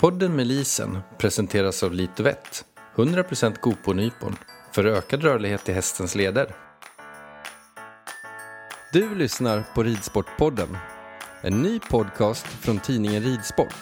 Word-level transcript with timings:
Podden 0.00 0.36
med 0.36 0.46
Lisen 0.46 0.98
presenteras 1.18 1.82
av 1.82 1.92
Litovett, 1.92 2.64
100% 2.96 3.60
Goponypon 3.60 4.36
för 4.72 4.84
ökad 4.84 5.22
rörlighet 5.22 5.68
i 5.68 5.72
hästens 5.72 6.14
leder. 6.14 6.54
Du 8.92 9.14
lyssnar 9.14 9.64
på 9.74 9.82
Ridsportpodden, 9.82 10.76
en 11.42 11.62
ny 11.62 11.80
podcast 11.80 12.46
från 12.46 12.78
tidningen 12.78 13.22
Ridsport. 13.22 13.74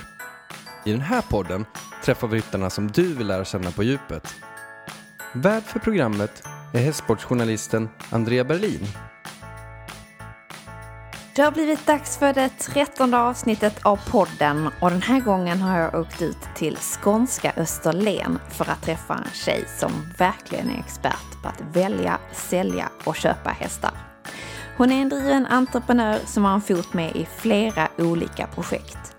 I 0.85 0.93
den 0.93 1.01
här 1.01 1.23
podden 1.23 1.65
träffar 2.05 2.29
vi 2.29 2.37
ryttarna 2.37 2.71
som 2.71 2.89
du 2.89 3.15
vill 3.15 3.27
lära 3.27 3.45
känna 3.45 3.71
på 3.71 3.83
djupet. 3.83 4.35
Värd 5.35 5.63
för 5.63 5.79
programmet 5.79 6.43
är 6.75 6.79
hästsportsjournalisten 6.79 7.89
Andrea 8.11 8.45
Berlin. 8.45 8.87
Det 11.39 11.45
har 11.45 11.53
blivit 11.53 11.87
dags 11.87 12.17
för 12.17 12.33
det 12.33 12.49
trettonde 12.49 13.19
avsnittet 13.19 13.81
av 13.83 14.01
podden 14.11 14.69
och 14.81 14.91
den 14.91 15.03
här 15.03 15.21
gången 15.21 15.61
har 15.61 15.79
jag 15.79 15.95
åkt 15.95 16.23
ut 16.23 16.39
till 16.55 16.77
skånska 16.77 17.53
Österlen 17.57 18.39
för 18.51 18.71
att 18.71 18.83
träffa 18.83 19.15
en 19.15 19.31
tjej 19.33 19.65
som 19.79 19.91
verkligen 20.19 20.71
är 20.71 20.79
expert 20.79 21.43
på 21.43 21.49
att 21.49 21.77
välja, 21.77 22.19
sälja 22.33 22.89
och 23.05 23.17
köpa 23.17 23.51
hästar. 23.51 23.91
Hon 24.77 24.93
är 24.93 25.03
en 25.03 25.09
driven 25.09 25.47
entreprenör 25.47 26.19
som 26.27 26.45
har 26.45 26.55
en 26.55 26.61
fot 26.61 26.95
med 26.95 27.17
i 27.17 27.29
flera 27.37 27.89
olika 27.99 28.47
projekt. 28.47 29.17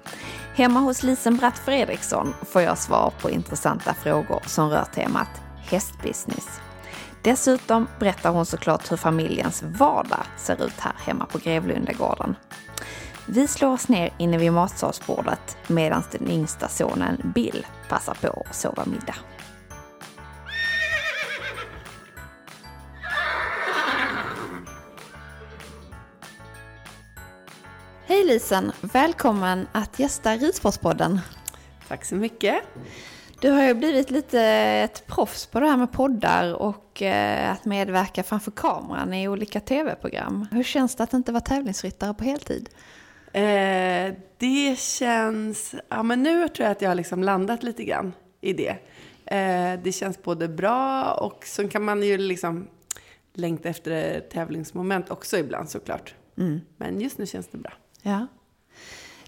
Hemma 0.55 0.79
hos 0.79 1.03
Lisen 1.03 1.37
Bratt 1.37 1.57
Fredriksson 1.57 2.33
får 2.41 2.61
jag 2.61 2.77
svar 2.77 3.13
på 3.21 3.29
intressanta 3.29 3.93
frågor 3.93 4.41
som 4.45 4.69
rör 4.69 4.85
temat 4.95 5.41
hästbusiness. 5.69 6.59
Dessutom 7.21 7.87
berättar 7.99 8.31
hon 8.31 8.45
såklart 8.45 8.91
hur 8.91 8.97
familjens 8.97 9.63
vardag 9.63 10.23
ser 10.37 10.65
ut 10.65 10.79
här 10.79 10.93
hemma 10.97 11.25
på 11.25 11.37
Grevlundagården. 11.37 12.35
Vi 13.25 13.47
slår 13.47 13.73
oss 13.73 13.87
ner 13.87 14.13
inne 14.17 14.37
vid 14.37 14.53
matsalsbordet 14.53 15.57
medan 15.67 16.03
den 16.11 16.29
yngsta 16.29 16.67
sonen 16.67 17.31
Bill 17.35 17.65
passar 17.89 18.13
på 18.13 18.45
att 18.49 18.55
sova 18.55 18.85
middag. 18.85 19.15
Hej 28.05 28.23
Lisen! 28.25 28.71
Välkommen 28.81 29.67
att 29.71 29.99
gästa 29.99 30.35
Ridsportspodden. 30.35 31.19
Tack 31.87 32.05
så 32.05 32.15
mycket. 32.15 32.63
Du 33.41 33.49
har 33.49 33.63
ju 33.63 33.73
blivit 33.73 34.11
lite 34.11 34.41
ett 34.41 35.07
proffs 35.07 35.45
på 35.45 35.59
det 35.59 35.67
här 35.67 35.77
med 35.77 35.91
poddar 35.91 36.53
och 36.53 37.01
eh, 37.01 37.51
att 37.51 37.65
medverka 37.65 38.23
framför 38.23 38.51
kameran 38.51 39.13
i 39.13 39.27
olika 39.27 39.59
tv-program. 39.59 40.47
Hur 40.51 40.63
känns 40.63 40.95
det 40.95 41.03
att 41.03 41.13
inte 41.13 41.31
vara 41.31 41.41
tävlingsryttare 41.41 42.13
på 42.13 42.23
heltid? 42.23 42.69
Eh, 43.33 44.13
det 44.37 44.79
känns... 44.79 45.75
Ja, 45.89 46.03
men 46.03 46.23
nu 46.23 46.47
tror 46.47 46.63
jag 46.65 46.71
att 46.71 46.81
jag 46.81 46.89
har 46.89 46.95
liksom 46.95 47.23
landat 47.23 47.63
lite 47.63 47.83
grann 47.83 48.13
i 48.41 48.53
det. 48.53 48.77
Eh, 49.25 49.79
det 49.83 49.91
känns 49.91 50.23
både 50.23 50.47
bra 50.47 51.13
och 51.13 51.45
så 51.45 51.67
kan 51.67 51.83
man 51.83 52.03
ju 52.03 52.17
liksom 52.17 52.67
längta 53.33 53.69
efter 53.69 54.19
tävlingsmoment 54.19 55.09
också 55.09 55.37
ibland 55.37 55.69
såklart. 55.69 56.15
Mm. 56.37 56.61
Men 56.77 57.01
just 57.01 57.17
nu 57.17 57.25
känns 57.25 57.47
det 57.47 57.57
bra. 57.57 57.73
Ja. 58.01 58.27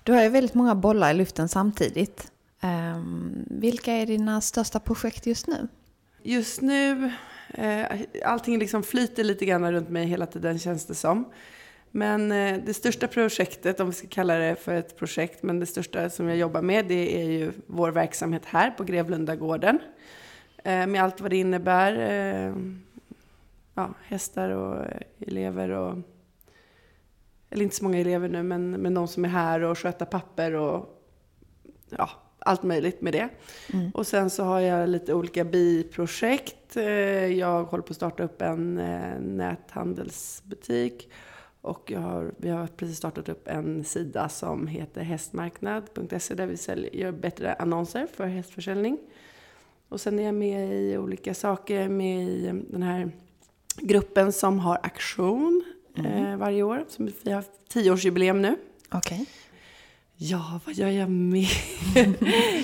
Du 0.04 0.14
har 0.14 0.24
ju 0.24 0.30
väldigt 0.30 0.54
många 0.54 0.76
bollar 0.76 1.12
i 1.12 1.14
luften 1.14 1.50
samtidigt. 1.50 2.31
Um, 2.64 3.46
vilka 3.50 3.94
är 3.94 4.06
dina 4.06 4.42
största 4.42 4.80
projekt 4.80 5.26
just 5.26 5.48
nu? 5.48 5.68
Just 6.24 6.62
nu, 6.62 7.12
eh, 7.54 7.86
allting 8.26 8.60
liksom 8.60 8.84
flyter 8.84 9.24
lite 9.24 9.46
grann 9.46 9.72
runt 9.72 9.90
mig 9.90 10.06
hela 10.06 10.26
tiden 10.26 10.60
känns 10.60 10.86
det 10.86 10.96
som. 10.96 11.32
Men 11.92 12.32
eh, 12.32 12.64
det 12.66 12.74
största 12.74 13.08
projektet, 13.08 13.80
om 13.80 13.88
vi 13.88 13.94
ska 13.94 14.08
kalla 14.08 14.36
det 14.36 14.56
för 14.56 14.76
ett 14.76 14.98
projekt, 14.98 15.44
men 15.44 15.60
det 15.60 15.66
största 15.66 16.10
som 16.10 16.28
jag 16.28 16.38
jobbar 16.38 16.62
med 16.62 16.86
det 16.86 17.22
är 17.22 17.26
ju 17.26 17.52
vår 17.68 17.92
verksamhet 17.92 18.46
här 18.46 18.72
på 18.72 18.84
Grevlundagården. 18.84 19.80
Eh, 20.64 20.88
med 20.88 21.04
allt 21.04 21.22
vad 21.22 21.30
det 21.30 21.38
innebär. 21.38 21.96
Eh, 21.96 22.56
ja, 23.74 23.94
hästar 24.04 24.50
och 24.50 24.86
elever 25.20 25.70
och 25.70 25.98
eller 27.50 27.64
inte 27.64 27.76
så 27.76 27.84
många 27.84 28.00
elever 28.00 28.30
nu, 28.30 28.44
men, 28.44 28.72
men 28.72 28.94
de 28.94 29.08
som 29.08 29.26
är 29.26 29.30
här 29.30 29.62
och 29.62 29.78
sköta 29.78 30.06
papper 30.06 30.54
och 30.54 31.04
ja, 31.90 32.10
allt 32.46 32.64
möjligt 32.64 33.02
med 33.02 33.14
det. 33.14 33.30
Mm. 33.74 33.92
Och 33.92 34.08
sen 34.08 34.30
så 34.30 34.44
har 34.44 34.60
jag 34.60 34.90
lite 34.90 35.14
olika 35.14 35.44
biprojekt. 35.44 36.78
Eh, 36.78 36.86
jag 37.26 37.64
håller 37.64 37.84
på 37.84 37.92
att 37.92 37.96
starta 37.96 38.24
upp 38.24 38.42
en 38.42 38.78
eh, 38.78 39.20
näthandelsbutik. 39.20 41.10
Och 41.62 41.92
har, 41.92 42.34
vi 42.38 42.50
har 42.50 42.68
precis 42.68 42.98
startat 42.98 43.30
upp 43.30 43.48
en 43.48 43.84
sida 43.84 44.30
som 44.30 44.68
heter 44.68 45.02
hästmarknad.se 45.02 46.34
där 46.34 46.46
vi 46.46 46.58
säljer, 46.58 46.96
gör 46.96 47.12
bättre 47.12 47.54
annonser 47.54 48.08
för 48.14 48.26
hästförsäljning. 48.26 48.98
Och 49.90 50.02
sen 50.02 50.20
är 50.20 50.24
jag 50.24 50.36
med 50.36 50.82
i 50.82 50.98
olika 50.98 51.34
saker, 51.34 51.90
med 51.90 52.28
i 52.28 52.64
den 52.70 52.84
här 52.84 53.12
gruppen 53.78 54.32
som 54.32 54.60
har 54.60 54.80
aktion 54.84 55.64
mm. 55.98 56.26
eh, 56.26 56.38
varje 56.38 56.64
år. 56.64 56.86
Som 56.88 57.12
vi 57.24 57.32
har 57.32 57.44
tioårsjubileum 57.68 58.42
nu. 58.42 58.56
Okay. 58.92 59.26
Ja, 60.24 60.60
vad 60.66 60.76
gör 60.76 60.90
jag 60.90 61.10
med? 61.10 61.48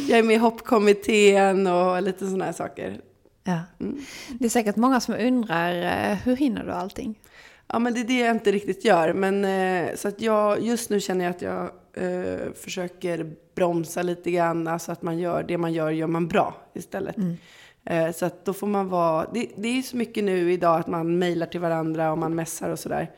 jag 0.07 0.19
är 0.19 0.23
med 0.23 0.35
i 0.35 0.39
hoppkommittén 0.39 1.67
och 1.67 2.01
lite 2.01 2.25
sådana 2.25 2.45
här 2.45 2.51
saker. 2.51 3.01
Ja. 3.43 3.59
Mm. 3.79 3.99
Det 4.39 4.45
är 4.45 4.49
säkert 4.49 4.75
många 4.75 4.99
som 4.99 5.15
undrar, 5.15 5.83
eh, 6.11 6.17
hur 6.17 6.35
hinner 6.35 6.63
du 6.63 6.71
allting? 6.71 7.19
Ja, 7.67 7.79
men 7.79 7.93
det 7.93 7.99
är 7.99 8.03
det 8.03 8.19
jag 8.19 8.35
inte 8.35 8.51
riktigt 8.51 8.85
gör. 8.85 9.13
Men, 9.13 9.45
eh, 9.45 9.95
så 9.95 10.07
att 10.07 10.21
jag, 10.21 10.61
just 10.61 10.89
nu 10.89 10.99
känner 10.99 11.25
jag 11.25 11.31
att 11.31 11.41
jag 11.41 11.69
eh, 11.93 12.53
försöker 12.55 13.31
bromsa 13.55 14.01
lite 14.01 14.31
grann. 14.31 14.79
Så 14.79 14.91
att 14.91 15.01
man 15.01 15.19
gör 15.19 15.43
det 15.43 15.57
man 15.57 15.73
gör, 15.73 15.89
gör 15.89 16.07
man 16.07 16.27
bra 16.27 16.55
istället. 16.73 17.17
Mm. 17.17 17.37
Eh, 17.85 18.11
så 18.11 18.25
att 18.25 18.45
då 18.45 18.53
får 18.53 18.67
man 18.67 18.87
vara... 18.87 19.27
Det, 19.33 19.47
det 19.55 19.67
är 19.67 19.73
ju 19.73 19.83
så 19.83 19.97
mycket 19.97 20.23
nu 20.23 20.53
idag 20.53 20.79
att 20.79 20.87
man 20.87 21.19
mejlar 21.19 21.45
till 21.45 21.59
varandra 21.59 22.11
och 22.11 22.17
man 22.17 22.35
mässar 22.35 22.69
och 22.69 22.79
sådär. 22.79 23.11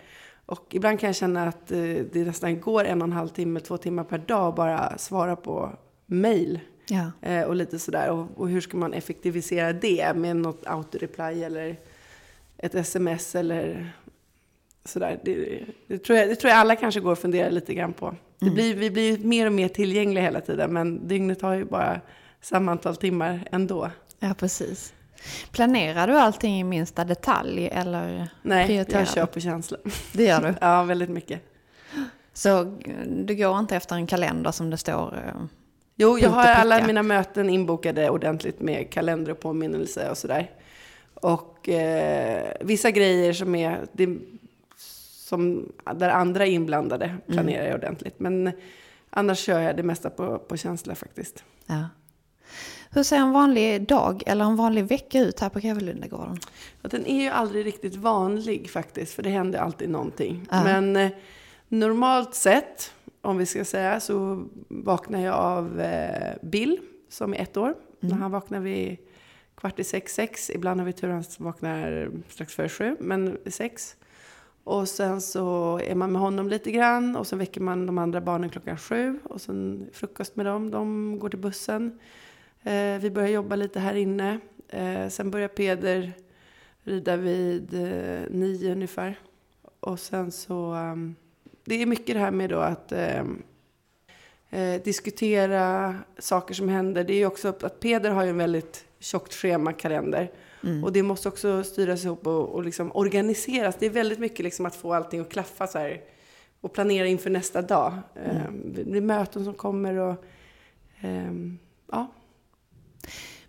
Och 0.49 0.75
ibland 0.75 0.99
kan 0.99 1.07
jag 1.07 1.15
känna 1.15 1.47
att 1.47 1.71
eh, 1.71 1.79
det 2.11 2.25
nästan 2.25 2.61
går 2.61 2.83
en 2.83 3.01
och 3.01 3.07
en 3.07 3.11
halv 3.11 3.27
timme, 3.27 3.59
två 3.59 3.77
timmar 3.77 4.03
per 4.03 4.17
dag 4.17 4.55
bara 4.55 4.97
svara 4.97 5.35
på 5.35 5.71
mail. 6.05 6.59
Ja. 6.87 7.11
Eh, 7.21 7.43
och 7.43 7.55
lite 7.55 7.79
sådär. 7.79 8.09
Och, 8.09 8.27
och, 8.35 8.49
hur 8.49 8.61
ska 8.61 8.77
man 8.77 8.93
effektivisera 8.93 9.73
det 9.73 10.15
med 10.15 10.35
något 10.35 10.65
autoreply 10.65 11.43
eller 11.43 11.77
ett 12.57 12.75
sms 12.75 13.35
eller 13.35 13.93
sådär. 14.85 15.19
Det, 15.25 15.63
det, 15.87 15.97
tror 15.97 16.19
jag, 16.19 16.29
det 16.29 16.35
tror 16.35 16.49
jag 16.49 16.59
alla 16.59 16.75
kanske 16.75 16.99
går 16.99 17.11
och 17.11 17.19
funderar 17.19 17.51
lite 17.51 17.73
grann 17.73 17.93
på. 17.93 18.15
Mm. 18.41 18.53
blir, 18.53 18.75
vi 18.75 18.91
blir 18.91 19.17
mer 19.17 19.45
och 19.45 19.53
mer 19.53 19.67
tillgängliga 19.67 20.23
hela 20.23 20.41
tiden 20.41 20.73
men 20.73 21.07
dygnet 21.07 21.41
har 21.41 21.53
ju 21.53 21.65
bara 21.65 22.01
samma 22.41 22.71
antal 22.71 22.95
timmar 22.95 23.47
ändå. 23.51 23.89
Ja, 24.19 24.33
precis. 24.37 24.93
Planerar 25.51 26.07
du 26.07 26.17
allting 26.17 26.59
i 26.59 26.63
minsta 26.63 27.05
detalj 27.05 27.67
eller 27.67 28.29
Nej, 28.41 28.67
prioriterar? 28.67 28.99
jag 28.99 29.07
kör 29.07 29.25
på 29.25 29.39
känsla. 29.39 29.77
Det 30.13 30.23
gör 30.23 30.41
du? 30.41 30.53
ja, 30.61 30.83
väldigt 30.83 31.09
mycket. 31.09 31.41
Så 32.33 32.77
du 33.07 33.35
går 33.35 33.59
inte 33.59 33.75
efter 33.75 33.95
en 33.95 34.07
kalender 34.07 34.51
som 34.51 34.69
det 34.69 34.77
står? 34.77 35.15
Eh, 35.15 35.41
jo, 35.95 36.19
jag 36.19 36.29
har 36.29 36.45
alla 36.45 36.87
mina 36.87 37.03
möten 37.03 37.49
inbokade 37.49 38.09
ordentligt 38.09 38.61
med 38.61 38.89
kalender 38.91 39.31
och 39.31 39.39
påminnelse 39.39 40.09
och 40.09 40.17
sådär. 40.17 40.51
Och 41.13 41.69
eh, 41.69 42.53
vissa 42.61 42.91
grejer 42.91 43.33
som 43.33 43.55
är, 43.55 43.87
det, 43.91 44.17
som, 45.29 45.71
där 45.95 46.09
andra 46.09 46.45
är 46.45 46.51
inblandade 46.51 47.15
planerar 47.27 47.59
mm. 47.59 47.71
jag 47.71 47.75
ordentligt. 47.75 48.19
Men 48.19 48.51
annars 49.09 49.39
kör 49.39 49.59
jag 49.59 49.77
det 49.77 49.83
mesta 49.83 50.09
på, 50.09 50.39
på 50.39 50.57
känsla 50.57 50.95
faktiskt. 50.95 51.43
Ja. 51.65 51.83
Hur 52.91 53.03
ser 53.03 53.17
en 53.17 53.31
vanlig 53.31 53.87
dag 53.87 54.23
eller 54.25 54.45
en 54.45 54.55
vanlig 54.55 54.85
vecka 54.85 55.19
ut 55.19 55.39
här 55.39 55.49
på 55.49 55.59
Grevelundagården? 55.59 56.37
Ja, 56.81 56.89
den 56.89 57.05
är 57.05 57.21
ju 57.21 57.29
aldrig 57.29 57.65
riktigt 57.65 57.95
vanlig 57.95 58.69
faktiskt, 58.69 59.13
för 59.13 59.23
det 59.23 59.29
händer 59.29 59.59
alltid 59.59 59.89
någonting. 59.89 60.47
Uh. 60.53 60.63
Men 60.63 60.95
eh, 60.95 61.11
normalt 61.67 62.35
sett, 62.35 62.93
om 63.21 63.37
vi 63.37 63.45
ska 63.45 63.65
säga, 63.65 63.99
så 63.99 64.45
vaknar 64.67 65.19
jag 65.19 65.35
av 65.35 65.81
eh, 65.81 66.35
Bill, 66.41 66.79
som 67.09 67.33
är 67.33 67.37
ett 67.37 67.57
år. 67.57 67.67
Mm. 67.67 67.77
När 67.99 68.15
han 68.15 68.31
vaknar 68.31 68.59
vid 68.59 68.97
kvart 69.55 69.79
i 69.79 69.83
sex, 69.83 70.13
sex. 70.13 70.49
Ibland 70.49 70.79
har 70.79 70.85
vi 70.85 70.93
tur 70.93 71.09
att 71.09 71.35
han 71.37 71.45
vaknar 71.45 72.11
strax 72.29 72.53
före 72.53 72.69
sju, 72.69 72.95
men 72.99 73.37
sex. 73.45 73.95
Och 74.63 74.87
sen 74.87 75.21
så 75.21 75.79
är 75.83 75.95
man 75.95 76.11
med 76.11 76.21
honom 76.21 76.47
lite 76.47 76.71
grann 76.71 77.15
och 77.15 77.27
sen 77.27 77.39
väcker 77.39 77.61
man 77.61 77.85
de 77.85 77.97
andra 77.97 78.21
barnen 78.21 78.49
klockan 78.49 78.77
sju 78.77 79.19
och 79.23 79.41
sen 79.41 79.89
frukost 79.93 80.35
med 80.35 80.45
dem. 80.45 80.71
De 80.71 81.19
går 81.19 81.29
till 81.29 81.39
bussen. 81.39 81.99
Eh, 82.63 82.99
vi 82.99 83.11
börjar 83.11 83.29
jobba 83.29 83.55
lite 83.55 83.79
här 83.79 83.95
inne. 83.95 84.39
Eh, 84.69 85.07
sen 85.09 85.31
börjar 85.31 85.47
Peder 85.47 86.13
rida 86.83 87.15
vid 87.15 87.73
eh, 87.73 88.21
nio 88.29 88.71
ungefär. 88.71 89.19
Och 89.79 89.99
sen 89.99 90.31
så, 90.31 90.73
um, 90.73 91.15
det 91.63 91.81
är 91.81 91.85
mycket 91.85 92.15
det 92.15 92.19
här 92.19 92.31
med 92.31 92.49
då 92.49 92.59
att 92.59 92.91
um, 92.91 93.43
eh, 94.49 94.81
diskutera 94.81 95.95
saker 96.17 96.53
som 96.53 96.69
händer. 96.69 97.03
Det 97.03 97.13
är 97.13 97.17
ju 97.17 97.25
också 97.25 97.47
att 97.47 97.79
Peder 97.79 98.11
har 98.11 98.23
ju 98.23 98.29
en 98.29 98.37
väldigt 98.37 98.85
tjockt 98.99 99.33
schema, 99.33 99.73
kalender. 99.73 100.31
Mm. 100.63 100.83
Och 100.83 100.93
det 100.93 101.03
måste 101.03 101.29
också 101.29 101.63
styras 101.63 102.05
ihop 102.05 102.27
och, 102.27 102.49
och 102.49 102.63
liksom 102.63 102.91
organiseras. 102.93 103.75
Det 103.79 103.85
är 103.85 103.89
väldigt 103.89 104.19
mycket 104.19 104.43
liksom 104.43 104.65
att 104.65 104.75
få 104.75 104.93
allting 104.93 105.21
att 105.21 105.31
klaffa 105.31 105.67
så 105.67 105.79
här. 105.79 106.01
Och 106.61 106.73
planera 106.73 107.07
inför 107.07 107.29
nästa 107.29 107.61
dag. 107.61 107.93
Mm. 108.15 108.35
Eh, 108.35 108.51
det 108.85 108.97
är 108.97 109.01
möten 109.01 109.45
som 109.45 109.53
kommer 109.53 109.93
och 109.93 110.25
eh, 111.01 111.31
ja. 111.91 112.07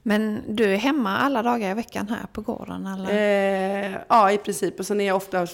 Men 0.02 0.42
du 0.48 0.64
är 0.64 0.76
hemma 0.76 1.18
alla 1.18 1.42
dagar 1.42 1.70
i 1.70 1.74
veckan 1.74 2.08
här 2.08 2.26
på 2.32 2.40
gården? 2.40 2.86
Eller? 2.86 3.10
Eh, 3.10 3.96
ja, 4.08 4.32
i 4.32 4.38
princip. 4.38 4.78
Och 4.78 4.86
sen 4.86 5.00
är 5.00 5.06
jag 5.06 5.16
ofta, 5.16 5.46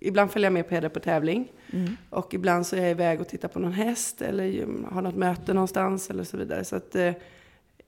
ibland 0.00 0.30
följer 0.30 0.46
jag 0.46 0.52
med 0.52 0.68
Peder 0.68 0.88
på 0.88 1.00
tävling. 1.00 1.52
Mm. 1.72 1.96
Och 2.10 2.34
ibland 2.34 2.66
så 2.66 2.76
är 2.76 2.80
jag 2.80 2.90
iväg 2.90 3.20
och 3.20 3.28
tittar 3.28 3.48
på 3.48 3.58
någon 3.58 3.72
häst 3.72 4.22
eller 4.22 4.66
har 4.92 5.02
något 5.02 5.16
möte 5.16 5.54
någonstans 5.54 6.10
eller 6.10 6.24
så 6.24 6.36
vidare. 6.36 6.64
Så 6.64 6.76
att, 6.76 6.94
eh, 6.94 7.12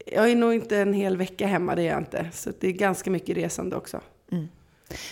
jag 0.07 0.31
är 0.31 0.37
nog 0.37 0.55
inte 0.55 0.79
en 0.79 0.93
hel 0.93 1.17
vecka 1.17 1.47
hemma, 1.47 1.75
det 1.75 1.83
är 1.83 1.91
jag 1.91 1.99
inte. 1.99 2.29
Så 2.33 2.53
det 2.61 2.69
är 2.69 2.73
ganska 2.73 3.11
mycket 3.11 3.37
resande 3.37 3.77
också. 3.77 4.01
Mm. 4.33 4.49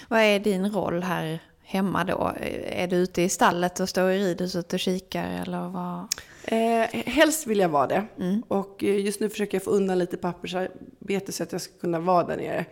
Vad 0.09 0.21
är 0.21 0.39
din 0.41 0.71
roll 0.71 1.03
här 1.03 1.39
hemma 1.63 2.05
då? 2.05 2.33
Är 2.67 2.87
du 2.87 2.97
ute 2.97 3.23
i 3.23 3.29
stallet 3.29 3.81
och 3.81 3.89
står 3.89 4.11
i 4.11 4.25
ridhuset 4.25 4.73
och 4.73 4.81
kikar 4.81 5.31
eller 5.43 5.69
vad? 5.69 6.07
Eh, 6.45 7.03
helst 7.07 7.47
vill 7.47 7.59
jag 7.59 7.69
vara 7.69 7.87
det. 7.87 8.05
Mm. 8.19 8.43
Och 8.49 8.85
eh, 8.85 9.05
just 9.05 9.21
nu 9.21 9.29
försöker 9.29 9.57
jag 9.57 9.65
få 9.65 9.71
undan 9.71 9.99
lite 9.99 10.17
pappersarbete 10.17 11.33
så 11.33 11.43
att 11.43 11.53
jag 11.53 11.61
ska 11.61 11.79
kunna 11.79 12.01
vara 12.01 12.25
där 12.25 12.37
nere. 12.37 12.65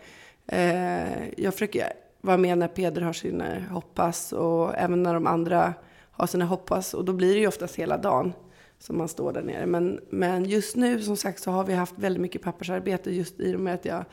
Eh, 0.46 1.28
jag 1.36 1.52
försöker 1.52 1.92
vara 2.20 2.36
med 2.36 2.58
när 2.58 2.68
Peder 2.68 3.02
har 3.02 3.12
sina 3.12 3.60
hoppas 3.70 4.32
och 4.32 4.74
även 4.76 5.02
när 5.02 5.14
de 5.14 5.26
andra 5.26 5.74
har 6.10 6.26
sina 6.26 6.44
hoppas. 6.44 6.94
Och 6.94 7.04
då 7.04 7.12
blir 7.12 7.34
det 7.34 7.40
ju 7.40 7.46
oftast 7.46 7.76
hela 7.76 7.96
dagen 7.96 8.32
som 8.78 8.98
man 8.98 9.08
står 9.08 9.32
där 9.32 9.42
nere. 9.42 9.66
Men, 9.66 10.00
men 10.10 10.44
just 10.44 10.76
nu 10.76 11.02
som 11.02 11.16
sagt 11.16 11.42
så 11.42 11.50
har 11.50 11.64
vi 11.64 11.74
haft 11.74 11.98
väldigt 11.98 12.20
mycket 12.22 12.42
pappersarbete 12.42 13.10
just 13.10 13.40
i 13.40 13.56
och 13.56 13.60
med 13.60 13.74
att 13.74 13.84
jag 13.84 14.04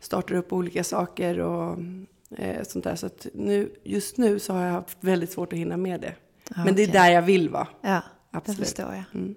startar 0.00 0.34
upp 0.34 0.52
olika 0.52 0.84
saker 0.84 1.38
och 1.38 1.78
eh, 2.36 2.62
sånt 2.62 2.84
där. 2.84 2.96
Så 2.96 3.06
att 3.06 3.26
nu, 3.34 3.72
just 3.84 4.16
nu 4.16 4.38
så 4.38 4.52
har 4.52 4.64
jag 4.64 4.72
haft 4.72 4.98
väldigt 5.00 5.32
svårt 5.32 5.52
att 5.52 5.58
hinna 5.58 5.76
med 5.76 6.00
det. 6.00 6.14
Okay. 6.50 6.64
Men 6.64 6.74
det 6.74 6.82
är 6.82 6.92
där 6.92 7.10
jag 7.10 7.22
vill 7.22 7.48
vara. 7.48 7.68
Ja, 7.80 8.02
Absolut. 8.30 8.58
det 8.58 8.64
förstår 8.64 8.94
jag. 8.94 9.04
Mm. 9.14 9.34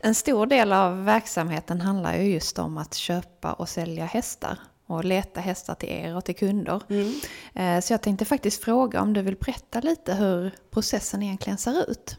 En 0.00 0.14
stor 0.14 0.46
del 0.46 0.72
av 0.72 1.04
verksamheten 1.04 1.80
handlar 1.80 2.16
ju 2.16 2.32
just 2.32 2.58
om 2.58 2.78
att 2.78 2.94
köpa 2.94 3.52
och 3.52 3.68
sälja 3.68 4.04
hästar 4.04 4.58
och 4.86 5.04
leta 5.04 5.40
hästar 5.40 5.74
till 5.74 5.88
er 5.88 6.16
och 6.16 6.24
till 6.24 6.36
kunder. 6.36 6.82
Mm. 6.88 7.12
Eh, 7.54 7.80
så 7.80 7.92
jag 7.92 8.02
tänkte 8.02 8.24
faktiskt 8.24 8.64
fråga 8.64 9.02
om 9.02 9.12
du 9.12 9.22
vill 9.22 9.36
berätta 9.36 9.80
lite 9.80 10.14
hur 10.14 10.50
processen 10.70 11.22
egentligen 11.22 11.58
ser 11.58 11.90
ut. 11.90 12.16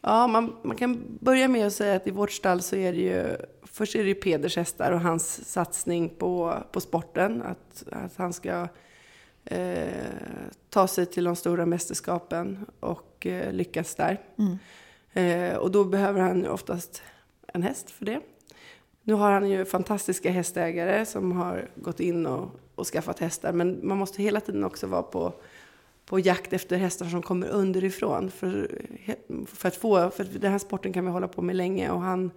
Ja, 0.00 0.26
man, 0.26 0.56
man 0.62 0.76
kan 0.76 1.18
börja 1.20 1.48
med 1.48 1.66
att 1.66 1.72
säga 1.72 1.96
att 1.96 2.06
i 2.06 2.10
vårt 2.10 2.32
stall 2.32 2.62
så 2.62 2.76
är 2.76 2.92
det 2.92 3.00
ju, 3.00 3.36
först 3.62 3.94
är 3.94 4.04
det 4.04 4.14
Peders 4.14 4.56
hästar 4.56 4.92
och 4.92 5.00
hans 5.00 5.50
satsning 5.50 6.08
på, 6.08 6.62
på 6.72 6.80
sporten. 6.80 7.42
Att, 7.42 7.84
att 7.92 8.16
han 8.16 8.32
ska 8.32 8.68
eh, 9.44 9.88
ta 10.70 10.88
sig 10.88 11.06
till 11.06 11.24
de 11.24 11.36
stora 11.36 11.66
mästerskapen 11.66 12.66
och 12.80 13.26
eh, 13.26 13.52
lyckas 13.52 13.94
där. 13.94 14.20
Mm. 14.38 14.58
Eh, 15.16 15.56
och 15.56 15.70
då 15.70 15.84
behöver 15.84 16.20
han 16.20 16.42
ju 16.42 16.48
oftast 16.48 17.02
en 17.46 17.62
häst 17.62 17.90
för 17.90 18.04
det. 18.04 18.20
Nu 19.02 19.14
har 19.14 19.30
han 19.30 19.50
ju 19.50 19.64
fantastiska 19.64 20.30
hästägare 20.30 21.06
som 21.06 21.32
har 21.32 21.68
gått 21.74 22.00
in 22.00 22.26
och, 22.26 22.50
och 22.74 22.86
skaffat 22.86 23.18
hästar. 23.18 23.52
Men 23.52 23.80
man 23.82 23.98
måste 23.98 24.22
hela 24.22 24.40
tiden 24.40 24.64
också 24.64 24.86
vara 24.86 25.02
på 25.02 25.32
på 26.06 26.18
jakt 26.18 26.52
efter 26.52 26.76
hästar 26.76 27.06
som 27.06 27.22
kommer 27.22 27.48
underifrån. 27.48 28.30
För, 28.30 28.70
för 29.46 29.68
att 29.68 29.76
få, 29.76 30.10
för 30.10 30.24
den 30.24 30.52
här 30.52 30.58
sporten 30.58 30.92
kan 30.92 31.04
vi 31.04 31.10
hålla 31.10 31.28
på 31.28 31.42
med 31.42 31.56
länge 31.56 31.90
och 31.90 32.00
han 32.00 32.30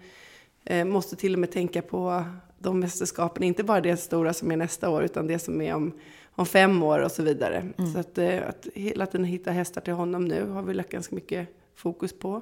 eh, 0.66 0.86
måste 0.86 1.16
till 1.16 1.34
och 1.34 1.40
med 1.40 1.52
tänka 1.52 1.82
på 1.82 2.24
de 2.60 2.80
mästerskapen, 2.80 3.44
inte 3.44 3.64
bara 3.64 3.82
det 3.82 3.98
stora 3.98 4.34
som 4.34 4.52
är 4.52 4.58
nästa 4.58 4.90
år 4.90 5.04
utan 5.04 5.28
det 5.28 5.40
som 5.40 5.62
är 5.62 5.76
om, 5.76 5.92
om 6.32 6.46
fem 6.46 6.84
år 6.84 7.00
och 7.00 7.12
så 7.12 7.24
vidare. 7.24 7.74
Mm. 7.78 7.94
Så 7.94 8.00
att, 8.00 8.18
eh, 8.18 8.48
att 8.50 8.68
hela 8.76 9.06
tiden 9.06 9.26
hitta 9.26 9.52
hästar 9.52 9.82
till 9.82 9.94
honom 9.94 10.26
nu 10.26 10.46
har 10.46 10.64
vi 10.64 10.74
lagt 10.74 10.92
ganska 10.92 11.16
mycket 11.16 11.48
fokus 11.76 12.14
på. 12.14 12.42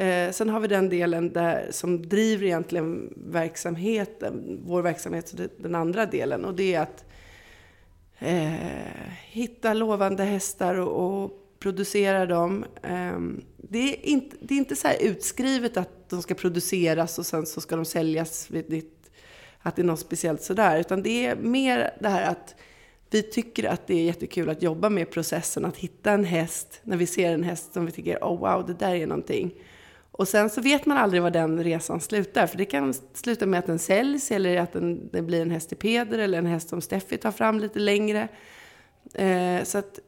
Eh, 0.00 0.30
sen 0.30 0.48
har 0.48 0.60
vi 0.60 0.68
den 0.68 0.88
delen 0.88 1.32
där, 1.32 1.68
som 1.70 2.08
driver 2.08 2.46
egentligen 2.46 3.14
verksamheten, 3.16 4.60
vår 4.64 4.82
verksamhet, 4.82 5.34
den 5.58 5.74
andra 5.74 6.06
delen. 6.06 6.44
Och 6.44 6.54
det 6.54 6.74
är 6.74 6.80
att 6.80 7.04
eh, 8.18 8.52
hitta 9.30 9.74
lovande 9.74 10.24
hästar 10.24 10.74
och, 10.74 11.22
och 11.22 11.30
producera 11.58 12.26
dem. 12.26 12.64
Eh, 12.82 13.20
det, 13.56 13.78
är 13.78 14.06
inte, 14.06 14.36
det 14.40 14.54
är 14.54 14.58
inte 14.58 14.76
så 14.76 14.88
utskrivet 15.00 15.76
att 15.76 16.10
de 16.10 16.22
ska 16.22 16.34
produceras 16.34 17.18
och 17.18 17.26
sen 17.26 17.46
så 17.46 17.60
ska 17.60 17.76
de 17.76 17.84
säljas 17.84 18.50
vid 18.50 18.70
ditt, 18.70 19.10
att 19.58 19.76
det 19.76 19.82
är 19.82 19.86
något 19.86 20.00
speciellt 20.00 20.42
sådär. 20.42 20.80
Utan 20.80 21.02
det 21.02 21.26
är 21.26 21.36
mer 21.36 21.90
det 22.00 22.08
här 22.08 22.30
att 22.30 22.54
vi 23.10 23.22
tycker 23.22 23.64
att 23.64 23.86
det 23.86 23.94
är 23.94 24.04
jättekul 24.04 24.48
att 24.48 24.62
jobba 24.62 24.88
med 24.88 25.10
processen, 25.10 25.64
att 25.64 25.76
hitta 25.76 26.12
en 26.12 26.24
häst, 26.24 26.80
när 26.82 26.96
vi 26.96 27.06
ser 27.06 27.32
en 27.32 27.42
häst 27.42 27.72
som 27.72 27.86
vi 27.86 27.92
tycker, 27.92 28.18
oh 28.20 28.38
wow, 28.38 28.66
det 28.66 28.74
där 28.74 28.94
är 28.94 29.06
någonting. 29.06 29.54
Och 30.20 30.28
sen 30.28 30.50
så 30.50 30.60
vet 30.60 30.86
man 30.86 30.96
aldrig 30.96 31.22
var 31.22 31.30
den 31.30 31.64
resan 31.64 32.00
slutar. 32.00 32.46
För 32.46 32.58
det 32.58 32.64
kan 32.64 32.94
sluta 33.14 33.46
med 33.46 33.58
att 33.58 33.66
den 33.66 33.78
säljs 33.78 34.30
eller 34.30 34.56
att 34.56 34.72
den, 34.72 35.08
det 35.12 35.22
blir 35.22 35.42
en 35.42 35.50
häst 35.50 35.72
i 35.72 35.76
peder 35.76 36.18
eller 36.18 36.38
en 36.38 36.46
häst 36.46 36.68
som 36.68 36.80
Steffi 36.80 37.16
tar 37.16 37.30
fram 37.30 37.60
lite 37.60 37.78
längre. 37.78 38.28
Eh, 39.14 39.62
så 39.64 39.78
att 39.78 39.98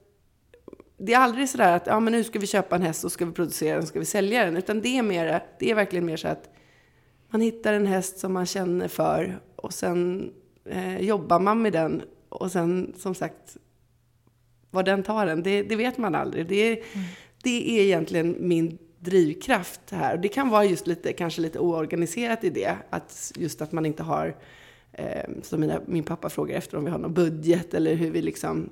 det 0.99 1.13
är 1.13 1.19
aldrig 1.19 1.49
sådär 1.49 1.77
att 1.77 1.87
ja, 1.87 2.01
men 2.01 2.13
nu 2.13 2.25
ska 2.25 2.39
vi 2.39 2.47
köpa 2.47 2.77
en 2.77 2.83
häst 2.83 3.05
och 3.05 3.13
ska 3.13 3.25
vi 3.25 3.33
producera 3.33 3.77
den, 3.77 3.87
ska 3.87 3.99
vi 3.99 4.05
sälja 4.05 4.45
den. 4.45 4.57
Utan 4.57 4.81
det 4.81 4.99
är, 4.99 5.03
mer, 5.03 5.43
det 5.59 5.71
är 5.71 5.75
verkligen 5.75 6.07
mer 6.07 6.17
så 6.17 6.29
att 6.29 6.51
man 7.29 7.41
hittar 7.41 7.73
en 7.73 7.87
häst 7.87 8.19
som 8.19 8.33
man 8.33 8.47
känner 8.47 8.89
för 8.89 9.41
och 9.57 9.75
sen 9.75 10.31
eh, 10.65 10.99
jobbar 11.01 11.41
man 11.41 11.63
med 11.63 11.73
den. 11.73 12.03
Och 12.29 12.53
sen 12.53 12.95
som 12.99 13.15
sagt, 13.15 13.57
var 14.71 14.83
den 14.83 15.03
tar 15.03 15.27
den, 15.27 15.43
det, 15.43 15.63
det 15.63 15.77
vet 15.77 15.99
man 15.99 16.15
aldrig. 16.15 16.49
Det 16.49 16.73
mm. 16.73 17.07
det 17.43 17.79
är 17.79 17.83
egentligen 17.85 18.37
min 18.39 18.79
drivkraft 19.05 19.81
här. 19.91 20.15
Och 20.15 20.21
det 20.21 20.29
kan 20.29 20.49
vara 20.49 20.65
just 20.65 20.87
lite, 20.87 21.13
kanske 21.13 21.41
lite 21.41 21.59
oorganiserat 21.59 22.45
i 22.45 22.51
det. 22.51 22.77
Att 22.91 23.33
just 23.37 23.63
att 23.63 23.73
man 23.73 23.87
inte 23.87 24.03
har, 24.03 24.37
eh, 24.93 25.31
som 25.43 25.61
mina, 25.61 25.81
min 25.87 26.05
pappa 26.05 26.31
frågar 26.31 26.57
efter, 26.57 26.77
om 26.77 26.85
vi 26.85 26.91
har 26.91 26.99
någon 26.99 27.15
budget 27.15 27.75
eller 27.75 27.95
hur 27.95 28.11
vi 28.11 28.23
liksom, 28.23 28.71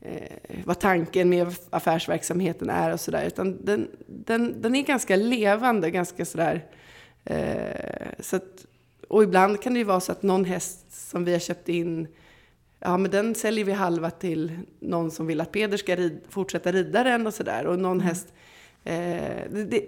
eh, 0.00 0.62
vad 0.64 0.78
tanken 0.78 1.28
med 1.28 1.54
affärsverksamheten 1.70 2.70
är 2.70 2.92
och 2.92 3.00
sådär. 3.00 3.26
Utan 3.26 3.64
den, 3.64 3.88
den, 4.06 4.62
den 4.62 4.74
är 4.74 4.82
ganska 4.82 5.16
levande, 5.16 5.90
ganska 5.90 6.24
sådär. 6.24 6.64
Eh, 7.24 8.08
så 8.20 8.36
att, 8.36 8.66
och 9.08 9.22
ibland 9.22 9.62
kan 9.62 9.72
det 9.74 9.78
ju 9.78 9.84
vara 9.84 10.00
så 10.00 10.12
att 10.12 10.22
någon 10.22 10.44
häst 10.44 11.10
som 11.10 11.24
vi 11.24 11.32
har 11.32 11.40
köpt 11.40 11.68
in 11.68 12.08
Ja, 12.80 12.96
men 12.96 13.10
den 13.10 13.34
säljer 13.34 13.64
vi 13.64 13.72
halva 13.72 14.10
till 14.10 14.58
någon 14.80 15.10
som 15.10 15.26
vill 15.26 15.40
att 15.40 15.52
Peder 15.52 15.76
ska 15.76 15.96
rid, 15.96 16.20
fortsätta 16.28 16.72
rida 16.72 17.04
den 17.04 17.26
och 17.26 17.34
sådär. 17.34 17.66
Och 17.66 17.78
någon 17.78 17.96
mm. 17.96 18.06
häst 18.06 18.32
Eh, 18.84 19.42
det, 19.50 19.64
det, 19.64 19.86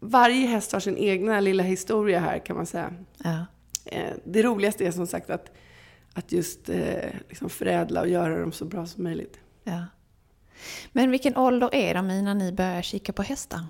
varje 0.00 0.46
häst 0.46 0.72
har 0.72 0.80
sin 0.80 0.96
egna 0.96 1.40
lilla 1.40 1.62
historia 1.62 2.20
här 2.20 2.38
kan 2.38 2.56
man 2.56 2.66
säga. 2.66 2.94
Ja. 3.24 3.46
Eh, 3.84 4.14
det 4.24 4.42
roligaste 4.42 4.86
är 4.86 4.90
som 4.90 5.06
sagt 5.06 5.30
att, 5.30 5.50
att 6.12 6.32
just 6.32 6.68
eh, 6.68 7.10
liksom 7.28 7.50
förädla 7.50 8.00
och 8.00 8.08
göra 8.08 8.40
dem 8.40 8.52
så 8.52 8.64
bra 8.64 8.86
som 8.86 9.04
möjligt. 9.04 9.38
Ja. 9.64 9.84
Men 10.92 11.10
vilken 11.10 11.36
ålder 11.36 11.74
är 11.74 11.94
de 11.94 12.10
i 12.10 12.22
när 12.22 12.34
ni 12.34 12.52
börjar 12.52 12.82
kika 12.82 13.12
på 13.12 13.22
hästar? 13.22 13.60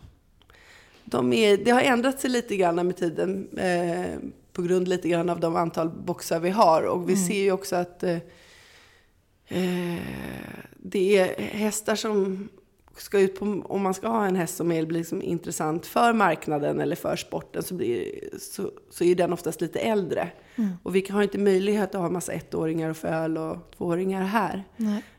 De 1.05 1.33
är, 1.33 1.57
det 1.57 1.71
har 1.71 1.81
ändrat 1.81 2.21
sig 2.21 2.31
lite 2.31 2.57
grann 2.57 2.87
med 2.87 2.97
tiden. 2.97 3.59
Eh, 3.59 4.19
på 4.53 4.63
grund 4.63 4.89
lite 4.89 5.09
grann 5.09 5.31
av 5.31 5.41
de 5.41 5.57
antal 5.57 5.89
boxar 5.89 6.41
vi 6.41 6.51
har. 6.51 6.83
Och 6.83 7.09
vi 7.09 7.13
mm. 7.13 7.27
ser 7.27 7.43
ju 7.43 7.53
också 7.53 7.77
att 7.77 8.03
eh, 8.03 8.19
eh 9.49 9.99
det 10.77 11.19
är 11.19 11.43
hästar 11.43 11.97
som 11.97 12.49
ska 13.01 13.21
ut 13.21 13.39
på, 13.39 13.63
om 13.65 13.83
man 13.83 13.95
ska 13.95 14.09
ha 14.09 14.27
en 14.27 14.37
häst 14.37 14.57
som 14.57 14.73
är 14.73 14.87
liksom 14.87 15.23
intressant 15.23 15.87
för 15.87 16.13
marknaden 16.13 16.81
eller 16.81 16.97
för 16.97 17.17
sporten 17.17 17.63
så, 17.63 17.75
blir, 17.75 18.21
så, 18.39 18.71
så 18.91 19.05
är 19.05 19.15
den 19.15 19.33
oftast 19.33 19.61
lite 19.61 19.79
äldre. 19.79 20.29
Mm. 20.57 20.71
Och 20.83 20.97
vi 20.97 21.07
har 21.11 21.23
inte 21.23 21.39
möjlighet 21.39 21.95
att 21.95 22.01
ha 22.01 22.07
en 22.07 22.13
massa 22.13 22.33
ettåringar 22.33 22.91
och 22.91 22.97
föl 22.97 23.39
och 23.39 23.71
tvååringar 23.77 24.23
här. 24.23 24.65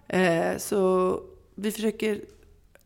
Eh, 0.07 0.57
så 0.57 1.13
vi 1.55 1.71
försöker 1.71 2.21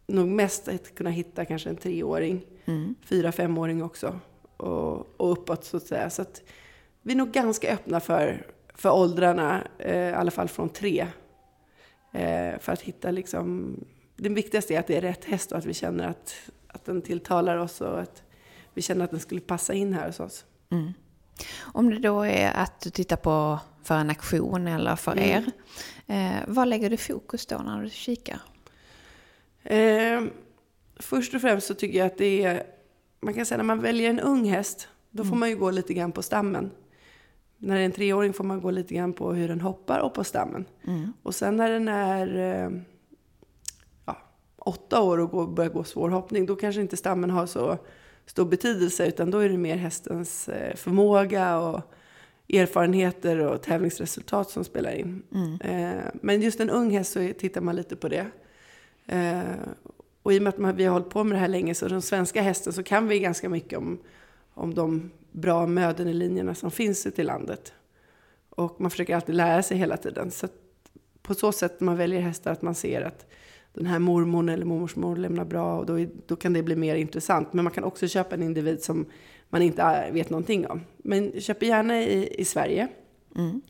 nog 0.07 0.27
mest 0.27 0.67
att 0.67 0.95
kunna 0.95 1.09
hitta 1.09 1.45
kanske 1.45 1.69
en 1.69 1.77
treåring, 1.77 2.45
mm. 2.65 2.95
fyra, 3.05 3.31
femåring 3.31 3.83
också. 3.83 4.19
Och, 4.57 5.21
och 5.21 5.31
uppåt 5.31 5.65
så 5.65 5.77
att 5.77 5.87
säga. 5.87 6.09
Så 6.09 6.21
att 6.21 6.41
vi 7.01 7.11
är 7.11 7.17
nog 7.17 7.31
ganska 7.31 7.73
öppna 7.73 7.99
för, 7.99 8.47
för 8.75 8.91
åldrarna, 8.91 9.67
eh, 9.79 10.09
i 10.09 10.13
alla 10.13 10.31
fall 10.31 10.47
från 10.47 10.69
tre 10.69 11.07
Eh, 12.13 12.59
för 12.59 12.71
att 12.71 12.81
hitta 12.81 13.11
liksom, 13.11 13.75
det 14.23 14.29
viktigaste 14.29 14.75
är 14.75 14.79
att 14.79 14.87
det 14.87 14.97
är 14.97 15.01
rätt 15.01 15.25
häst 15.25 15.51
och 15.51 15.57
att 15.57 15.65
vi 15.65 15.73
känner 15.73 16.07
att, 16.07 16.35
att 16.67 16.85
den 16.85 17.01
tilltalar 17.01 17.57
oss 17.57 17.81
och 17.81 17.99
att 17.99 18.23
vi 18.73 18.81
känner 18.81 19.05
att 19.05 19.11
den 19.11 19.19
skulle 19.19 19.41
passa 19.41 19.73
in 19.73 19.93
här 19.93 20.07
hos 20.07 20.19
oss. 20.19 20.45
Mm. 20.69 20.93
Om 21.61 21.89
det 21.89 21.99
då 21.99 22.21
är 22.21 22.51
att 22.53 22.81
du 22.81 22.89
tittar 22.89 23.15
på 23.15 23.59
för 23.83 23.95
en 23.95 24.09
aktion 24.09 24.67
eller 24.67 24.95
för 24.95 25.11
mm. 25.11 25.23
er, 25.23 25.51
eh, 26.07 26.39
vad 26.47 26.67
lägger 26.67 26.89
du 26.89 26.97
fokus 26.97 27.45
då 27.45 27.57
när 27.57 27.83
du 27.83 27.89
kikar? 27.89 28.39
Eh, 29.63 30.23
först 30.95 31.33
och 31.33 31.41
främst 31.41 31.67
så 31.67 31.73
tycker 31.73 31.99
jag 31.99 32.05
att 32.05 32.17
det 32.17 32.43
är, 32.43 32.63
man 33.19 33.33
kan 33.33 33.45
säga 33.45 33.57
när 33.57 33.63
man 33.63 33.81
väljer 33.81 34.09
en 34.09 34.19
ung 34.19 34.45
häst, 34.45 34.87
då 35.11 35.23
får 35.23 35.27
mm. 35.27 35.39
man 35.39 35.49
ju 35.49 35.55
gå 35.55 35.71
lite 35.71 35.93
grann 35.93 36.11
på 36.11 36.21
stammen. 36.21 36.71
När 37.57 37.75
det 37.75 37.81
är 37.81 37.85
en 37.85 37.91
treåring 37.91 38.33
får 38.33 38.43
man 38.43 38.61
gå 38.61 38.71
lite 38.71 38.93
grann 38.93 39.13
på 39.13 39.33
hur 39.33 39.47
den 39.47 39.61
hoppar 39.61 39.99
och 39.99 40.13
på 40.13 40.23
stammen. 40.23 40.65
Mm. 40.87 41.13
Och 41.23 41.35
sen 41.35 41.57
när 41.57 41.69
den 41.69 41.87
är 41.87 42.37
eh, 42.37 42.69
åtta 44.65 45.01
år 45.01 45.17
och 45.17 45.31
går, 45.31 45.47
börjar 45.47 45.69
gå 45.69 45.83
svår 45.83 46.09
hoppning, 46.09 46.45
då 46.45 46.55
kanske 46.55 46.81
inte 46.81 46.97
stammen 46.97 47.29
har 47.29 47.45
så 47.45 47.77
stor 48.25 48.45
betydelse, 48.45 49.07
utan 49.07 49.31
då 49.31 49.37
är 49.37 49.49
det 49.49 49.57
mer 49.57 49.75
hästens 49.75 50.49
eh, 50.49 50.75
förmåga 50.75 51.57
och 51.57 51.81
erfarenheter 52.53 53.39
och 53.39 53.61
tävlingsresultat 53.61 54.49
som 54.49 54.63
spelar 54.63 54.91
in. 54.91 55.23
Mm. 55.33 55.61
Eh, 55.61 56.03
men 56.13 56.41
just 56.41 56.59
en 56.59 56.69
ung 56.69 56.91
häst 56.91 57.11
så 57.11 57.31
tittar 57.37 57.61
man 57.61 57.75
lite 57.75 57.95
på 57.95 58.09
det. 58.09 58.25
Och 60.23 60.33
i 60.33 60.39
och 60.39 60.43
med 60.43 60.69
att 60.69 60.75
vi 60.75 60.85
har 60.85 60.93
hållit 60.93 61.09
på 61.09 61.23
med 61.23 61.35
det 61.35 61.39
här 61.39 61.47
länge, 61.47 61.75
så 61.75 61.87
den 61.87 62.01
svenska 62.01 62.41
hästen, 62.41 62.73
så 62.73 62.83
kan 62.83 63.07
vi 63.07 63.19
ganska 63.19 63.49
mycket 63.49 63.77
om, 63.77 63.99
om 64.53 64.73
de 64.73 65.11
bra 65.31 65.67
möden 65.67 66.07
i 66.07 66.13
linjerna 66.13 66.55
som 66.55 66.71
finns 66.71 67.05
ute 67.05 67.21
i 67.21 67.25
landet. 67.25 67.73
Och 68.49 68.81
man 68.81 68.91
försöker 68.91 69.15
alltid 69.15 69.35
lära 69.35 69.63
sig 69.63 69.77
hela 69.77 69.97
tiden. 69.97 70.31
Så 70.31 70.47
på 71.21 71.33
så 71.33 71.51
sätt 71.51 71.79
när 71.79 71.85
man 71.85 71.97
väljer 71.97 72.21
hästar 72.21 72.51
att 72.51 72.61
man 72.61 72.75
ser 72.75 73.01
att 73.01 73.25
den 73.73 73.85
här 73.85 73.99
mormor 73.99 74.49
eller 74.49 74.65
mormors 74.65 74.95
mor 74.95 75.15
lämnar 75.15 75.45
bra 75.45 75.77
och 75.77 75.85
då, 75.85 76.05
då 76.25 76.35
kan 76.35 76.53
det 76.53 76.63
bli 76.63 76.75
mer 76.75 76.95
intressant. 76.95 77.53
Men 77.53 77.63
man 77.63 77.73
kan 77.73 77.83
också 77.83 78.07
köpa 78.07 78.35
en 78.35 78.43
individ 78.43 78.83
som 78.83 79.05
man 79.49 79.61
inte 79.61 80.09
vet 80.11 80.29
någonting 80.29 80.67
om. 80.67 80.81
Men 80.97 81.41
köp 81.41 81.63
gärna 81.63 82.01
i, 82.01 82.41
i 82.41 82.45
Sverige. 82.45 82.87
Mm. 83.35 83.61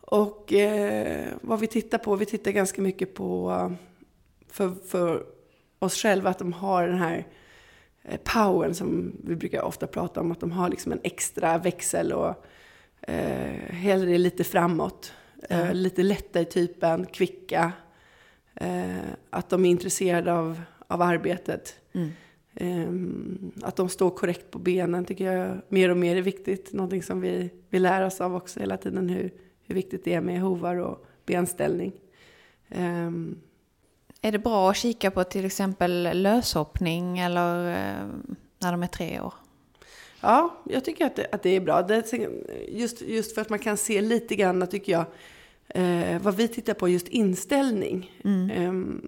Och 0.00 0.52
eh, 0.52 1.28
vad 1.40 1.60
vi 1.60 1.66
tittar 1.66 1.98
på, 1.98 2.16
vi 2.16 2.26
tittar 2.26 2.50
ganska 2.50 2.82
mycket 2.82 3.14
på 3.14 3.72
för, 4.48 4.74
för 4.88 5.24
oss 5.78 6.02
själva 6.02 6.30
att 6.30 6.38
de 6.38 6.52
har 6.52 6.88
den 6.88 6.98
här 6.98 7.26
eh, 8.02 8.20
powern 8.24 8.74
som 8.74 9.16
vi 9.24 9.36
brukar 9.36 9.62
ofta 9.62 9.86
prata 9.86 10.20
om, 10.20 10.32
att 10.32 10.40
de 10.40 10.52
har 10.52 10.68
liksom 10.68 10.92
en 10.92 11.00
extra 11.02 11.58
växel 11.58 12.12
och 12.12 12.44
eh, 13.00 13.72
hellre 13.74 14.18
lite 14.18 14.44
framåt. 14.44 15.12
Eh, 15.48 15.60
mm. 15.60 15.76
lite 15.76 16.02
lätta 16.02 16.40
i 16.40 16.44
typen, 16.44 17.06
kvicka. 17.06 17.72
Eh, 18.60 18.98
att 19.30 19.50
de 19.50 19.64
är 19.64 19.70
intresserade 19.70 20.32
av, 20.32 20.60
av 20.86 21.02
arbetet. 21.02 21.74
Mm. 21.92 22.10
Eh, 22.54 23.66
att 23.68 23.76
de 23.76 23.88
står 23.88 24.10
korrekt 24.10 24.50
på 24.50 24.58
benen 24.58 25.04
tycker 25.04 25.32
jag 25.32 25.60
mer 25.68 25.88
och 25.88 25.96
mer 25.96 26.16
är 26.16 26.22
viktigt. 26.22 26.72
Någonting 26.72 27.02
som 27.02 27.20
vi, 27.20 27.50
vi 27.68 27.78
lär 27.78 28.06
oss 28.06 28.20
av 28.20 28.36
också 28.36 28.60
hela 28.60 28.76
tiden, 28.76 29.08
hur, 29.08 29.32
hur 29.62 29.74
viktigt 29.74 30.04
det 30.04 30.14
är 30.14 30.20
med 30.20 30.40
hovar 30.40 30.76
och 30.76 31.06
benställning. 31.26 31.92
Um, 32.76 33.40
är 34.22 34.32
det 34.32 34.38
bra 34.38 34.70
att 34.70 34.76
kika 34.76 35.10
på 35.10 35.24
till 35.24 35.44
exempel 35.44 36.10
löshoppning 36.22 37.18
eller 37.18 37.70
eh, 37.70 38.06
när 38.58 38.72
de 38.72 38.82
är 38.82 38.86
tre 38.86 39.20
år? 39.20 39.34
Ja, 40.20 40.62
jag 40.64 40.84
tycker 40.84 41.06
att 41.06 41.16
det, 41.16 41.26
att 41.32 41.42
det 41.42 41.50
är 41.50 41.60
bra. 41.60 41.82
Det, 41.82 42.12
just, 42.68 43.02
just 43.02 43.34
för 43.34 43.40
att 43.40 43.48
man 43.48 43.58
kan 43.58 43.76
se 43.76 44.00
lite 44.00 44.36
grann, 44.36 44.66
tycker 44.66 44.92
jag, 44.92 45.04
eh, 45.68 46.22
vad 46.22 46.36
vi 46.36 46.48
tittar 46.48 46.74
på, 46.74 46.88
just 46.88 47.08
inställning. 47.08 48.12
Mm. 48.24 48.50
Eh, 48.50 49.00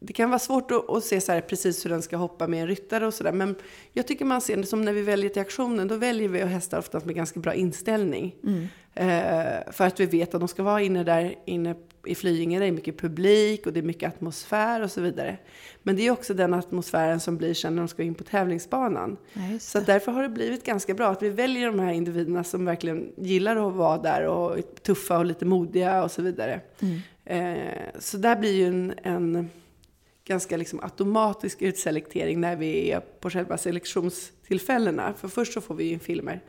det 0.00 0.12
kan 0.12 0.30
vara 0.30 0.38
svårt 0.38 0.70
att, 0.70 0.90
att, 0.90 1.04
se 1.04 1.20
så 1.20 1.32
här 1.32 1.40
precis 1.40 1.84
hur 1.84 1.90
den 1.90 2.02
ska 2.02 2.16
hoppa 2.16 2.46
med 2.46 2.60
en 2.60 2.66
ryttare 2.66 3.06
och 3.06 3.14
sådär. 3.14 3.32
Men 3.32 3.56
jag 3.92 4.06
tycker 4.06 4.24
man 4.24 4.40
ser 4.40 4.56
det 4.56 4.66
som 4.66 4.82
när 4.82 4.92
vi 4.92 5.02
väljer 5.02 5.30
till 5.30 5.42
aktionen, 5.42 5.88
då 5.88 5.96
väljer 5.96 6.28
vi 6.28 6.40
hästar 6.40 6.78
oftast 6.78 7.06
med 7.06 7.14
ganska 7.14 7.40
bra 7.40 7.54
inställning. 7.54 8.34
Mm. 8.44 8.68
Eh, 8.94 9.72
för 9.72 9.86
att 9.86 10.00
vi 10.00 10.06
vet 10.06 10.34
att 10.34 10.40
de 10.40 10.48
ska 10.48 10.62
vara 10.62 10.82
inne 10.82 11.04
där 11.04 11.34
inne 11.46 11.74
i 12.04 12.14
Flyinge, 12.14 12.58
det 12.58 12.66
är 12.66 12.72
mycket 12.72 12.98
publik 12.98 13.66
och 13.66 13.72
det 13.72 13.80
är 13.80 13.84
mycket 13.84 14.14
atmosfär 14.14 14.82
och 14.82 14.90
så 14.90 15.00
vidare. 15.00 15.36
Men 15.82 15.96
det 15.96 16.06
är 16.06 16.10
också 16.10 16.34
den 16.34 16.54
atmosfären 16.54 17.20
som 17.20 17.36
blir 17.36 17.54
sen 17.54 17.74
när 17.74 17.82
de 17.82 17.88
ska 17.88 18.02
in 18.02 18.14
på 18.14 18.24
tävlingsbanan. 18.24 19.16
Ja, 19.32 19.58
så 19.60 19.80
därför 19.80 20.12
har 20.12 20.22
det 20.22 20.28
blivit 20.28 20.64
ganska 20.64 20.94
bra 20.94 21.08
att 21.08 21.22
vi 21.22 21.28
väljer 21.28 21.66
de 21.66 21.78
här 21.78 21.92
individerna 21.92 22.44
som 22.44 22.64
verkligen 22.64 23.12
gillar 23.16 23.68
att 23.68 23.74
vara 23.74 23.98
där 23.98 24.26
och 24.26 24.58
är 24.58 24.62
tuffa 24.62 25.18
och 25.18 25.24
lite 25.24 25.44
modiga 25.44 26.04
och 26.04 26.10
så 26.10 26.22
vidare. 26.22 26.60
Mm. 26.80 27.00
Eh, 27.24 27.84
så 27.98 28.16
där 28.16 28.36
blir 28.36 28.52
ju 28.52 28.66
en, 28.66 28.94
en 29.02 29.50
ganska 30.24 30.56
liksom 30.56 30.80
automatisk 30.80 31.62
utselektering 31.62 32.40
när 32.40 32.56
vi 32.56 32.90
är 32.90 33.00
på 33.00 33.30
själva 33.30 33.58
selektionstillfällena. 33.58 35.14
För 35.14 35.28
först 35.28 35.52
så 35.52 35.60
får 35.60 35.74
vi 35.74 35.90
in 35.90 36.00
filmer 36.00 36.40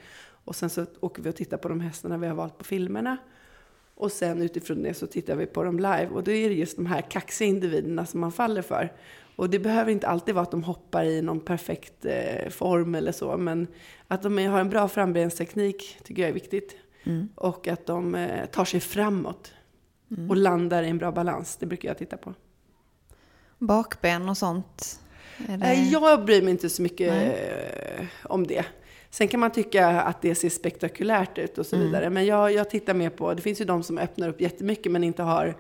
och 0.46 0.56
sen 0.56 0.70
så 0.70 0.86
åker 1.00 1.24
vi 1.24 1.30
och 1.30 1.36
tittar 1.36 1.58
på 1.58 1.68
de 1.68 1.82
hästarna 1.82 2.18
vi 2.18 2.28
har 2.28 2.36
valt 2.36 2.58
på 2.58 2.64
filmerna. 2.64 3.18
Och 4.02 4.12
sen 4.12 4.42
utifrån 4.42 4.84
det 4.84 4.94
så 4.94 5.08
tittar 5.08 5.36
vi 5.36 5.46
på 5.46 5.64
dem 5.64 5.78
live. 5.78 6.08
Och 6.08 6.24
då 6.24 6.32
är 6.32 6.50
det 6.50 6.56
just 6.56 6.76
de 6.76 6.86
här 6.86 7.02
kaxiga 7.02 7.48
individerna 7.48 8.06
som 8.06 8.20
man 8.20 8.32
faller 8.32 8.62
för. 8.62 8.94
Och 9.36 9.50
det 9.50 9.60
behöver 9.60 9.92
inte 9.92 10.08
alltid 10.08 10.36
vara 10.36 10.44
att 10.44 10.52
de 10.52 10.64
hoppar 10.64 11.04
i 11.04 11.22
någon 11.22 11.40
perfekt 11.40 12.06
eh, 12.06 12.50
form 12.50 12.96
eller 12.96 13.12
så. 13.12 13.38
Men 13.38 13.68
att 14.08 14.22
de 14.22 14.38
har 14.38 14.60
en 14.60 14.70
bra 14.70 14.88
frambensteknik 14.88 15.98
tycker 16.04 16.22
jag 16.22 16.30
är 16.30 16.34
viktigt. 16.34 16.76
Mm. 17.04 17.30
Och 17.36 17.68
att 17.68 17.86
de 17.86 18.16
eh, 18.16 18.46
tar 18.46 18.66
sig 18.66 18.80
framåt. 18.80 19.54
Mm. 20.12 20.30
Och 20.30 20.38
landar 20.38 20.84
i 20.84 20.90
en 20.90 20.98
bra 20.98 21.12
balans. 21.12 21.58
Det 21.58 21.66
brukar 21.66 21.90
jag 21.90 21.98
titta 21.98 22.18
på. 22.18 22.34
Bakben 23.58 24.30
och 24.30 24.38
sånt? 24.38 25.00
Det... 25.38 25.74
Jag 25.92 26.26
bryr 26.26 26.42
mig 26.42 26.52
inte 26.52 26.70
så 26.70 26.82
mycket 26.82 27.14
Nej. 27.14 28.10
om 28.24 28.48
det. 28.48 28.66
Sen 29.12 29.28
kan 29.28 29.40
man 29.40 29.52
tycka 29.52 29.88
att 29.88 30.22
det 30.22 30.36
ser 30.36 30.50
spektakulärt 30.50 31.38
ut 31.38 31.58
och 31.58 31.66
så 31.66 31.76
mm. 31.76 31.88
vidare. 31.88 32.10
Men 32.10 32.26
jag, 32.26 32.54
jag 32.54 32.70
tittar 32.70 32.94
mer 32.94 33.10
på, 33.10 33.34
det 33.34 33.42
finns 33.42 33.62
ju 33.62 33.66
de 33.66 33.84
som 33.84 33.98
öppnar 33.98 34.30
upp 34.30 34.42
jättemycket 34.42 34.92
men 34.92 35.04
inte 35.04 35.24
har 35.24 35.56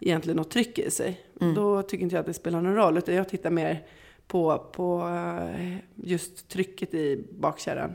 egentligen 0.00 0.36
något 0.36 0.50
tryck 0.50 0.78
i 0.78 0.90
sig. 0.90 1.20
Mm. 1.40 1.54
Då 1.54 1.82
tycker 1.82 2.02
inte 2.02 2.16
jag 2.16 2.20
att 2.20 2.26
det 2.26 2.34
spelar 2.34 2.60
någon 2.60 2.74
roll. 2.74 2.98
Utan 2.98 3.14
jag 3.14 3.28
tittar 3.28 3.50
mer 3.50 3.86
på, 4.26 4.58
på 4.72 5.08
eh, 5.08 5.76
just 5.94 6.48
trycket 6.48 6.94
i 6.94 7.24
bakkärran. 7.30 7.94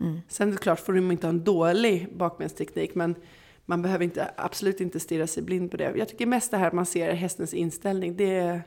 Mm. 0.00 0.20
Sen 0.28 0.48
är 0.48 0.52
det 0.52 0.58
klart, 0.58 0.80
får 0.80 0.92
de 0.92 1.10
inte 1.10 1.26
ha 1.26 1.32
en 1.32 1.44
dålig 1.44 2.08
bakbensteknik. 2.16 2.94
Men 2.94 3.14
man 3.64 3.82
behöver 3.82 4.04
inte, 4.04 4.30
absolut 4.36 4.80
inte 4.80 5.00
stirra 5.00 5.26
sig 5.26 5.42
blind 5.42 5.70
på 5.70 5.76
det. 5.76 5.92
Jag 5.96 6.08
tycker 6.08 6.26
mest 6.26 6.50
det 6.50 6.56
här 6.56 6.66
att 6.66 6.72
man 6.72 6.86
ser 6.86 7.12
hästens 7.12 7.54
inställning. 7.54 8.16
Det, 8.16 8.60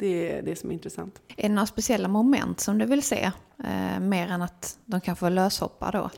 det 0.00 0.32
är 0.32 0.42
det 0.42 0.56
som 0.56 0.70
är 0.70 0.74
intressant. 0.74 1.20
Är 1.36 1.48
det 1.48 1.54
några 1.54 1.66
speciella 1.66 2.08
moment 2.08 2.60
som 2.60 2.78
du 2.78 2.86
vill 2.86 3.02
se? 3.02 3.32
Eh, 3.64 4.00
mer 4.00 4.28
än 4.28 4.42
att 4.42 4.78
de 4.84 5.00
kan 5.00 5.16
få 5.16 5.28
löshoppa 5.28 5.90
då? 5.90 6.10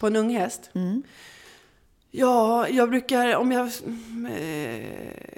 På 0.00 0.06
en 0.06 0.16
ung 0.16 0.30
häst? 0.36 0.70
Mm. 0.74 1.02
Ja, 2.10 2.68
jag 2.68 2.90
brukar, 2.90 3.36
om 3.36 3.52
jag, 3.52 3.66
eh, 4.30 4.86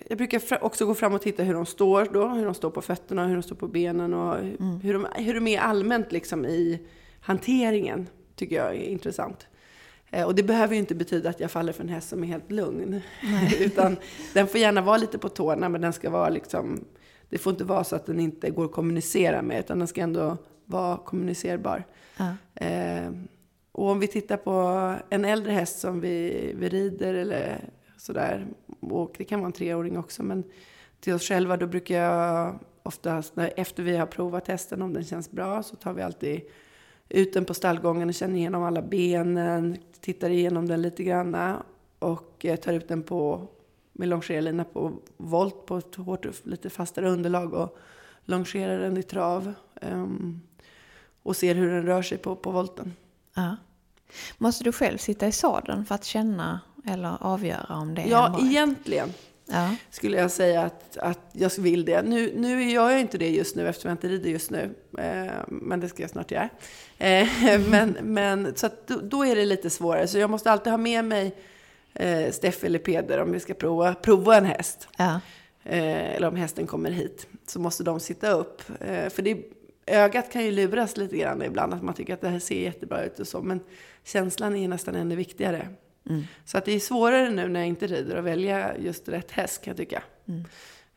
jag 0.08 0.18
brukar 0.18 0.64
också 0.64 0.86
gå 0.86 0.94
fram 0.94 1.14
och 1.14 1.22
titta 1.22 1.42
hur 1.42 1.54
de 1.54 1.66
står 1.66 2.08
då, 2.12 2.28
hur 2.28 2.44
de 2.44 2.54
står 2.54 2.70
på 2.70 2.82
fötterna, 2.82 3.26
hur 3.26 3.34
de 3.34 3.42
står 3.42 3.56
på 3.56 3.68
benen 3.68 4.14
och 4.14 4.38
mm. 4.38 4.80
hur, 4.80 4.92
de, 4.92 5.06
hur 5.14 5.34
de 5.34 5.46
är 5.46 5.60
allmänt 5.60 6.12
liksom 6.12 6.44
i 6.44 6.80
hanteringen, 7.20 8.08
tycker 8.34 8.56
jag 8.56 8.76
är 8.76 8.88
intressant. 8.88 9.46
Eh, 10.10 10.26
och 10.26 10.34
det 10.34 10.42
behöver 10.42 10.74
ju 10.74 10.80
inte 10.80 10.94
betyda 10.94 11.30
att 11.30 11.40
jag 11.40 11.50
faller 11.50 11.72
för 11.72 11.82
en 11.82 11.88
häst 11.88 12.08
som 12.08 12.24
är 12.24 12.26
helt 12.26 12.50
lugn. 12.50 13.00
Utan 13.60 13.96
den 14.34 14.46
får 14.46 14.60
gärna 14.60 14.80
vara 14.80 14.96
lite 14.96 15.18
på 15.18 15.28
tårna, 15.28 15.68
men 15.68 15.80
den 15.80 15.92
ska 15.92 16.10
vara 16.10 16.28
liksom 16.28 16.84
det 17.28 17.38
får 17.38 17.50
inte 17.50 17.64
vara 17.64 17.84
så 17.84 17.96
att 17.96 18.06
den 18.06 18.20
inte 18.20 18.50
går 18.50 18.64
att 18.64 18.72
kommunicera 18.72 19.42
med, 19.42 19.60
utan 19.60 19.78
den 19.78 19.88
ska 19.88 20.00
ändå 20.00 20.36
vara 20.64 20.96
kommunicerbar. 20.96 21.84
Ja. 22.16 22.34
Eh, 22.66 23.10
och 23.72 23.88
om 23.88 24.00
vi 24.00 24.06
tittar 24.06 24.36
på 24.36 24.94
en 25.10 25.24
äldre 25.24 25.52
häst 25.52 25.78
som 25.78 26.00
vi, 26.00 26.52
vi 26.56 26.68
rider 26.68 27.14
eller 27.14 27.70
sådär, 27.96 28.46
och 28.80 29.14
det 29.18 29.24
kan 29.24 29.40
vara 29.40 29.46
en 29.46 29.52
treåring 29.52 29.98
också, 29.98 30.22
men 30.22 30.44
till 31.00 31.14
oss 31.14 31.28
själva 31.28 31.56
då 31.56 31.66
brukar 31.66 32.02
jag 32.02 32.58
oftast, 32.82 33.36
när, 33.36 33.52
efter 33.56 33.82
vi 33.82 33.96
har 33.96 34.06
provat 34.06 34.48
hästen, 34.48 34.82
om 34.82 34.92
den 34.92 35.04
känns 35.04 35.30
bra, 35.30 35.62
så 35.62 35.76
tar 35.76 35.92
vi 35.92 36.02
alltid 36.02 36.40
ut 37.08 37.32
den 37.32 37.44
på 37.44 37.54
stallgången 37.54 38.08
och 38.08 38.14
känner 38.14 38.36
igenom 38.36 38.62
alla 38.62 38.82
benen, 38.82 39.76
tittar 40.00 40.30
igenom 40.30 40.68
den 40.68 40.82
lite 40.82 41.04
grann 41.04 41.56
och 41.98 42.44
eh, 42.44 42.56
tar 42.56 42.72
ut 42.72 42.88
den 42.88 43.02
på 43.02 43.48
med 43.98 44.08
longerlina 44.08 44.64
på 44.64 44.92
volt 45.16 45.66
på 45.66 45.76
ett 45.76 45.94
hårt, 45.94 46.26
lite 46.46 46.70
fastare 46.70 47.10
underlag 47.10 47.54
och 47.54 47.78
longerar 48.24 48.78
den 48.78 48.96
i 48.96 49.02
trav. 49.02 49.54
Um, 49.82 50.42
och 51.22 51.36
ser 51.36 51.54
hur 51.54 51.70
den 51.70 51.86
rör 51.86 52.02
sig 52.02 52.18
på, 52.18 52.36
på 52.36 52.50
volten. 52.50 52.94
Ja. 53.34 53.56
Måste 54.38 54.64
du 54.64 54.72
själv 54.72 54.98
sitta 54.98 55.26
i 55.26 55.32
sadeln 55.32 55.84
för 55.84 55.94
att 55.94 56.04
känna 56.04 56.60
eller 56.86 57.16
avgöra 57.20 57.74
om 57.74 57.94
det 57.94 58.02
är 58.02 58.08
Ja, 58.08 58.38
egentligen 58.42 59.12
ja. 59.46 59.76
skulle 59.90 60.16
jag 60.16 60.30
säga 60.30 60.62
att, 60.62 60.96
att 60.96 61.20
jag 61.32 61.50
vill 61.58 61.84
det. 61.84 62.02
Nu, 62.02 62.32
nu 62.36 62.70
gör 62.70 62.90
jag 62.90 63.00
inte 63.00 63.18
det 63.18 63.28
just 63.28 63.56
nu 63.56 63.68
eftersom 63.68 63.88
jag 63.88 63.94
inte 63.94 64.08
rider 64.08 64.30
just 64.30 64.50
nu. 64.50 64.74
Eh, 64.98 65.32
men 65.48 65.80
det 65.80 65.88
ska 65.88 66.02
jag 66.02 66.10
snart 66.10 66.30
göra. 66.30 66.48
Eh, 66.98 67.28
men, 67.70 67.98
men, 68.02 68.56
så 68.56 68.68
då, 68.86 69.00
då 69.02 69.24
är 69.24 69.36
det 69.36 69.44
lite 69.44 69.70
svårare. 69.70 70.08
Så 70.08 70.18
jag 70.18 70.30
måste 70.30 70.50
alltid 70.50 70.72
ha 70.72 70.78
med 70.78 71.04
mig 71.04 71.34
eh, 71.96 72.30
Steffi 72.32 72.66
eller 72.66 72.78
Peder 72.78 73.22
om 73.22 73.32
vi 73.32 73.40
ska 73.40 73.54
prova, 73.54 73.94
prova 73.94 74.36
en 74.36 74.44
häst. 74.44 74.88
Ja. 74.98 75.20
Eh, 75.64 76.16
eller 76.16 76.28
om 76.28 76.36
hästen 76.36 76.66
kommer 76.66 76.90
hit. 76.90 77.26
Så 77.46 77.60
måste 77.60 77.84
de 77.84 78.00
sitta 78.00 78.30
upp. 78.30 78.62
Eh, 78.80 79.08
för 79.08 79.22
det, 79.22 79.38
ögat 79.86 80.32
kan 80.32 80.44
ju 80.44 80.50
luras 80.52 80.96
lite 80.96 81.16
grann 81.16 81.42
ibland. 81.42 81.74
Att 81.74 81.82
man 81.82 81.94
tycker 81.94 82.14
att 82.14 82.20
det 82.20 82.28
här 82.28 82.38
ser 82.38 82.60
jättebra 82.60 83.04
ut 83.04 83.20
och 83.20 83.28
så. 83.28 83.42
Men 83.42 83.60
känslan 84.04 84.56
är 84.56 84.68
nästan 84.68 84.94
ännu 84.94 85.16
viktigare. 85.16 85.68
Mm. 86.08 86.22
Så 86.44 86.58
att 86.58 86.64
det 86.64 86.72
är 86.72 86.80
svårare 86.80 87.30
nu 87.30 87.48
när 87.48 87.60
jag 87.60 87.68
inte 87.68 87.86
rider 87.86 88.16
att 88.16 88.24
välja 88.24 88.76
just 88.78 89.08
rätt 89.08 89.30
häst 89.30 89.62
kan 89.62 89.70
jag 89.70 89.76
tycka. 89.76 90.02
Mm. 90.28 90.44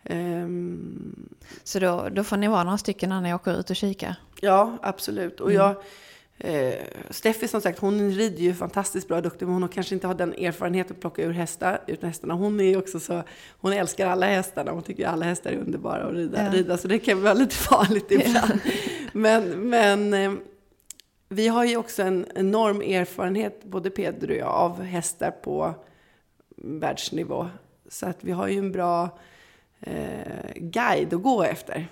Ehm, 0.04 1.30
Så 1.64 1.80
då, 1.80 2.10
då 2.12 2.24
får 2.24 2.38
ni 2.38 2.48
vara 2.48 2.64
några 2.64 2.78
stycken 2.78 3.10
när 3.10 3.22
ni 3.22 3.34
åker 3.34 3.60
ut 3.60 3.70
och 3.70 3.76
kika? 3.76 4.16
Ja, 4.42 4.78
absolut. 4.82 5.40
Och 5.40 5.54
jag, 5.54 5.76
eh, 6.40 6.74
Steffi 7.10 7.48
som 7.48 7.62
sagt, 7.62 7.80
hon 7.80 8.12
rider 8.12 8.42
ju 8.44 8.54
fantastiskt 8.54 9.08
bra 9.08 9.18
och 9.18 9.24
duktig, 9.24 9.46
men 9.46 9.54
hon 9.54 9.62
har 9.62 9.70
kanske 9.70 9.96
inte 9.96 10.08
har 10.08 10.14
den 10.14 10.34
erfarenheten 10.34 10.96
att 10.96 11.02
plocka 11.02 11.24
ur 11.24 11.32
hästar, 11.34 11.82
ut 11.88 12.04
hästarna. 12.04 12.34
Hon 12.34 12.60
är 12.60 12.64
ju 12.64 12.78
också 12.78 13.00
så, 13.00 13.24
hon 13.60 13.74
älskar 13.74 14.08
alla 14.08 14.26
hästarna, 14.26 14.72
hon 14.72 14.84
tycker 14.84 15.08
alla 15.08 15.26
hästar 15.26 15.52
är 15.52 15.58
underbara 15.58 16.04
att 16.08 16.14
rida, 16.14 16.46
Ja. 16.46 16.52
rida 16.54 16.78
så 16.78 16.88
det 16.88 17.00
kan 17.00 17.22
vara 17.22 17.34
lite 17.34 17.56
farligt 17.56 18.12
ibland. 18.12 18.60
men 19.14 19.70
men 19.70 20.14
eh, 20.14 20.32
vi 21.30 21.48
har 21.48 21.66
ju 21.66 21.78
också 21.78 22.04
en 22.04 22.26
enorm 22.36 22.82
erfarenhet, 22.82 23.64
både 23.64 23.90
Peder 23.90 24.30
och 24.30 24.36
jag, 24.38 24.48
av 24.48 24.82
hästar 24.82 25.32
på 25.32 25.74
världsnivå. 26.58 27.48
Så 27.90 28.06
att 28.06 28.18
vi 28.24 28.32
har 28.32 28.48
ju 28.48 28.58
en 28.60 28.72
bra 28.72 29.20
eh, 29.80 30.54
guide 30.56 31.14
att 31.14 31.22
gå 31.24 31.44
efter. 31.44 31.88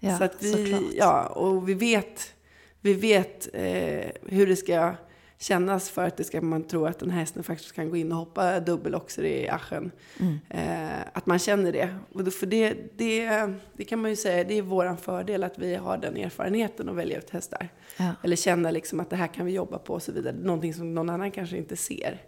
Ja, 0.00 0.18
så 0.18 0.24
att 0.24 0.42
vi, 0.42 0.52
såklart. 0.52 0.92
ja, 0.94 1.26
och 1.26 1.68
vi 1.68 1.74
vet, 1.74 2.34
vi 2.80 2.94
vet 2.94 3.48
eh, 3.52 4.10
hur 4.26 4.46
det 4.46 4.56
ska 4.56 4.94
kännas 5.38 5.90
för 5.90 6.04
att 6.04 6.16
det 6.16 6.24
ska 6.24 6.40
man 6.40 6.64
tro 6.64 6.86
att 6.86 6.98
den 6.98 7.10
här 7.10 7.20
hästen 7.20 7.42
faktiskt 7.42 7.72
kan 7.72 7.90
gå 7.90 7.96
in 7.96 8.12
och 8.12 8.18
hoppa 8.18 8.60
dubbeloxer 8.60 9.24
i 9.24 9.48
aschen. 9.48 9.90
Mm. 10.20 10.38
Eh, 10.50 11.00
att 11.12 11.26
man 11.26 11.38
känner 11.38 11.72
det. 11.72 11.94
Och 12.12 12.24
då, 12.24 12.30
för 12.30 12.46
det, 12.46 12.76
det, 12.96 13.52
det 13.76 13.84
kan 13.84 13.98
man 13.98 14.10
ju 14.10 14.16
säga, 14.16 14.44
det 14.44 14.58
är 14.58 14.62
vår 14.62 14.96
fördel 14.96 15.44
att 15.44 15.58
vi 15.58 15.74
har 15.74 15.98
den 15.98 16.16
erfarenheten 16.16 16.88
att 16.88 16.96
välja 16.96 17.18
ut 17.18 17.30
hästar. 17.30 17.68
Ja. 17.96 18.12
Eller 18.24 18.36
känna 18.36 18.70
liksom 18.70 19.00
att 19.00 19.10
det 19.10 19.16
här 19.16 19.26
kan 19.26 19.46
vi 19.46 19.52
jobba 19.52 19.78
på 19.78 19.94
och 19.94 20.02
så 20.02 20.12
vidare. 20.12 20.36
Någonting 20.42 20.74
som 20.74 20.94
någon 20.94 21.10
annan 21.10 21.30
kanske 21.30 21.56
inte 21.56 21.76
ser. 21.76 22.22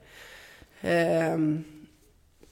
Ehm, 0.80 1.64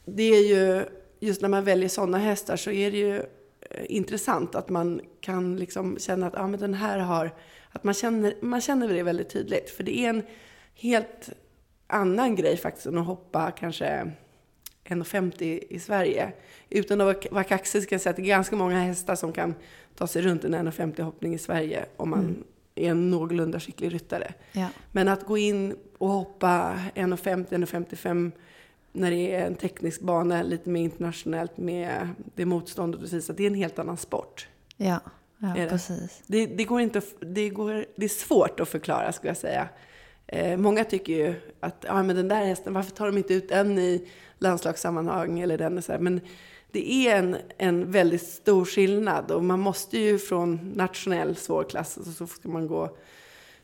det 0.04 0.22
är 0.22 0.48
ju, 0.48 0.84
just 1.20 1.42
när 1.42 1.48
man 1.48 1.64
väljer 1.64 1.88
sådana 1.88 2.18
hästar 2.18 2.56
så 2.56 2.70
är 2.70 2.90
det 2.90 2.98
ju 2.98 3.16
eh, 3.60 3.84
intressant 3.88 4.54
att 4.54 4.68
man 4.68 5.00
kan 5.20 5.56
liksom 5.56 5.98
känna 5.98 6.26
att 6.26 6.36
ah, 6.36 6.46
men 6.46 6.60
den 6.60 6.74
här 6.74 6.98
har, 6.98 7.34
att 7.78 7.84
man 7.84 7.94
känner, 7.94 8.34
man 8.40 8.60
känner 8.60 8.88
det 8.88 9.02
väldigt 9.02 9.28
tydligt. 9.28 9.70
För 9.70 9.84
det 9.84 9.98
är 9.98 10.08
en 10.08 10.22
helt 10.74 11.30
annan 11.86 12.34
grej 12.34 12.56
faktiskt 12.56 12.86
än 12.86 12.98
att 12.98 13.06
hoppa 13.06 13.50
kanske 13.50 14.12
1,50 14.84 15.64
i 15.70 15.78
Sverige. 15.78 16.32
Utan 16.70 17.00
att 17.00 17.26
vara- 17.30 17.44
kaxig 17.44 17.82
ska 17.82 17.94
jag 17.94 18.02
säga 18.02 18.10
att 18.10 18.16
det 18.16 18.22
är 18.22 18.26
ganska 18.26 18.56
många 18.56 18.80
hästar 18.80 19.14
som 19.14 19.32
kan 19.32 19.54
ta 19.96 20.06
sig 20.06 20.22
runt 20.22 20.44
en 20.44 20.54
1,50 20.54 21.02
hoppning 21.02 21.34
i 21.34 21.38
Sverige 21.38 21.86
om 21.96 22.10
man 22.10 22.44
är 22.74 22.90
en 22.90 23.10
någorlunda 23.10 23.60
skicklig 23.60 23.94
ryttare. 23.94 24.34
Ja. 24.52 24.68
Men 24.92 25.08
att 25.08 25.26
gå 25.26 25.38
in 25.38 25.76
och 25.98 26.08
hoppa 26.08 26.80
1,50, 26.94 27.46
1,55 27.48 28.32
när 28.92 29.10
det 29.10 29.34
är 29.34 29.46
en 29.46 29.54
teknisk 29.54 30.00
bana, 30.00 30.42
lite 30.42 30.70
mer 30.70 30.82
internationellt 30.82 31.56
med 31.56 32.08
det 32.34 32.44
motståndet 32.44 33.02
och 33.02 33.08
så, 33.08 33.20
så 33.20 33.32
det 33.32 33.42
är 33.42 33.46
en 33.46 33.54
helt 33.54 33.78
annan 33.78 33.96
sport. 33.96 34.48
Ja, 34.76 35.00
ja 35.38 35.66
precis. 35.68 36.22
Det, 36.26 36.46
det, 36.46 36.64
går 36.64 36.80
inte, 36.80 37.02
det, 37.20 37.48
går, 37.48 37.84
det 37.96 38.04
är 38.04 38.08
svårt 38.08 38.60
att 38.60 38.68
förklara 38.68 39.12
skulle 39.12 39.30
jag 39.30 39.36
säga. 39.36 39.68
Eh, 40.26 40.56
många 40.56 40.84
tycker 40.84 41.12
ju 41.12 41.34
att 41.60 41.84
ja, 41.86 42.02
men 42.02 42.16
den 42.16 42.28
där 42.28 42.44
hästen, 42.44 42.74
varför 42.74 42.90
tar 42.90 43.06
de 43.06 43.18
inte 43.18 43.34
ut 43.34 43.48
den 43.48 43.78
i 43.78 44.08
landslagssammanhang 44.38 45.40
eller 45.40 45.58
den 45.58 45.82
så 45.82 45.92
här. 45.92 45.98
Men 45.98 46.20
det 46.72 46.92
är 46.92 47.18
en, 47.18 47.36
en 47.58 47.90
väldigt 47.90 48.22
stor 48.22 48.64
skillnad 48.64 49.30
och 49.30 49.44
man 49.44 49.60
måste 49.60 49.98
ju 49.98 50.18
från 50.18 50.72
nationell 50.74 51.36
svårklass 51.36 51.92
så, 52.04 52.12
så 52.12 52.26
ska 52.26 52.48
man 52.48 52.66
gå 52.66 52.96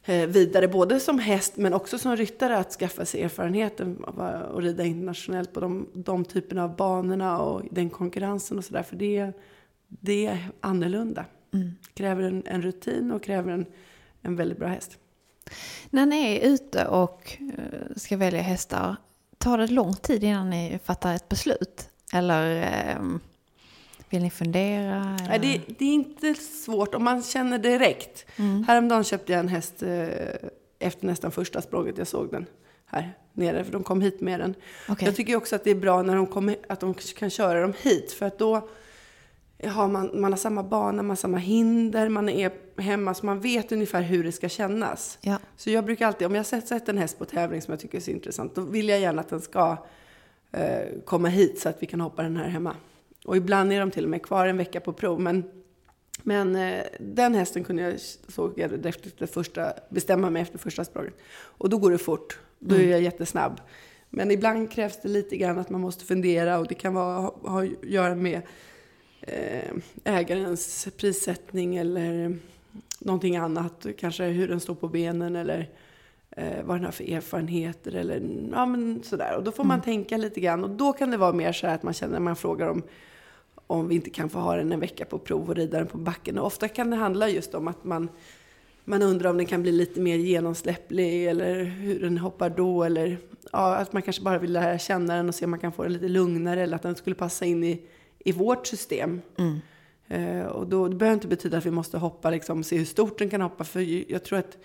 eh, 0.05 0.27
vidare 0.27 0.69
både 0.69 1.01
som 1.01 1.19
häst 1.19 1.57
men 1.57 1.75
också 1.75 1.99
som 1.99 2.17
ryttare 2.17 2.59
att 2.59 2.73
skaffa 2.73 3.05
sig 3.05 3.23
erfarenheten 3.23 4.05
av 4.05 4.21
att 4.21 4.63
rida 4.65 4.85
internationellt 4.85 5.53
på 5.53 5.61
de, 5.61 5.89
de 5.95 6.25
typerna 6.25 6.65
av 6.65 6.77
banorna 6.77 7.39
och 7.39 7.63
den 7.71 7.91
konkurrensen 7.91 8.59
och 8.59 8.65
sådär. 8.65 8.83
För 8.83 8.97
det, 8.97 9.33
det 9.89 10.27
är 10.27 10.49
annorlunda. 10.61 11.25
Mm. 11.55 11.75
Kräver 11.95 12.23
en, 12.23 12.43
en 12.47 12.63
rutin 12.63 13.11
och 13.11 13.23
kräver 13.23 13.53
en, 13.53 13.67
en 14.23 14.37
väldigt 14.37 14.59
bra 14.59 14.69
häst. 14.69 14.99
När 15.91 16.07
ni 16.07 16.37
är 16.37 16.49
ute 16.49 16.87
och 16.87 17.37
eh, 17.41 17.97
ska 17.97 18.17
välja 18.17 18.43
hästar, 18.43 18.97
tar 19.39 19.59
det 19.59 19.67
lång 19.67 19.95
tid 19.95 20.25
innan 20.25 20.51
ni 20.51 20.79
fattar 20.85 21.15
ett 21.15 21.29
beslut? 21.29 21.89
Eller 22.13 22.63
eh, 22.63 23.03
vill 24.11 24.23
ni 24.23 24.31
fundera? 24.31 25.17
Eller? 25.21 25.29
Nej, 25.29 25.39
det, 25.39 25.75
det 25.79 25.85
är 25.85 25.95
inte 25.95 26.35
svårt 26.35 26.95
om 26.95 27.05
man 27.05 27.23
känner 27.23 27.59
direkt. 27.59 28.27
Mm. 28.37 28.65
Häromdagen 28.65 29.05
köpte 29.05 29.33
jag 29.33 29.41
en 29.41 29.49
häst 29.49 29.83
eh, 29.83 30.09
efter 30.79 31.07
nästan 31.07 31.31
första 31.31 31.63
språnget 31.63 31.99
jag 31.99 32.07
såg 32.07 32.31
den 32.31 32.47
här 32.87 33.13
nere, 33.33 33.65
för 33.65 33.73
de 33.73 33.83
kom 33.83 34.01
hit 34.01 34.21
med 34.21 34.41
den. 34.41 34.55
Okej. 34.89 35.07
Jag 35.07 35.17
tycker 35.17 35.37
också 35.37 35.57
att 35.57 35.65
det 35.65 35.71
är 35.71 35.75
bra 35.75 36.03
när 36.03 36.17
de 36.17 36.27
kommer, 36.27 36.57
att 36.69 36.81
de 36.81 36.95
kan 36.95 37.31
köra 37.31 37.61
dem 37.61 37.73
hit, 37.83 38.13
för 38.13 38.27
att 38.27 38.39
då 38.39 38.69
har 39.67 39.89
man, 39.89 40.11
man 40.21 40.33
har 40.33 40.39
samma 40.39 40.63
bana, 40.63 41.03
man 41.03 41.09
har 41.09 41.17
samma 41.17 41.39
hinder, 41.39 42.09
man 42.09 42.29
är 42.29 42.53
hemma, 42.77 43.15
så 43.15 43.27
man 43.27 43.41
vet 43.41 43.73
ungefär 43.73 44.03
hur 44.03 44.25
det 44.25 44.33
ska 44.33 44.49
kännas. 44.49 45.19
Ja. 45.21 45.39
Så 45.57 45.71
jag 45.71 45.85
brukar 45.85 46.07
alltid, 46.07 46.27
om 46.27 46.35
jag 46.35 46.47
sett 46.47 46.89
en 46.89 46.99
häst 46.99 47.19
på 47.19 47.25
tävling 47.25 47.63
som 47.63 47.73
jag 47.73 47.81
tycker 47.81 47.99
är 47.99 48.03
så 48.03 48.11
intressant, 48.11 48.55
då 48.55 48.61
vill 48.61 48.89
jag 48.89 49.01
gärna 49.01 49.21
att 49.21 49.29
den 49.29 49.41
ska 49.41 49.77
eh, 50.53 51.01
komma 51.05 51.29
hit 51.29 51.61
så 51.61 51.69
att 51.69 51.83
vi 51.83 51.87
kan 51.87 52.01
hoppa 52.01 52.23
den 52.23 52.37
här 52.37 52.49
hemma. 52.49 52.77
Och 53.25 53.37
ibland 53.37 53.73
är 53.73 53.81
de 53.81 53.91
till 53.91 54.05
och 54.05 54.11
med 54.11 54.23
kvar 54.23 54.47
en 54.47 54.57
vecka 54.57 54.81
på 54.81 54.93
prov, 54.93 55.21
men, 55.21 55.45
men 56.23 56.57
eh, 56.57 56.85
den 57.01 57.35
hästen 57.35 57.65
kunde 57.65 57.83
jag, 57.83 58.01
såg 58.29 58.53
jag 58.57 58.87
efter 58.87 59.11
det 59.19 59.27
första, 59.27 59.73
bestämma 59.89 60.31
mig 60.31 60.43
efter 60.43 60.59
första 60.59 60.85
språnget. 60.85 61.15
Och 61.35 61.71
då 61.71 61.79
går 61.79 61.91
det 61.91 61.99
fort, 61.99 62.39
då 62.59 62.75
är 62.75 62.89
jag 62.89 63.01
jättesnabb. 63.01 63.61
Men 64.11 64.31
ibland 64.31 64.71
krävs 64.73 65.01
det 65.03 65.09
lite 65.09 65.37
grann 65.37 65.59
att 65.59 65.71
man 65.71 65.81
måste 65.81 66.05
fundera 66.05 66.59
och 66.59 66.67
det 66.67 66.75
kan 66.75 66.95
vara, 66.95 67.21
ha, 67.21 67.35
ha 67.43 67.65
göra 67.83 68.15
med 68.15 68.43
ägarens 70.05 70.89
prissättning 70.97 71.77
eller 71.77 72.37
någonting 72.99 73.37
annat. 73.37 73.87
Kanske 73.99 74.25
hur 74.25 74.49
den 74.49 74.61
står 74.61 74.75
på 74.75 74.89
benen 74.89 75.37
eller 75.37 75.71
eh, 76.31 76.65
vad 76.65 76.77
den 76.77 76.85
har 76.85 76.93
för 76.93 77.13
erfarenheter 77.13 77.95
eller 77.95 78.23
ja, 78.53 78.67
men 78.67 79.03
sådär. 79.03 79.37
Och 79.37 79.45
då 79.45 79.53
får 79.53 79.65
man 79.65 79.83
tänka 79.83 80.17
lite 80.17 80.41
grann 80.41 80.65
och 80.65 80.71
då 80.71 80.93
kan 80.93 81.11
det 81.11 81.17
vara 81.17 81.33
mer 81.33 81.53
så 81.53 81.67
att 81.67 81.83
man 81.83 81.95
känner 81.95 82.13
när 82.13 82.21
man 82.21 82.37
frågar 82.37 82.69
om 82.69 82.83
om 83.67 83.89
vi 83.89 83.95
inte 83.95 84.11
kan 84.11 84.29
få 84.29 84.39
ha 84.39 84.57
den 84.57 84.73
en 84.73 84.81
vecka 84.81 85.05
på 85.05 85.19
prov 85.19 85.49
och 85.49 85.57
rida 85.57 85.79
den 85.79 85.87
på 85.87 85.99
backen. 85.99 86.39
Och 86.39 86.47
ofta 86.47 86.69
kan 86.69 86.91
det 86.91 86.97
handla 86.97 87.29
just 87.29 87.55
om 87.55 87.69
att 87.69 87.85
man, 87.85 88.09
man 88.85 89.03
undrar 89.03 89.31
om 89.31 89.37
den 89.37 89.47
kan 89.47 89.63
bli 89.63 89.73
lite 89.73 90.01
mer 90.01 90.17
genomsläpplig 90.17 91.27
eller 91.27 91.65
hur 91.65 92.01
den 92.01 92.19
hoppar 92.19 92.51
då. 92.51 92.85
Eller 92.85 93.19
ja, 93.53 93.77
att 93.77 93.93
man 93.93 94.03
kanske 94.03 94.23
bara 94.23 94.39
vill 94.39 94.53
lära 94.53 94.79
känna 94.79 95.17
den 95.17 95.29
och 95.29 95.35
se 95.35 95.45
om 95.45 95.51
man 95.51 95.61
kan 95.61 95.73
få 95.73 95.83
den 95.83 95.93
lite 95.93 96.09
lugnare 96.09 96.63
eller 96.63 96.77
att 96.77 96.83
den 96.83 96.97
skulle 96.97 97.17
passa 97.17 97.45
in 97.45 97.65
i, 97.65 97.83
i 98.25 98.33
vårt 98.33 98.67
system. 98.67 99.23
Mm. 99.39 99.61
Eh, 100.09 100.47
och 100.47 100.67
då, 100.67 100.89
det 100.89 100.97
behöver 100.97 101.15
inte 101.15 101.29
betyda 101.29 101.59
att 101.59 101.67
vi 101.67 101.71
måste 101.71 101.99
hoppa, 101.99 102.31
liksom, 102.31 102.65
se 102.65 102.79
hur 102.79 102.85
stort 102.85 103.19
den 103.19 103.31
kan 103.31 103.41
hoppa. 103.41 103.65
För 103.65 104.11
jag 104.13 104.25
tror 104.25 104.39
att 104.39 104.59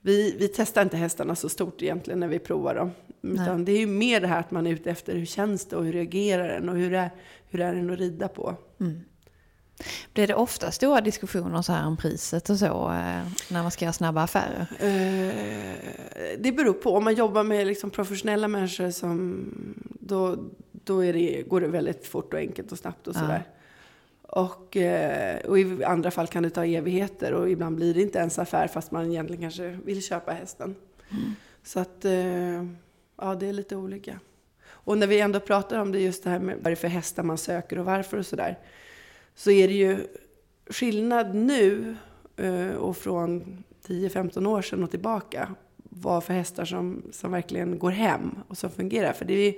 vi, 0.00 0.36
vi 0.38 0.48
testar 0.48 0.82
inte 0.82 0.96
hästarna 0.96 1.36
så 1.36 1.48
stort 1.48 1.82
egentligen 1.82 2.20
när 2.20 2.28
vi 2.28 2.38
provar 2.38 2.74
dem. 2.74 2.90
Utan 3.22 3.64
det 3.64 3.72
är 3.72 3.78
ju 3.78 3.86
mer 3.86 4.20
det 4.20 4.26
här 4.26 4.40
att 4.40 4.50
man 4.50 4.66
är 4.66 4.70
ute 4.70 4.90
efter 4.90 5.14
hur 5.16 5.26
känns 5.26 5.66
det 5.66 5.76
och 5.76 5.84
hur 5.84 5.92
reagerar 5.92 6.48
den 6.48 6.68
och 6.68 6.76
hur 6.76 6.94
är, 6.94 7.10
hur 7.50 7.60
är 7.60 7.74
den 7.74 7.90
att 7.90 7.98
rida 7.98 8.28
på. 8.28 8.56
Blir 10.12 10.26
det 10.26 10.34
ofta 10.34 10.70
stora 10.70 11.00
diskussioner 11.00 11.62
så 11.62 11.72
här 11.72 11.86
om 11.86 11.96
priset 11.96 12.50
och 12.50 12.58
så 12.58 12.64
eh, 12.64 13.26
när 13.50 13.62
man 13.62 13.70
ska 13.70 13.84
göra 13.84 13.92
snabba 13.92 14.22
affärer? 14.22 14.66
Eh, 14.80 15.34
det 16.38 16.52
beror 16.52 16.72
på. 16.72 16.96
Om 16.96 17.04
man 17.04 17.14
jobbar 17.14 17.42
med 17.42 17.66
liksom 17.66 17.90
professionella 17.90 18.48
människor 18.48 18.90
som, 18.90 19.44
då, 20.00 20.36
då 20.86 21.00
det, 21.00 21.42
går 21.48 21.60
det 21.60 21.66
väldigt 21.68 22.06
fort 22.06 22.34
och 22.34 22.40
enkelt 22.40 22.72
och 22.72 22.78
snabbt 22.78 23.06
och 23.08 23.14
Ja. 23.16 23.20
sådär. 23.20 23.42
Och, 24.22 24.76
eh, 24.76 25.36
och 25.46 25.58
i 25.58 25.84
andra 25.84 26.10
fall 26.10 26.26
kan 26.26 26.42
det 26.42 26.50
ta 26.50 26.64
evigheter 26.64 27.32
och 27.32 27.50
ibland 27.50 27.76
blir 27.76 27.94
det 27.94 28.02
inte 28.02 28.18
ens 28.18 28.38
affär 28.38 28.66
fast 28.68 28.90
man 28.90 29.10
egentligen 29.10 29.42
kanske 29.42 29.78
vill 29.84 30.02
köpa 30.02 30.32
hästen. 30.32 30.74
Så 31.62 31.80
att, 31.80 32.04
eh, 32.04 32.64
ja 33.16 33.34
det 33.40 33.46
är 33.46 33.52
lite 33.52 33.76
olika. 33.76 34.20
Och 34.68 34.98
när 34.98 35.06
vi 35.06 35.20
ändå 35.20 35.40
pratar 35.40 35.78
om 35.78 35.92
det 35.92 36.00
just 36.00 36.24
det 36.24 36.30
här 36.30 36.38
med 36.38 36.54
vad 36.56 36.64
det 36.64 36.70
är 36.70 36.76
för 36.76 36.88
hästar 36.88 37.22
man 37.22 37.38
söker 37.38 37.78
och 37.78 37.84
varför 37.84 38.16
och 38.18 38.26
sådär. 38.26 38.58
Så 39.34 39.50
är 39.50 39.68
det 39.68 39.74
ju 39.74 39.98
skillnad 40.70 41.34
nu 41.34 41.96
eh, 42.36 42.68
och 42.76 42.96
från 42.96 43.64
10-15 43.86 44.46
år 44.46 44.62
sedan 44.62 44.84
och 44.84 44.90
tillbaka 44.90 45.54
vad 45.76 46.24
för 46.24 46.34
hästar 46.34 46.64
som, 46.64 47.02
som 47.12 47.32
verkligen 47.32 47.78
går 47.78 47.90
hem 47.90 48.30
och 48.48 48.58
som 48.58 48.70
fungerar. 48.70 49.12
För 49.12 49.24
det 49.24 49.34
är, 49.34 49.54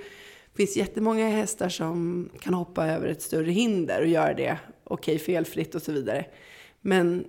finns 0.59 0.77
jättemånga 0.77 1.29
hästar 1.29 1.69
som 1.69 2.29
kan 2.41 2.55
hoppa 2.55 2.87
över 2.87 3.09
ett 3.09 3.23
större 3.23 3.51
hinder 3.51 4.01
och 4.01 4.07
göra 4.07 4.35
det 4.35 4.59
okej, 4.85 5.19
felfritt 5.19 5.75
och 5.75 5.83
så 5.83 5.93
vidare. 5.93 6.25
Men 6.81 7.25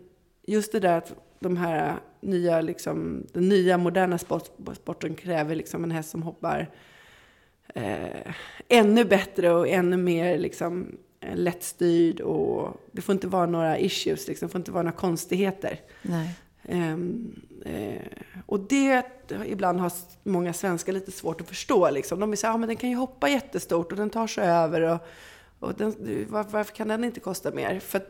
just 0.47 0.71
det 0.71 0.79
där 0.79 0.97
att 0.97 1.13
de 1.39 1.57
här 1.57 1.95
nya, 2.21 2.61
liksom, 2.61 3.25
den 3.33 3.49
nya 3.49 3.77
moderna 3.77 4.17
sport, 4.17 4.49
sporten 4.75 5.15
kräver 5.15 5.55
liksom 5.55 5.83
en 5.83 5.91
häst 5.91 6.09
som 6.09 6.23
hoppar 6.23 6.71
eh, 7.75 8.33
ännu 8.67 9.05
bättre 9.05 9.51
och 9.51 9.67
ännu 9.67 9.97
mer 9.97 10.37
liksom, 10.37 10.97
lättstyrd. 11.33 12.21
Och 12.21 12.81
det 12.91 13.01
får 13.01 13.13
inte 13.13 13.27
vara 13.27 13.45
några 13.45 13.79
issues, 13.79 14.27
liksom. 14.27 14.47
det 14.47 14.51
får 14.51 14.59
inte 14.59 14.71
vara 14.71 14.83
några 14.83 14.97
konstigheter. 14.97 15.79
Nej. 16.01 16.29
Ehm, 16.69 17.35
eh, 17.65 18.01
och 18.45 18.59
det 18.59 19.03
ibland 19.45 19.79
har 19.79 19.91
många 20.23 20.53
svenskar 20.53 20.93
lite 20.93 21.11
svårt 21.11 21.41
att 21.41 21.47
förstå. 21.47 21.89
Liksom. 21.89 22.19
De 22.19 22.35
säger 22.35 22.49
att 22.49 22.53
ja 22.53 22.57
men 22.57 22.67
den 22.67 22.77
kan 22.77 22.89
ju 22.89 22.95
hoppa 22.95 23.29
jättestort 23.29 23.91
och 23.91 23.97
den 23.97 24.09
tar 24.09 24.27
sig 24.27 24.47
över. 24.47 24.81
Och, 24.81 24.99
och 25.59 25.73
den, 25.73 25.95
var, 26.29 26.45
varför 26.49 26.75
kan 26.75 26.87
den 26.87 27.03
inte 27.03 27.19
kosta 27.19 27.51
mer? 27.51 27.79
För, 27.79 28.01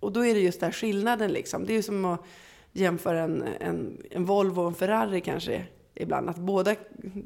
och 0.00 0.12
då 0.12 0.24
är 0.24 0.34
det 0.34 0.40
just 0.40 0.60
den 0.60 0.72
skillnaden 0.72 1.32
liksom. 1.32 1.66
Det 1.66 1.72
är 1.72 1.76
ju 1.76 1.82
som 1.82 2.04
att 2.04 2.20
jämföra 2.72 3.20
en, 3.20 3.44
en, 3.60 4.02
en 4.10 4.24
Volvo 4.24 4.60
och 4.60 4.68
en 4.68 4.74
Ferrari 4.74 5.20
kanske 5.20 5.64
ibland. 5.94 6.30
Att 6.30 6.36
båda, 6.36 6.74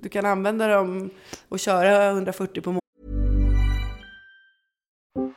du 0.03 0.09
kan 0.09 0.27
använda 0.27 0.69
dem 0.69 1.11
och 1.49 1.59
köra 1.59 2.11
140 2.11 2.61
på 2.61 2.81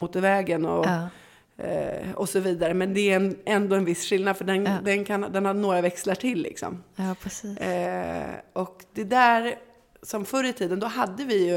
Motorvägen 0.00 0.64
och, 0.66 0.86
Ja. 0.86 1.08
eh, 1.64 2.12
och 2.14 2.28
så 2.28 2.40
vidare. 2.40 2.74
Men 2.74 2.94
det 2.94 3.00
är 3.10 3.16
en, 3.16 3.36
ändå 3.44 3.76
en 3.76 3.84
viss 3.84 4.04
skillnad 4.08 4.36
för 4.36 4.44
den, 4.44 4.64
Ja. 4.64 4.78
den, 4.84 5.04
kan, 5.04 5.20
den 5.20 5.44
har 5.44 5.54
några 5.54 5.80
växlar 5.80 6.14
till 6.14 6.42
liksom. 6.42 6.82
ja, 6.96 7.14
precis. 7.22 7.58
Eh, 7.58 8.34
och 8.52 8.84
det 8.94 9.04
där, 9.04 9.54
som 10.02 10.24
förr 10.24 10.44
i 10.44 10.52
tiden, 10.52 10.80
då 10.80 10.86
hade 10.86 11.24
vi 11.24 11.48
ju 11.48 11.56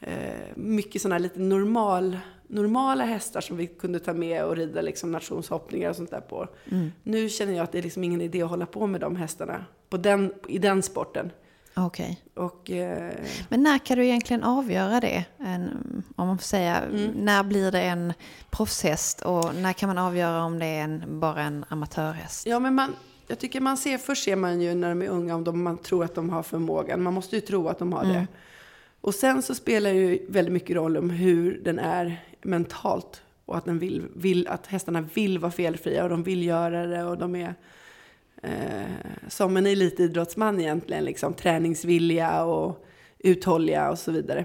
eh, 0.00 0.46
mycket 0.54 1.02
sådana 1.02 1.18
lite 1.18 1.40
normal, 1.40 2.18
normala 2.48 3.04
hästar 3.04 3.40
som 3.40 3.56
vi 3.56 3.66
kunde 3.66 3.98
ta 3.98 4.12
med 4.12 4.44
och 4.44 4.56
rida 4.56 4.80
liksom 4.80 5.12
nationshoppningar 5.12 5.90
och 5.90 5.96
sånt 5.96 6.10
där 6.10 6.20
på. 6.20 6.48
Nu 7.02 7.28
känner 7.28 7.52
jag 7.52 7.64
att 7.64 7.72
det 7.72 7.78
är 7.78 7.82
liksom 7.82 8.04
ingen 8.04 8.20
idé 8.20 8.42
att 8.42 8.50
hålla 8.50 8.66
på 8.66 8.86
med 8.86 9.00
de 9.00 9.16
hästarna 9.16 9.64
på 9.88 9.96
den, 9.96 10.32
i 10.48 10.58
den 10.58 10.82
sporten. 10.82 11.30
Okej. 11.78 12.22
Och, 12.34 12.70
eh, 12.70 13.12
Men 13.48 13.62
när 13.62 13.78
kan 13.78 13.98
du 13.98 14.04
egentligen 14.04 14.42
avgöra 14.42 15.00
det? 15.00 15.24
En, 15.38 15.70
om 16.16 16.26
man 16.26 16.38
får 16.38 16.44
säga, 16.44 16.76
Mm. 16.82 17.10
när 17.10 17.42
blir 17.44 17.72
det 17.72 17.80
en 17.82 18.12
proffshäst 18.50 19.20
och 19.20 19.54
när 19.54 19.72
kan 19.72 19.88
man 19.88 19.98
avgöra 19.98 20.42
om 20.44 20.58
det 20.58 20.66
är 20.66 20.82
en, 20.84 21.20
bara 21.20 21.42
en 21.42 21.64
amatörhäst? 21.68 22.46
Ja, 22.46 22.58
men 22.58 22.74
man, 22.74 22.92
jag 23.26 23.38
tycker 23.38 23.60
man 23.60 23.76
ser, 23.76 23.98
först 23.98 24.24
ser 24.24 24.36
man 24.36 24.60
ju 24.60 24.74
när 24.74 24.88
de 24.88 25.02
är 25.02 25.08
unga 25.08 25.34
om 25.34 25.44
de, 25.44 25.62
man 25.62 25.78
tror 25.78 26.04
att 26.04 26.14
de 26.14 26.30
har 26.30 26.42
förmågan. 26.42 27.02
Man 27.02 27.14
måste 27.14 27.36
ju 27.36 27.40
tro 27.40 27.68
att 27.68 27.78
de 27.78 27.92
har 27.92 28.04
det. 28.04 28.26
Och 29.00 29.14
sen 29.14 29.42
så 29.42 29.54
spelar 29.54 29.90
det 29.92 29.96
ju 29.98 30.26
väldigt 30.28 30.52
mycket 30.52 30.76
roll 30.76 30.96
om 30.96 31.10
hur 31.10 31.60
den 31.64 31.78
är 31.78 32.24
mentalt. 32.42 33.22
Och 33.44 33.56
att, 33.56 33.64
den 33.64 33.78
vill, 33.78 34.02
vill, 34.14 34.48
att 34.48 34.66
hästarna 34.66 35.00
vill 35.14 35.38
vara 35.38 35.52
felfria 35.52 36.02
och 36.02 36.08
de 36.10 36.22
vill 36.22 36.42
göra 36.44 36.86
det 36.86 37.04
och 37.04 37.18
de 37.18 37.36
är 37.36 37.54
eh, 38.42 38.84
som 39.28 39.56
en 39.56 39.66
elitidrottsman 39.66 40.60
egentligen. 40.60 41.04
Liksom, 41.04 41.34
träningsvilliga 41.34 42.44
och 42.44 42.84
uthålliga 43.18 43.90
och 43.90 43.98
så 43.98 44.12
vidare. 44.12 44.44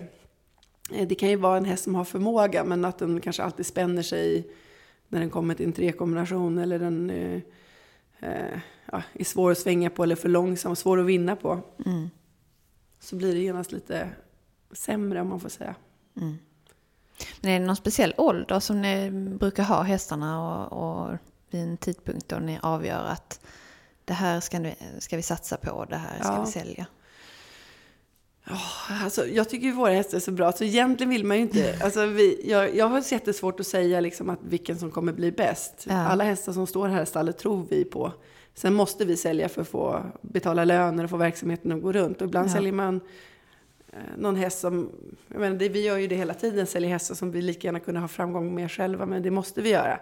Eh, 0.94 1.08
Det 1.08 1.16
kan 1.16 1.30
ju 1.30 1.36
vara 1.36 1.58
en 1.58 1.66
häst 1.66 1.84
som 1.84 1.96
har 1.96 2.04
förmåga 2.06 2.64
men 2.64 2.86
att 2.86 2.98
den 2.98 3.22
kanske 3.22 3.44
alltid 3.44 3.66
spänner 3.66 4.02
sig 4.02 4.48
när 5.08 5.20
den 5.20 5.30
kommer 5.30 5.54
till 5.56 5.66
en 5.66 5.74
trekombination 5.74 6.58
eller 6.58 6.80
den 6.80 7.10
eh, 7.10 7.42
eh, 8.20 8.60
ja, 8.92 9.02
är 9.14 9.24
svår 9.24 9.52
att 9.52 9.58
svänga 9.58 9.90
på 9.90 10.04
eller 10.04 10.16
för 10.16 10.30
långsam, 10.30 10.76
svår 10.76 11.00
att 11.00 11.06
vinna 11.06 11.36
på. 11.36 11.60
Så 13.00 13.16
blir 13.16 13.34
det 13.34 13.40
genast 13.40 13.72
lite 13.72 14.10
sämre 14.72 15.22
om 15.22 15.30
man 15.30 15.40
får 15.40 15.50
säga. 15.50 15.76
Men 17.42 17.52
är 17.52 17.60
det 17.60 17.66
någon 17.66 17.76
speciell 17.76 18.14
ålder 18.18 18.60
som 18.60 18.82
ni 18.82 19.12
brukar 19.12 19.64
ha 19.64 19.82
hästarna 19.82 20.66
och, 20.66 20.84
och 21.12 21.18
vid 21.50 21.62
en 21.62 21.78
tidpunkt 21.78 22.30
då 22.30 22.36
ni 22.40 22.60
avgör 22.62 23.04
att 23.06 23.40
det 24.12 24.16
här 24.16 24.40
ska, 24.40 24.60
ni, 24.60 24.76
ska 25.00 25.16
vi 25.18 25.22
satsa 25.24 25.58
på 25.58 25.86
det 25.90 25.96
här 25.96 26.20
ska 26.24 26.34
Ja. 26.34 26.44
vi 26.46 26.52
sälja? 26.52 26.86
Alltså, 29.04 29.28
jag 29.28 29.50
tycker 29.50 29.66
ju 29.68 29.74
våra 29.74 29.92
hästar 29.94 30.18
är 30.18 30.22
så 30.22 30.32
bra, 30.32 30.52
så 30.52 30.64
egentligen 30.64 31.10
vill 31.10 31.26
man 31.26 31.38
ju 31.38 31.44
inte... 31.44 31.76
Alltså, 31.84 32.06
vi, 32.06 32.50
jag, 32.52 32.76
jag 32.76 32.88
har 32.88 33.14
jättesvårt 33.14 33.60
att 33.60 33.68
säga 33.68 34.00
liksom, 34.00 34.30
att 34.30 34.40
vilken 34.44 34.80
som 34.80 34.92
kommer 34.92 35.14
bli 35.14 35.32
bäst. 35.32 35.86
Ja. 35.90 35.94
Alla 36.08 36.24
hästar 36.24 36.54
som 36.54 36.68
står 36.68 36.88
här 36.88 37.04
i 37.04 37.06
stallet 37.06 37.38
tror 37.38 37.66
vi 37.70 37.84
på. 37.86 38.12
Sen 38.56 38.74
måste 38.74 39.06
vi 39.06 39.18
sälja 39.18 39.50
för 39.50 39.62
att 39.62 39.68
få 39.68 40.04
betala 40.22 40.66
löner 40.66 41.04
och 41.04 41.10
få 41.10 41.18
verksamheten 41.18 41.72
att 41.72 41.82
gå 41.82 41.92
runt. 41.92 42.22
Och 42.22 42.28
ibland 42.28 42.50
Ja. 42.50 42.54
säljer 42.54 42.74
man 42.74 43.00
någon 44.18 44.36
häst 44.36 44.60
som... 44.60 44.90
Jag 45.28 45.40
menar, 45.40 45.56
det, 45.56 45.70
vi 45.70 45.86
gör 45.86 45.98
ju 45.98 46.08
det 46.08 46.16
hela 46.16 46.34
tiden, 46.34 46.68
säljer 46.68 46.90
hästar 46.90 47.16
som 47.16 47.32
vi 47.32 47.42
lika 47.42 47.68
gärna 47.68 47.80
kunde 47.80 48.00
ha 48.00 48.08
framgång 48.08 48.56
med 48.56 48.72
själva, 48.72 49.06
men 49.06 49.24
det 49.24 49.32
måste 49.32 49.62
vi 49.62 49.70
göra. 49.70 50.00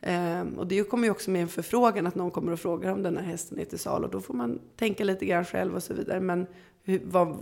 Ehm, 0.00 0.58
och 0.58 0.66
det 0.66 0.82
kommer 0.84 1.04
ju 1.04 1.10
också 1.10 1.30
med 1.30 1.42
en 1.42 1.48
förfrågan, 1.48 2.06
att 2.06 2.14
någon 2.14 2.30
kommer 2.30 2.52
och 2.52 2.60
frågar 2.60 2.92
om 2.92 3.02
den 3.02 3.16
här 3.16 3.24
hästen 3.24 3.58
är 3.58 3.64
till 3.64 3.78
salu. 3.78 4.04
Och 4.04 4.10
då 4.10 4.20
får 4.20 4.34
man 4.34 4.58
tänka 4.76 5.04
lite 5.04 5.26
grann 5.26 5.44
själv 5.44 5.74
och 5.74 5.82
så 5.82 5.94
vidare. 5.94 6.20
Men 6.20 6.46
hur, 6.82 7.00
vad, 7.04 7.36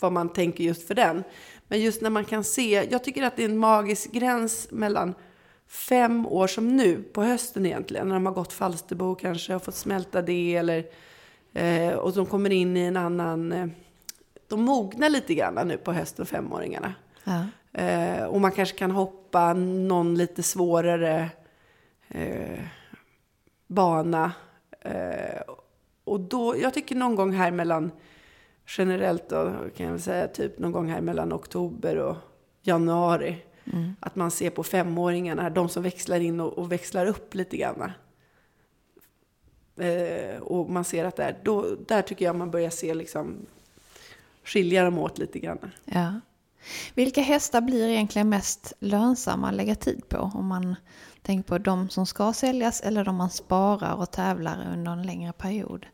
vad 0.00 0.12
man 0.12 0.28
tänker 0.28 0.64
just 0.64 0.86
för 0.86 0.94
den. 0.94 1.24
Men 1.68 1.80
just 1.80 2.02
när 2.02 2.10
man 2.10 2.24
kan 2.24 2.44
se, 2.44 2.88
jag 2.90 3.04
tycker 3.04 3.22
att 3.22 3.36
det 3.36 3.44
är 3.44 3.48
en 3.48 3.58
magisk 3.58 4.12
gräns 4.12 4.68
mellan 4.70 5.14
fem 5.68 6.26
år 6.26 6.46
som 6.46 6.76
nu, 6.76 7.02
på 7.02 7.22
hösten 7.22 7.66
egentligen, 7.66 8.08
när 8.08 8.14
de 8.14 8.26
har 8.26 8.32
gått 8.32 8.52
Falsterbo 8.52 9.14
kanske 9.14 9.54
och 9.54 9.64
fått 9.64 9.74
smälta 9.74 10.22
det 10.22 10.56
eller 10.56 10.84
eh, 11.52 11.92
och 11.92 12.12
de 12.12 12.26
kommer 12.26 12.50
in 12.50 12.76
i 12.76 12.80
en 12.80 12.96
annan, 12.96 13.52
eh, 13.52 13.66
de 14.50 14.62
mognar 14.62 15.08
lite 15.08 15.34
grann 15.34 15.68
nu 15.68 15.76
på 15.76 15.92
hösten, 15.92 16.26
femåringarna. 16.26 16.94
Ja. 17.24 17.46
Eh, 17.72 18.24
och 18.24 18.40
man 18.40 18.52
kanske 18.52 18.78
kan 18.78 18.90
hoppa 18.90 19.52
någon 19.54 20.14
lite 20.14 20.42
svårare 20.42 21.30
eh, 22.08 22.60
bana. 23.66 24.32
Eh, 24.80 25.40
och 26.04 26.20
då, 26.20 26.56
jag 26.58 26.74
tycker 26.74 26.94
någon 26.94 27.14
gång 27.14 27.32
här 27.32 27.50
mellan, 27.50 27.90
generellt 28.66 29.28
då 29.28 29.52
kan 29.76 29.86
jag 29.86 29.92
väl 29.92 30.02
säga 30.02 30.28
typ 30.28 30.58
någon 30.58 30.72
gång 30.72 30.88
här 30.88 31.00
mellan 31.00 31.32
oktober 31.32 31.96
och 31.96 32.16
januari. 32.62 33.36
Att 34.00 34.16
man 34.16 34.30
ser 34.30 34.50
på 34.50 34.62
femåringarna, 34.62 35.50
de 35.50 35.68
som 35.68 35.82
växlar 35.82 36.20
in 36.20 36.40
och, 36.40 36.58
och 36.58 36.72
växlar 36.72 37.06
upp 37.06 37.34
lite 37.34 37.56
grann. 37.56 37.92
Eh, 39.76 40.40
och 40.40 40.70
man 40.70 40.84
ser 40.84 41.04
att 41.04 41.16
där, 41.16 41.38
då, 41.42 41.76
där 41.86 42.02
tycker 42.02 42.24
jag 42.24 42.36
man 42.36 42.50
börjar 42.50 42.70
se 42.70 42.94
liksom, 42.94 43.46
skilja 44.44 44.84
dem 44.84 44.98
åt 44.98 45.18
lite 45.18 45.38
grann. 45.38 45.58
Ja. 45.84 46.20
Vilka 46.94 47.20
hästar 47.20 47.60
blir 47.60 47.88
egentligen 47.88 48.28
mest 48.28 48.72
lönsamma 48.80 49.48
att 49.48 49.54
lägga 49.54 49.74
tid 49.74 50.08
på? 50.08 50.18
Om 50.34 50.46
man 50.46 50.76
tänker 51.22 51.48
på 51.48 51.58
de 51.58 51.88
som 51.88 52.06
ska 52.06 52.32
säljas 52.32 52.80
eller 52.80 53.04
de 53.04 53.16
man 53.16 53.30
sparar 53.30 53.94
och 53.94 54.10
tävlar 54.10 54.72
under 54.72 54.92
en 54.92 55.02
längre 55.02 55.32
period. 55.32 55.86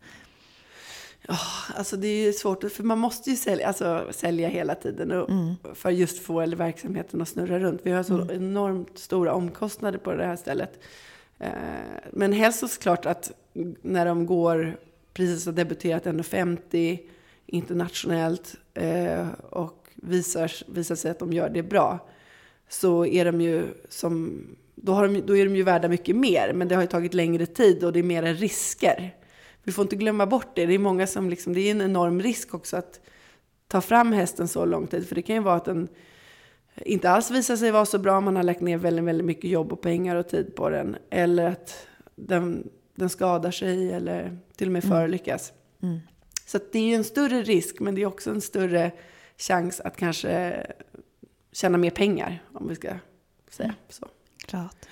Ja, 1.28 1.38
alltså 1.76 1.96
det 1.96 2.08
är 2.08 2.26
ju 2.26 2.32
svårt, 2.32 2.72
för 2.72 2.82
man 2.82 2.98
måste 2.98 3.30
ju 3.30 3.36
sälja, 3.36 3.68
alltså, 3.68 4.08
sälja 4.10 4.48
hela 4.48 4.74
tiden 4.74 5.12
och, 5.12 5.30
för 5.74 5.90
just 5.90 6.22
få 6.22 6.40
eller 6.40 6.56
verksamheten 6.56 7.22
att 7.22 7.28
snurra 7.28 7.58
runt. 7.58 7.80
Vi 7.84 7.90
har 7.90 8.02
så 8.02 8.32
enormt 8.32 8.98
stora 8.98 9.34
omkostnader 9.34 9.98
på 9.98 10.12
det 10.12 10.26
här 10.26 10.36
stället. 10.36 10.80
Eh, 11.38 11.50
men 12.12 12.32
helst 12.32 12.60
så 12.60 12.80
klart 12.80 13.06
att 13.06 13.32
när 13.82 14.06
de 14.06 14.26
går 14.26 14.78
precis 15.12 15.46
har 15.46 15.52
debuterat 15.52 16.04
1,50 16.04 16.98
internationellt 17.46 18.54
eh, 18.74 19.28
och 19.50 19.88
visar, 19.94 20.52
visar 20.66 20.94
sig 20.94 21.10
att 21.10 21.18
de 21.18 21.32
gör 21.32 21.48
det 21.48 21.62
bra 21.62 22.08
så 22.68 23.06
är 23.06 23.24
de 23.24 23.40
ju 23.40 23.64
som, 23.88 24.42
då, 24.74 24.92
har 24.92 25.08
de, 25.08 25.20
då 25.20 25.36
är 25.36 25.44
de 25.44 25.56
ju 25.56 25.62
värda 25.62 25.88
mycket 25.88 26.16
mer, 26.16 26.52
men 26.52 26.68
det 26.68 26.74
har 26.74 26.82
ju 26.82 26.88
tagit 26.88 27.14
längre 27.14 27.46
tid 27.46 27.84
och 27.84 27.92
det 27.92 27.98
är 27.98 28.02
mera 28.02 28.32
risker. 28.32 29.14
Vi 29.62 29.72
får 29.72 29.82
inte 29.82 29.96
glömma 29.96 30.26
bort 30.26 30.54
det. 30.54 30.66
Det 30.66 30.74
är 30.74 30.78
många 30.78 31.06
som 31.06 31.30
liksom, 31.30 31.52
det 31.52 31.60
är 31.60 31.70
en 31.70 31.80
enorm 31.80 32.22
risk 32.22 32.54
också 32.54 32.76
att 32.76 33.00
ta 33.68 33.80
fram 33.80 34.12
hästen 34.12 34.48
så 34.48 34.64
lång 34.64 34.86
tid. 34.86 35.08
För 35.08 35.14
det 35.14 35.22
kan 35.22 35.36
ju 35.36 35.42
vara 35.42 35.56
att 35.56 35.64
den 35.64 35.88
inte 36.76 37.10
alls 37.10 37.30
visar 37.30 37.56
sig 37.56 37.70
vara 37.70 37.86
så 37.86 37.98
bra. 37.98 38.20
Man 38.20 38.36
har 38.36 38.42
lagt 38.42 38.60
ner 38.60 38.78
väldigt, 38.78 39.04
väldigt 39.04 39.26
mycket 39.26 39.50
jobb 39.50 39.72
och 39.72 39.80
pengar 39.80 40.16
och 40.16 40.28
tid 40.28 40.54
på 40.56 40.70
den. 40.70 40.96
Eller 41.10 41.46
att 41.46 41.86
den, 42.14 42.68
den 42.94 43.08
skadar 43.08 43.50
sig 43.50 43.92
eller 43.92 44.38
till 44.56 44.68
och 44.68 44.72
med 44.72 44.84
förolyckas. 44.84 45.52
Så 46.46 46.58
det 46.72 46.78
är 46.78 46.82
ju 46.82 46.94
en 46.94 47.04
större 47.04 47.42
risk, 47.42 47.80
men 47.80 47.94
det 47.94 48.02
är 48.02 48.06
också 48.06 48.30
en 48.30 48.40
större 48.40 48.92
chans 49.38 49.80
att 49.80 49.96
kanske 49.96 50.66
tjäna 51.52 51.78
mer 51.78 51.90
pengar, 51.90 52.42
om 52.52 52.68
vi 52.68 52.74
ska 52.74 52.88
säga 53.50 53.74
så. 53.88 54.08
Klart. 54.46 54.86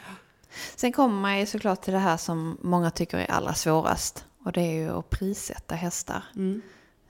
Sen 0.77 0.93
kommer 0.93 1.21
man 1.21 1.39
ju 1.39 1.47
såklart 1.47 1.83
till 1.83 1.93
det 1.93 1.99
här 1.99 2.17
som 2.17 2.59
många 2.61 2.91
tycker 2.91 3.19
är 3.19 3.31
allra 3.31 3.55
svårast. 3.55 4.25
Och 4.45 4.53
det 4.53 4.61
är 4.61 4.73
ju 4.73 4.91
att 4.91 5.11
prissätta 5.11 5.75
hästar. 5.75 6.25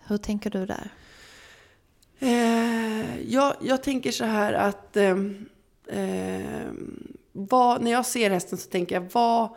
Hur 0.06 0.16
tänker 0.16 0.50
du 0.50 0.66
där? 0.66 0.90
Eh, 2.18 3.20
jag, 3.20 3.54
jag 3.60 3.82
tänker 3.82 4.12
så 4.12 4.24
här 4.24 4.52
att 4.52 4.96
eh, 4.96 5.16
eh, 5.86 6.72
vad, 7.32 7.82
när 7.82 7.90
jag 7.90 8.06
ser 8.06 8.30
hästen 8.30 8.58
så 8.58 8.70
tänker 8.70 8.94
jag 8.94 9.08
vad, 9.12 9.56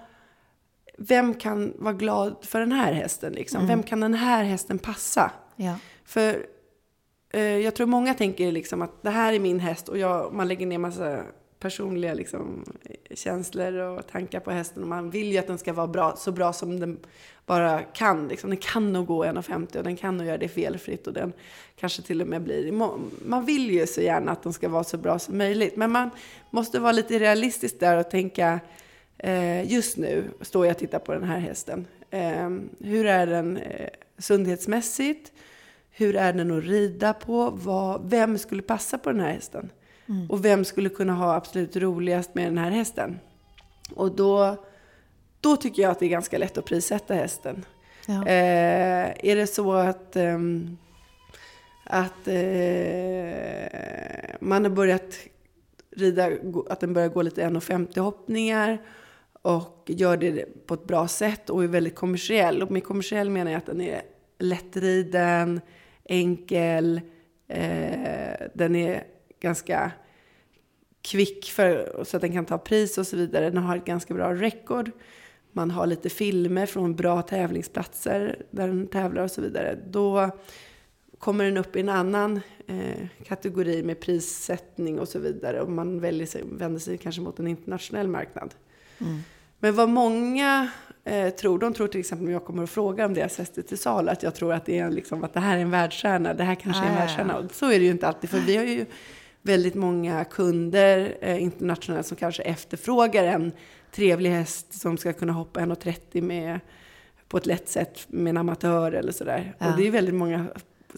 vem 0.97 1.33
kan 1.33 1.73
vara 1.77 1.93
glad 1.93 2.35
för 2.41 2.59
den 2.59 2.71
här 2.71 2.93
hästen? 2.93 3.33
Liksom? 3.33 3.57
Mm. 3.57 3.67
Vem 3.67 3.83
kan 3.83 3.99
den 3.99 4.13
här 4.13 4.43
hästen 4.43 4.79
passa? 4.79 5.31
Ja. 5.55 5.75
För 6.05 6.45
eh, 7.33 7.41
jag 7.41 7.75
tror 7.75 7.87
många 7.87 8.13
tänker 8.13 8.51
liksom 8.51 8.81
att 8.81 9.03
det 9.03 9.09
här 9.09 9.33
är 9.33 9.39
min 9.39 9.59
häst 9.59 9.89
och 9.89 9.97
jag, 9.97 10.33
man 10.33 10.47
lägger 10.47 10.65
ner 10.65 10.77
massa 10.77 11.23
personliga 11.59 12.13
liksom, 12.13 12.65
känslor 13.11 13.73
och 13.73 14.07
tankar 14.07 14.39
på 14.39 14.51
hästen. 14.51 14.83
Och 14.83 14.89
man 14.89 15.09
vill 15.09 15.31
ju 15.31 15.37
att 15.37 15.47
den 15.47 15.57
ska 15.57 15.73
vara 15.73 15.87
bra, 15.87 16.15
så 16.15 16.31
bra 16.31 16.53
som 16.53 16.79
den 16.79 16.99
bara 17.45 17.81
kan. 17.81 18.27
Liksom. 18.27 18.49
Den 18.49 18.57
kan 18.57 18.93
nog 18.93 19.07
gå 19.07 19.25
1,50 19.25 19.77
och 19.77 19.83
den 19.83 19.95
kan 19.95 20.17
nog 20.17 20.27
göra 20.27 20.37
det 20.37 20.47
felfritt 20.47 21.07
och 21.07 21.13
den 21.13 21.33
kanske 21.75 22.01
till 22.01 22.21
och 22.21 22.27
med 22.27 22.41
blir... 22.41 22.71
Man 23.25 23.45
vill 23.45 23.71
ju 23.71 23.87
så 23.87 24.01
gärna 24.01 24.31
att 24.31 24.43
den 24.43 24.53
ska 24.53 24.69
vara 24.69 24.83
så 24.83 24.97
bra 24.97 25.19
som 25.19 25.37
möjligt. 25.37 25.75
Men 25.75 25.91
man 25.91 26.09
måste 26.49 26.79
vara 26.79 26.91
lite 26.91 27.19
realistisk 27.19 27.79
där 27.79 27.97
och 27.97 28.09
tänka 28.09 28.59
just 29.65 29.97
nu 29.97 30.23
står 30.41 30.65
jag 30.65 30.73
och 30.73 30.79
tittar 30.79 30.99
på 30.99 31.13
den 31.13 31.23
här 31.23 31.39
hästen. 31.39 31.85
Eh, 32.09 32.49
hur 32.79 33.05
är 33.05 33.27
den 33.27 33.57
eh, 33.57 33.89
sundhetsmässigt? 34.17 35.31
Hur 35.91 36.15
är 36.15 36.33
den 36.33 36.57
att 36.57 36.63
rida 36.63 37.13
på? 37.13 37.49
Vad, 37.49 38.09
vem 38.09 38.37
skulle 38.37 38.61
passa 38.61 38.97
på 38.97 39.11
den 39.11 39.19
här 39.19 39.31
hästen? 39.31 39.69
Mm. 40.09 40.29
Och 40.29 40.45
vem 40.45 40.65
skulle 40.65 40.89
kunna 40.89 41.13
ha 41.13 41.35
absolut 41.35 41.75
roligast 41.75 42.35
med 42.35 42.45
den 42.45 42.57
här 42.57 42.71
hästen? 42.71 43.19
Och 43.95 44.15
då, 44.15 44.65
då 45.41 45.55
tycker 45.55 45.81
jag 45.81 45.91
att 45.91 45.99
det 45.99 46.05
är 46.05 46.09
ganska 46.09 46.37
lätt 46.37 46.57
att 46.57 46.65
prissätta 46.65 47.13
hästen. 47.13 47.65
Ja. 48.05 48.27
Eh, 48.27 49.13
är 49.23 49.35
det 49.35 49.47
så 49.47 49.73
att, 49.73 50.15
ehm, 50.15 50.77
att 51.83 52.27
eh, 52.27 52.35
man 54.39 54.63
har 54.63 54.69
börjat 54.69 55.15
rida, 55.95 56.31
att 56.69 56.79
den 56.79 56.93
börjar 56.93 57.09
gå 57.09 57.21
lite 57.21 57.43
1,50 57.43 57.99
hoppningar 57.99 58.77
och 59.47 59.83
gör 59.85 60.17
det 60.17 60.65
på 60.67 60.73
ett 60.73 60.87
bra 60.87 61.07
sätt 61.07 61.49
och 61.49 61.63
är 61.63 61.67
väldigt 61.67 61.95
kommersiell. 61.95 62.63
Och 62.63 62.71
med 62.71 62.83
kommersiell 62.83 63.29
menar 63.29 63.51
jag 63.51 63.57
att 63.57 63.65
den 63.65 63.81
är 63.81 64.01
lättriden, 64.39 65.61
enkel, 66.03 67.01
eh, 67.47 68.47
den 68.53 68.75
är 68.75 69.03
ganska 69.39 69.91
kvick 71.01 71.45
för, 71.45 72.03
så 72.03 72.17
att 72.17 72.21
den 72.21 72.33
kan 72.33 72.45
ta 72.45 72.57
pris 72.57 72.97
och 72.97 73.07
så 73.07 73.17
vidare. 73.17 73.49
Den 73.49 73.63
har 73.63 73.77
ett 73.77 73.85
ganska 73.85 74.13
bra 74.13 74.33
record. 74.33 74.91
Man 75.51 75.71
har 75.71 75.87
lite 75.87 76.09
filmer 76.09 76.65
från 76.65 76.95
bra 76.95 77.21
tävlingsplatser 77.21 78.45
där 78.51 78.67
den 78.67 78.87
tävlar 78.87 79.23
och 79.23 79.31
så 79.31 79.41
vidare. 79.41 79.79
Då 79.87 80.29
kommer 81.17 81.45
den 81.45 81.57
upp 81.57 81.75
i 81.75 81.79
en 81.79 81.89
annan 81.89 82.39
eh, 82.67 83.07
kategori 83.25 83.83
med 83.83 83.99
prissättning 83.99 84.99
och 84.99 85.07
så 85.07 85.19
vidare. 85.19 85.61
Och 85.61 85.71
man 85.71 85.99
väljer 85.99 86.27
sig, 86.27 86.43
vänder 86.51 86.79
sig 86.79 86.97
kanske 86.97 87.21
mot 87.21 87.39
en 87.39 87.47
internationell 87.47 88.07
marknad. 88.07 88.55
Mm. 88.99 89.19
Men 89.59 89.75
vad 89.75 89.89
många 89.89 90.69
eh, 91.03 91.29
tror, 91.29 91.59
de 91.59 91.73
tror 91.73 91.87
till 91.87 91.99
exempel 91.99 92.27
om 92.27 92.33
jag 92.33 92.45
kommer 92.45 92.63
och 92.63 92.69
frågar 92.69 93.05
om 93.05 93.13
deras 93.13 93.37
hästar 93.37 93.61
till 93.61 93.77
salu, 93.77 94.09
att 94.09 94.23
jag 94.23 94.35
tror 94.35 94.53
att 94.53 94.65
det, 94.65 94.79
är 94.79 94.89
liksom, 94.89 95.23
att 95.23 95.33
det 95.33 95.39
här 95.39 95.57
är 95.57 95.61
en 95.61 95.71
världsstjärna, 95.71 96.33
det 96.33 96.43
här 96.43 96.55
kanske 96.55 96.83
är 96.83 96.87
en 96.87 96.95
Ah, 96.95 96.99
världsstjärna. 96.99 97.37
Och 97.37 97.51
så 97.51 97.65
är 97.65 97.79
det 97.79 97.85
ju 97.85 97.91
inte 97.91 98.07
alltid, 98.07 98.29
för 98.29 98.39
vi 98.39 98.57
har 98.57 98.63
ju 98.63 98.85
väldigt 99.41 99.75
många 99.75 100.25
kunder 100.25 101.17
eh, 101.21 101.43
internationellt 101.43 102.07
som 102.07 102.17
kanske 102.17 102.43
efterfrågar 102.43 103.23
en 103.23 103.51
trevlig 103.91 104.29
häst 104.29 104.73
som 104.73 104.97
ska 104.97 105.13
kunna 105.13 105.33
hoppa 105.33 105.59
1,30 105.59 106.21
med 106.21 106.59
på 107.27 107.37
ett 107.37 107.45
lätt 107.45 107.69
sätt 107.69 108.07
med 108.07 108.29
en 108.29 108.37
amatör 108.37 108.91
eller 108.91 109.11
sådär. 109.11 109.55
Ja. 109.57 109.71
Och 109.71 109.77
det 109.77 109.87
är 109.87 109.91
väldigt 109.91 110.15
många 110.15 110.47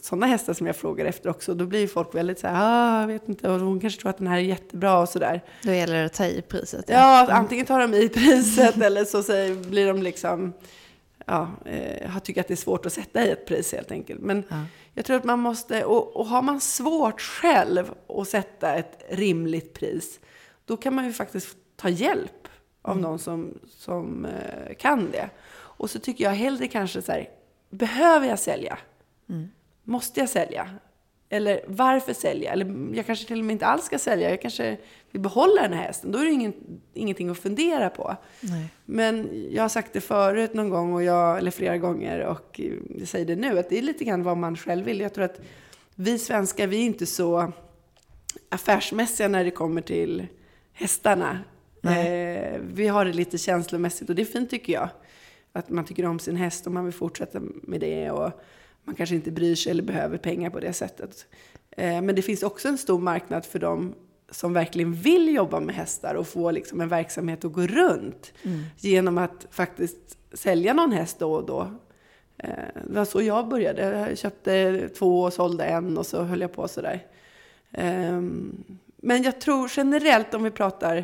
sådana 0.02 0.26
hästar 0.26 0.54
som 0.54 0.68
jag 0.68 0.76
frågar 0.76 1.06
efter 1.06 1.30
också. 1.30 1.54
Då 1.54 1.66
blir 1.66 1.88
folk 1.88 2.16
väldigt 2.16 2.40
så 2.40 2.48
här, 2.48 2.56
ah, 2.58 3.02
jag 3.02 3.08
vet 3.08 3.30
inte, 3.30 3.50
och 3.50 3.60
hon 3.60 3.80
kanske 3.80 4.02
tror 4.02 4.10
att 4.10 4.18
den 4.18 4.28
här 4.28 4.38
är 4.38 4.42
jättebra 4.42 5.00
och 5.00 5.10
sådär. 5.10 5.42
Då 5.64 5.72
gäller 5.74 6.00
det 6.00 6.06
att 6.06 6.14
ta 6.14 6.26
i 6.26 6.42
priset. 6.42 6.86
Ja, 6.88 7.28
antingen 7.32 7.66
tar 7.66 7.80
de 7.80 7.94
i 7.94 8.10
priset 8.10 8.78
eller 8.82 9.06
så 9.06 9.24
säger, 9.24 9.56
blir 9.56 9.88
de 9.88 10.04
liksom, 10.04 10.54
ja, 11.26 11.50
eh, 11.66 12.20
tycker 12.20 12.42
att 12.42 12.48
det 12.48 12.54
är 12.54 12.56
svårt 12.56 12.86
att 12.86 12.94
sätta 12.94 13.26
i 13.26 13.30
ett 13.30 13.46
pris 13.46 13.72
helt 13.74 13.92
enkelt. 13.92 14.20
Men 14.22 14.44
Ja. 14.50 14.56
jag 14.94 15.06
tror 15.06 15.18
att 15.18 15.24
man 15.24 15.40
måste, 15.40 15.86
och, 15.86 16.16
och 16.16 16.26
har 16.26 16.42
man 16.42 16.62
svårt 16.62 17.22
själv 17.22 17.92
att 18.20 18.28
sätta 18.28 18.74
ett 18.76 19.04
rimligt 19.10 19.74
pris, 19.74 20.20
då 20.66 20.78
kan 20.78 20.96
man 20.96 21.06
ju 21.06 21.14
faktiskt 21.14 21.58
ta 21.76 21.90
hjälp 21.90 22.48
av 22.82 22.98
någon 23.00 23.20
som, 23.20 23.60
som 23.70 24.26
eh, 24.26 24.76
kan 24.76 25.12
det. 25.12 25.30
Och 25.52 25.90
så 25.90 26.00
tycker 26.00 26.24
jag 26.24 26.32
hellre 26.32 26.68
kanske 26.68 27.02
så 27.02 27.12
här, 27.12 27.30
behöver 27.70 28.28
jag 28.28 28.40
sälja? 28.40 28.78
Måste 29.90 30.20
jag 30.20 30.30
sälja? 30.30 30.70
Eller 31.30 31.62
varför 31.68 32.14
sälja? 32.14 32.52
Eller 32.52 32.96
jag 32.96 33.06
kanske 33.06 33.28
till 33.28 33.40
och 33.40 33.46
med 33.46 33.54
inte 33.54 33.66
alls 33.66 33.86
ska 33.86 34.00
sälja. 34.00 34.30
Jag 34.30 34.42
kanske 34.42 34.78
vill 35.12 35.22
behålla 35.22 35.62
den 35.62 35.74
här 35.74 35.84
hästen. 35.84 36.12
Då 36.12 36.20
är 36.20 36.26
det 36.26 36.32
ingen, 36.32 36.54
ingenting 36.94 37.30
att 37.30 37.40
fundera 37.40 37.90
på. 37.90 38.16
Nej. 38.42 38.68
Men 38.86 39.30
jag 39.52 39.64
har 39.64 39.70
sagt 39.70 39.94
det 39.94 40.02
förut 40.02 40.54
någon 40.54 40.70
gång, 40.70 40.94
och 40.94 41.04
jag, 41.04 41.38
eller 41.38 41.52
flera 41.52 41.78
gånger, 41.78 42.20
och 42.20 42.62
jag 43.00 43.08
säger 43.08 43.26
det 43.26 43.36
nu, 43.36 43.60
att 43.60 43.70
det 43.70 43.78
är 43.78 43.82
lite 43.82 44.04
grann 44.04 44.24
vad 44.24 44.38
man 44.38 44.58
själv 44.58 44.86
vill. 44.86 45.00
Jag 45.00 45.14
tror 45.14 45.26
att 45.26 45.42
vi 45.96 46.20
svenskar, 46.20 46.68
vi 46.68 46.78
är 46.78 46.86
inte 46.86 47.06
så 47.06 47.52
affärsmässiga 48.50 49.28
när 49.28 49.44
det 49.44 49.52
kommer 49.52 49.82
till 49.82 50.28
hästarna. 50.74 51.40
Eh, 51.84 52.60
vi 52.62 52.88
har 52.88 53.06
det 53.06 53.14
lite 53.14 53.38
känslomässigt 53.38 54.10
och 54.10 54.16
det 54.16 54.22
är 54.22 54.26
fint 54.26 54.50
tycker 54.50 54.74
jag. 54.74 54.90
Att 55.54 55.70
man 55.70 55.86
tycker 55.86 56.06
om 56.06 56.20
sin 56.20 56.36
häst 56.36 56.68
och 56.68 56.74
man 56.74 56.86
vill 56.86 56.94
fortsätta 56.94 57.42
med 57.64 57.80
det. 57.80 58.12
Och 58.12 58.32
man 58.90 58.96
kanske 58.96 59.16
inte 59.16 59.32
bryr 59.32 59.56
sig 59.56 59.72
eller 59.72 59.84
behöver 59.84 60.18
pengar 60.18 60.50
på 60.50 60.60
det 60.60 60.74
sättet. 60.74 61.26
Eh, 61.72 62.02
men 62.02 62.16
det 62.16 62.22
finns 62.22 62.44
också 62.44 62.68
en 62.68 62.78
stor 62.78 63.00
marknad 63.00 63.46
för 63.46 63.60
dem 63.60 63.96
som 64.32 64.54
verkligen 64.54 64.94
vill 64.94 65.36
jobba 65.36 65.60
med 65.60 65.76
hästar 65.76 66.16
och 66.16 66.28
få 66.28 66.52
liksom 66.52 66.82
en 66.82 66.90
verksamhet 66.90 67.46
att 67.46 67.52
gå 67.54 67.62
runt. 67.62 68.34
Genom 68.78 69.18
att 69.18 69.48
faktiskt 69.52 70.18
sälja 70.34 70.74
någon 70.74 70.92
häst 70.92 71.20
då 71.20 71.34
och 71.34 71.46
då. 71.46 71.62
Eh, 72.38 72.50
Det 72.88 72.94
var 72.98 73.06
så 73.06 73.22
jag 73.22 73.48
började. 73.48 73.82
Jag 74.10 74.18
köpte 74.18 74.90
två 74.90 75.22
och 75.24 75.34
sålde 75.34 75.64
en 75.64 75.98
och 75.98 76.06
så 76.06 76.24
höll 76.24 76.42
jag 76.42 76.54
på 76.54 76.68
sådär. 76.68 77.06
Ehm, 77.72 78.64
Men 78.98 79.24
jag 79.24 79.42
tror 79.42 79.72
generellt 79.78 80.34
om 80.34 80.44
vi 80.44 80.52
pratar 80.52 81.04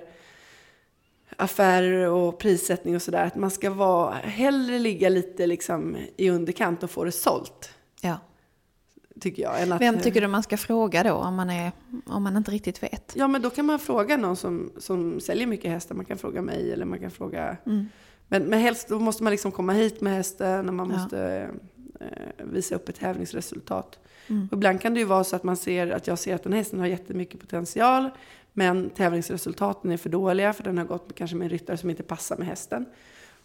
affärer 1.37 2.09
och 2.09 2.37
prissättning 2.37 2.95
och 2.95 3.01
sådär, 3.01 3.25
att 3.25 3.35
man 3.35 3.51
ska 3.51 3.69
vara, 3.69 4.13
hellre 4.13 4.79
ligga 4.79 5.09
lite 5.09 5.47
liksom 5.47 5.97
i 6.17 6.29
underkant 6.29 6.83
och 6.83 6.91
få 6.91 7.03
det 7.03 7.11
sålt, 7.11 7.69
Ja. 8.01 8.17
tycker 9.19 9.43
jag. 9.43 9.71
Att, 9.71 9.81
Vem 9.81 9.99
tycker 9.99 10.21
du 10.21 10.27
man 10.27 10.43
ska 10.43 10.57
fråga 10.57 11.03
då 11.03 11.13
om 11.13 11.35
man, 11.35 11.49
är, 11.49 11.71
om 12.05 12.23
man 12.23 12.37
inte 12.37 12.51
riktigt 12.51 12.83
vet? 12.83 13.11
Ja, 13.15 13.27
men 13.27 13.41
då 13.41 13.49
kan 13.49 13.65
man 13.65 13.79
fråga 13.79 14.17
någon 14.17 14.35
som, 14.35 14.71
som 14.77 15.19
säljer 15.19 15.47
mycket 15.47 15.71
hästar. 15.71 15.95
Man 15.95 16.05
kan 16.05 16.17
fråga 16.17 16.41
mig 16.41 16.71
eller 16.73 16.85
man 16.85 16.99
kan 16.99 17.11
fråga... 17.11 17.57
Mm. 17.65 17.85
Men, 18.27 18.43
men 18.43 18.59
helst 18.59 18.87
då 18.89 18.99
måste 18.99 19.23
man 19.23 19.31
liksom 19.31 19.51
komma 19.51 19.73
hit 19.73 20.01
med 20.01 20.13
hästen 20.13 20.69
och 20.69 20.75
man 20.75 20.89
Ja. 20.89 20.97
måste 20.97 21.49
eh, 21.99 22.45
visa 22.45 22.75
upp 22.75 22.89
ett 22.89 22.95
tävlingsresultat. 22.95 23.99
Mm. 24.27 24.49
Ibland 24.51 24.81
kan 24.81 24.93
det 24.93 24.99
ju 24.99 25.05
vara 25.05 25.23
så 25.23 25.35
att 25.35 25.43
man 25.43 25.57
ser 25.57 25.91
att 25.91 26.07
jag 26.07 26.19
ser 26.19 26.35
att 26.35 26.43
den 26.43 26.53
här 26.53 26.57
hästen 26.57 26.79
har 26.79 26.87
jättemycket 26.87 27.39
potential. 27.39 28.09
Men 28.57 28.89
tävlingsresultaten 28.89 29.91
är 29.91 29.97
för 29.97 30.09
dåliga 30.09 30.53
för 30.53 30.63
den 30.63 30.77
har 30.77 30.85
gått 30.85 31.15
kanske 31.15 31.35
med 31.35 31.45
en 31.45 31.49
ryttare 31.49 31.77
som 31.77 31.89
inte 31.89 32.03
passar 32.03 32.37
med 32.37 32.47
hästen. 32.47 32.85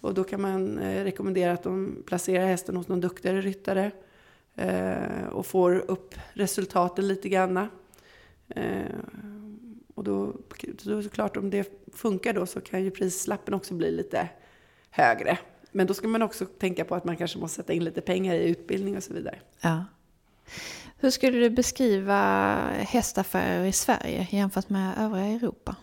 Och 0.01 0.15
då 0.15 0.25
kan 0.25 0.41
man 0.41 0.79
eh, 0.79 1.05
rekommendera 1.05 1.53
att 1.53 1.63
de 1.63 2.03
placerar 2.07 2.47
hästen 2.47 2.77
hos 2.77 2.89
någon 2.89 3.01
duktigare 3.01 3.41
ryttare. 3.41 3.91
Eh, 4.55 5.27
och 5.33 5.47
får 5.47 5.91
upp 5.91 6.15
resultaten 6.33 7.09
lite 7.09 7.29
grann. 7.29 7.57
Eh, 8.49 8.85
och 9.95 10.05
då, 10.05 10.37
då 10.85 10.99
är 10.99 11.03
det 11.03 11.09
klart 11.09 11.37
om 11.37 11.51
det 11.51 11.73
funkar 11.93 12.33
då 12.33 12.47
så 12.47 12.61
kan 12.61 12.85
ju 12.85 12.91
prislappen 12.91 13.55
också 13.55 13.75
bli 13.75 13.91
lite 13.91 14.29
högre. 14.91 15.39
Men 15.73 15.87
då 15.87 15.95
ska 15.95 16.09
man 16.09 16.23
också 16.23 16.47
tänka 16.47 16.85
på 16.85 16.95
att 16.95 17.05
man 17.05 17.17
kanske 17.17 17.39
måste 17.39 17.57
sätta 17.57 17.73
in 17.73 17.85
lite 17.85 18.01
pengar 18.01 18.35
i 18.35 18.49
utbildning 18.49 18.97
och 18.97 19.03
så 19.03 19.15
vidare. 19.15 19.39
Ja. 19.61 19.85
Hur 21.01 21.11
skulle 21.11 21.39
du 21.39 21.51
beskriva 21.51 22.55
hästaffärer 22.71 23.65
i 23.65 23.73
Sverige 23.73 24.27
jämfört 24.31 24.69
med 24.69 24.99
övriga 24.99 25.25
Europa? 25.27 25.77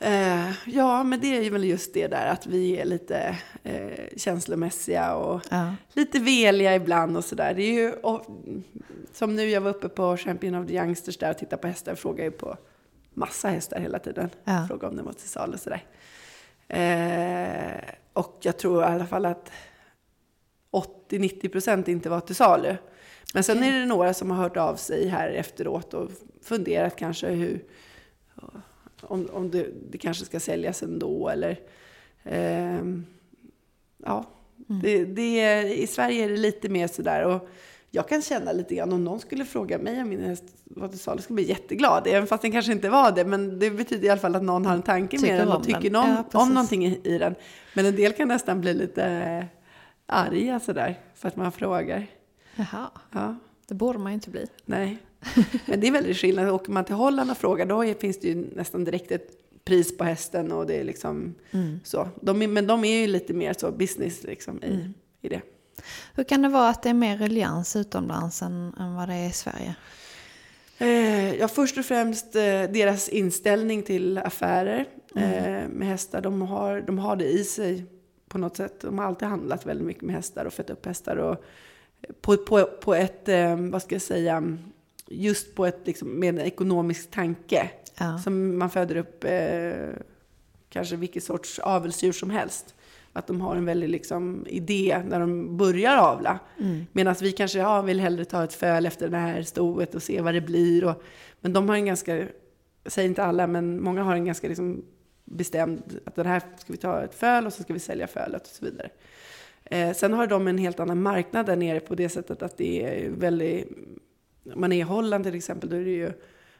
Eh, 0.00 0.50
ja, 0.66 1.02
men 1.02 1.20
det 1.20 1.36
är 1.36 1.42
ju 1.42 1.50
väl 1.50 1.64
just 1.64 1.94
det 1.94 2.06
där 2.06 2.26
att 2.26 2.46
vi 2.46 2.78
är 2.78 2.84
lite 2.84 3.38
eh, 3.62 4.16
känslomässiga 4.16 5.14
och 5.14 5.40
Ja. 5.50 5.74
lite 5.92 6.18
veliga 6.18 6.74
ibland 6.74 7.16
och 7.16 7.24
sådär. 7.24 7.54
Det 7.54 7.62
är 7.62 7.72
ju, 7.72 7.92
och, 7.92 8.26
som 9.12 9.36
nu, 9.36 9.50
jag 9.50 9.60
var 9.60 9.70
uppe 9.70 9.88
på 9.88 10.16
Champion 10.16 10.54
of 10.54 10.66
the 10.68 10.74
Youngsters 10.74 11.16
där 11.18 11.30
och 11.30 11.38
tittade 11.38 11.62
på 11.62 11.68
hästar. 11.68 11.94
Frågar 11.94 12.24
ju 12.24 12.30
på 12.30 12.56
massa 13.14 13.48
hästar 13.48 13.80
hela 13.80 13.98
tiden. 13.98 14.30
Ja. 14.44 14.64
Fråga 14.68 14.88
om 14.88 14.96
den 14.96 15.04
var 15.04 15.12
till 15.12 15.28
salu 15.28 15.52
och 15.52 15.60
sådär. 15.60 15.84
Eh, 16.68 17.94
och 18.12 18.38
jag 18.42 18.58
tror 18.58 18.82
i 18.82 18.86
alla 18.86 19.06
fall 19.06 19.26
att 19.26 19.50
80-90% 21.10 21.88
inte 21.88 22.08
var 22.08 22.20
till 22.20 22.34
salu. 22.36 22.76
Men 23.34 23.44
sen 23.44 23.62
är 23.62 23.80
det 23.80 23.86
några 23.86 24.14
som 24.14 24.30
har 24.30 24.36
hört 24.36 24.56
av 24.56 24.76
sig 24.76 25.08
här 25.08 25.28
efteråt 25.28 25.94
och 25.94 26.10
funderat 26.42 26.96
kanske 26.96 27.28
hur, 27.28 27.64
om, 29.00 29.28
om 29.32 29.50
det, 29.50 29.66
det 29.90 29.98
kanske 29.98 30.24
ska 30.24 30.40
säljas 30.40 30.82
ändå 30.82 31.28
eller 31.28 31.60
ehm, 32.24 33.06
ja. 34.04 34.24
Mm. 34.68 34.82
Det, 34.82 35.04
det, 35.04 35.62
I 35.74 35.86
Sverige 35.86 36.24
är 36.24 36.28
det 36.28 36.36
lite 36.36 36.68
mer 36.68 36.86
sådär 36.86 37.24
och 37.24 37.48
jag 37.90 38.08
kan 38.08 38.22
känna 38.22 38.52
lite 38.52 38.74
grann 38.74 38.92
om 38.92 39.04
någon 39.04 39.20
skulle 39.20 39.44
fråga 39.44 39.78
mig 39.78 40.02
om 40.02 40.08
min 40.08 40.20
häst 40.20 40.44
var 40.64 40.88
till 40.88 40.98
salu, 40.98 41.22
skulle 41.22 41.34
bli 41.34 41.48
jätteglad. 41.48 42.06
Även 42.06 42.26
fast 42.26 42.42
den 42.42 42.52
kanske 42.52 42.72
inte 42.72 42.88
var 42.88 43.12
det, 43.12 43.24
men 43.24 43.58
det 43.58 43.70
betyder 43.70 44.06
i 44.06 44.10
alla 44.10 44.20
fall 44.20 44.36
att 44.36 44.42
någon 44.42 44.66
har 44.66 44.74
en 44.74 44.82
tanke 44.82 45.20
med 45.20 45.40
den 45.40 45.48
och 45.48 45.64
tycker 45.64 45.90
någon, 45.90 46.10
ja, 46.32 46.40
om 46.40 46.48
någonting 46.48 46.86
i, 46.86 47.00
i, 47.04 47.18
den. 47.18 47.34
Men 47.74 47.86
en 47.86 47.96
del 47.96 48.12
kan 48.12 48.28
nästan 48.28 48.60
bli 48.60 48.74
lite 48.74 49.46
arga 50.06 50.60
sådär, 50.60 51.00
för 51.14 51.28
att 51.28 51.36
man 51.36 51.52
frågar. 51.52 52.06
Jaha, 52.56 52.90
ja. 53.12 53.36
det 53.66 53.74
borde 53.74 53.98
man 53.98 54.12
ju 54.12 54.14
inte 54.14 54.30
bli. 54.30 54.46
Nej, 54.64 54.98
men 55.66 55.80
det 55.80 55.86
är 55.86 55.92
väldigt 55.92 56.16
skillnad. 56.16 56.48
Åker 56.48 56.72
man 56.72 56.84
till 56.84 56.94
Holland 56.94 57.30
och 57.30 57.36
frågar, 57.36 57.66
då 57.66 57.94
finns 58.00 58.20
det 58.20 58.28
ju 58.28 58.46
nästan 58.54 58.84
direkt 58.84 59.10
ett 59.10 59.30
pris 59.64 59.96
på 59.96 60.04
hästen 60.04 60.52
och 60.52 60.66
det 60.66 60.80
är 60.80 60.84
liksom 60.84 61.34
mm. 61.50 61.80
så. 61.84 62.08
De, 62.20 62.38
men 62.38 62.66
de 62.66 62.84
är 62.84 63.00
ju 63.00 63.06
lite 63.06 63.34
mer 63.34 63.52
så 63.52 63.70
business 63.70 64.22
liksom 64.22 64.62
i, 64.62 64.74
mm. 64.74 64.94
i 65.20 65.28
det. 65.28 65.40
Hur 66.14 66.24
kan 66.24 66.42
det 66.42 66.48
vara 66.48 66.68
att 66.68 66.82
det 66.82 66.88
är 66.88 66.94
mer 66.94 67.16
ruljans 67.16 67.76
utomlands 67.76 68.42
än, 68.42 68.74
än 68.78 68.94
vad 68.94 69.08
det 69.08 69.14
är 69.14 69.28
i 69.28 69.32
Sverige? 69.32 69.74
Eh, 70.78 71.34
ja, 71.34 71.48
först 71.48 71.78
och 71.78 71.84
främst 71.84 72.36
eh, 72.36 72.62
deras 72.62 73.08
inställning 73.08 73.82
till 73.82 74.18
affärer 74.18 74.86
mm. 75.16 75.32
eh, 75.32 75.68
med 75.68 75.88
hästar. 75.88 76.20
De 76.20 76.42
har, 76.42 76.80
de 76.80 76.98
har 76.98 77.16
det 77.16 77.24
i 77.24 77.44
sig 77.44 77.84
på 78.28 78.38
något 78.38 78.56
sätt. 78.56 78.80
De 78.80 78.98
har 78.98 79.06
alltid 79.06 79.28
handlat 79.28 79.66
väldigt 79.66 79.86
mycket 79.86 80.02
med 80.02 80.14
hästar 80.14 80.44
och 80.44 80.52
fött 80.52 80.70
upp 80.70 80.86
hästar. 80.86 81.16
Och 81.16 81.44
på, 82.20 82.36
på, 82.36 82.64
på 82.64 82.94
ett, 82.94 83.28
eh, 83.28 83.56
vad 83.56 83.82
ska 83.82 83.94
jag 83.94 84.02
säga, 84.02 84.58
just 85.08 85.54
på 85.54 85.66
ett, 85.66 85.80
liksom, 85.84 86.08
med 86.08 86.28
en 86.28 86.46
ekonomisk 86.46 87.10
tanke. 87.10 87.70
Ja. 87.98 88.18
Som 88.18 88.58
man 88.58 88.70
föder 88.70 88.96
upp 88.96 89.24
eh, 89.24 90.02
kanske 90.68 90.96
vilket 90.96 91.24
sorts 91.24 91.58
avelsdjur 91.58 92.12
som 92.12 92.30
helst. 92.30 92.74
Att 93.12 93.26
de 93.26 93.40
har 93.40 93.56
en 93.56 93.64
väldig 93.64 93.88
liksom, 93.88 94.46
idé 94.48 95.02
när 95.08 95.20
de 95.20 95.56
börjar 95.56 95.96
avla. 95.96 96.38
Mm. 96.60 96.86
Medan 96.92 97.14
vi 97.20 97.32
kanske 97.32 97.58
ja, 97.58 97.82
vill 97.82 98.00
hellre 98.00 98.24
ta 98.24 98.44
ett 98.44 98.54
föl 98.54 98.86
efter 98.86 99.08
det 99.08 99.16
här 99.16 99.42
stoet 99.42 99.94
och 99.94 100.02
se 100.02 100.20
vad 100.20 100.34
det 100.34 100.40
blir. 100.40 100.84
Och, 100.84 101.02
men 101.40 101.52
de 101.52 101.68
har 101.68 101.76
en 101.76 101.86
ganska, 101.86 102.26
säger 102.86 103.08
inte 103.08 103.24
alla, 103.24 103.46
men 103.46 103.82
många 103.82 104.02
har 104.02 104.14
en 104.14 104.24
ganska 104.24 104.48
liksom, 104.48 104.84
bestämd, 105.24 106.00
att 106.04 106.14
det 106.14 106.28
här 106.28 106.40
ska 106.40 106.72
vi 106.72 106.76
ta 106.76 107.02
ett 107.02 107.14
föl 107.14 107.46
och 107.46 107.52
så 107.52 107.62
ska 107.62 107.72
vi 107.72 107.78
sälja 107.78 108.06
fölet 108.06 108.42
och 108.42 108.48
så 108.48 108.64
vidare. 108.64 108.90
Eh, 109.64 109.92
sen 109.92 110.12
har 110.12 110.26
de 110.26 110.48
en 110.48 110.58
helt 110.58 110.80
annan 110.80 111.02
marknad 111.02 111.46
där 111.46 111.56
nere 111.56 111.80
på 111.80 111.94
det 111.94 112.08
sättet 112.08 112.42
att 112.42 112.56
det 112.56 112.82
är 112.82 113.10
väldigt, 113.10 113.68
man 114.54 114.72
är 114.72 114.76
i 114.76 114.80
Holland 114.80 115.24
till 115.24 115.34
exempel, 115.34 115.70
då 115.70 115.76
är 115.76 115.84
det 115.84 115.90
ju 115.90 116.12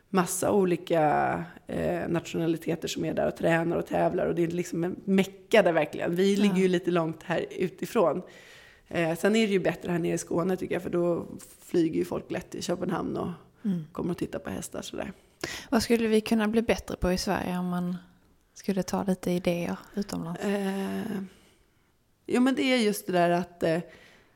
massa 0.08 0.52
olika 0.52 1.44
eh, 1.66 2.08
nationaliteter 2.08 2.88
som 2.88 3.04
är 3.04 3.14
där 3.14 3.28
och 3.28 3.36
tränar 3.36 3.76
och 3.76 3.86
tävlar. 3.86 4.26
Och 4.26 4.34
det 4.34 4.42
är 4.42 4.48
liksom 4.48 4.84
en 4.84 4.96
mecka 5.04 5.62
där 5.62 5.72
verkligen. 5.72 6.14
Vi 6.14 6.34
ja. 6.34 6.42
ligger 6.42 6.56
ju 6.56 6.68
lite 6.68 6.90
långt 6.90 7.22
här 7.22 7.46
utifrån. 7.50 8.22
Eh, 8.88 9.16
sen 9.16 9.36
är 9.36 9.46
det 9.46 9.52
ju 9.52 9.60
bättre 9.60 9.92
här 9.92 9.98
nere 9.98 10.14
i 10.14 10.18
Skåne 10.18 10.56
tycker 10.56 10.74
jag, 10.74 10.82
för 10.82 10.90
då 10.90 11.26
flyger 11.60 11.98
ju 11.98 12.04
folk 12.04 12.30
lätt 12.30 12.50
till 12.50 12.62
Köpenhamn 12.62 13.16
och 13.16 13.30
mm. 13.64 13.84
kommer 13.92 14.10
och 14.10 14.18
tittar 14.18 14.38
på 14.38 14.50
hästar 14.50 14.82
sådär. 14.82 15.12
Vad 15.70 15.82
skulle 15.82 16.08
vi 16.08 16.20
kunna 16.20 16.48
bli 16.48 16.62
bättre 16.62 16.96
på 16.96 17.12
i 17.12 17.18
Sverige 17.18 17.58
om 17.58 17.68
man 17.68 17.96
skulle 18.54 18.82
ta 18.82 19.04
lite 19.04 19.30
idéer 19.30 19.78
utomlands? 19.94 20.40
Eh, 20.40 21.02
jo 22.26 22.40
men 22.40 22.54
det 22.54 22.62
är 22.62 22.76
just 22.76 23.06
det 23.06 23.12
där 23.12 23.30
att 23.30 23.62
eh, 23.62 23.80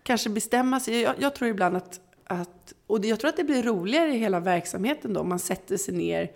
kanske 0.03 0.31
bestämma 0.31 0.81
sig. 0.81 1.01
Jag, 1.01 1.15
jag 1.19 1.35
tror 1.35 1.51
ibland 1.51 1.77
att 1.77 2.01
att, 2.29 2.75
och 2.87 3.05
jag 3.05 3.21
tror 3.21 3.29
att 3.29 3.37
det 3.37 3.45
blir 3.45 3.63
roligare 3.63 4.15
i 4.15 4.19
hela 4.19 4.41
verksamheten 4.41 5.13
då, 5.13 5.21
om 5.21 5.29
man 5.29 5.39
sätter 5.39 5.77
sig 5.77 5.95
ner, 5.95 6.31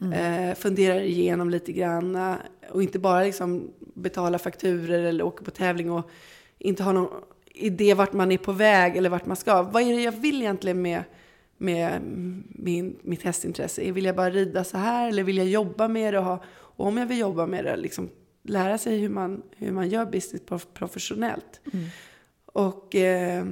mm. 0.00 0.12
eh, 0.12 0.54
funderar 0.54 1.00
igenom 1.00 1.50
lite 1.50 1.72
grann 1.72 2.16
eh, 2.16 2.34
och 2.70 2.82
inte 2.82 2.98
bara 2.98 3.22
liksom 3.22 3.70
betala 3.78 4.38
fakturer 4.38 5.02
eller 5.02 5.24
åka 5.24 5.44
på 5.44 5.50
tävling 5.50 5.90
och 5.90 6.10
inte 6.58 6.82
ha 6.82 6.92
någon 6.92 7.22
idé 7.46 7.94
vart 7.94 8.12
man 8.12 8.32
är 8.32 8.38
på 8.38 8.52
väg 8.52 8.96
eller 8.96 9.10
vart 9.10 9.26
man 9.26 9.36
ska. 9.36 9.62
Vad 9.62 9.82
är 9.82 9.96
det 9.96 10.02
jag 10.02 10.12
vill 10.12 10.42
egentligen 10.42 10.82
med, 10.82 11.02
med 11.56 12.00
min, 12.48 12.98
mitt 13.02 13.22
hästintresse? 13.22 13.92
Vill 13.92 14.04
jag 14.04 14.16
bara 14.16 14.30
rida 14.30 14.64
så 14.64 14.78
här 14.78 15.08
eller 15.08 15.22
vill 15.22 15.36
jag 15.36 15.46
jobba 15.46 15.88
med 15.88 16.14
det? 16.14 16.18
Och, 16.18 16.24
ha, 16.24 16.42
och 16.48 16.86
om 16.86 16.96
jag 16.96 17.06
vill 17.06 17.18
jobba 17.18 17.46
med 17.46 17.64
det, 17.64 17.76
liksom 17.76 18.10
lära 18.48 18.78
sig 18.78 18.98
hur 18.98 19.08
man, 19.08 19.42
hur 19.56 19.72
man 19.72 19.88
gör 19.88 20.06
business 20.06 20.42
professionellt. 20.74 21.60
Mm. 21.72 21.86
Och 22.46 22.94
eh, 22.94 23.44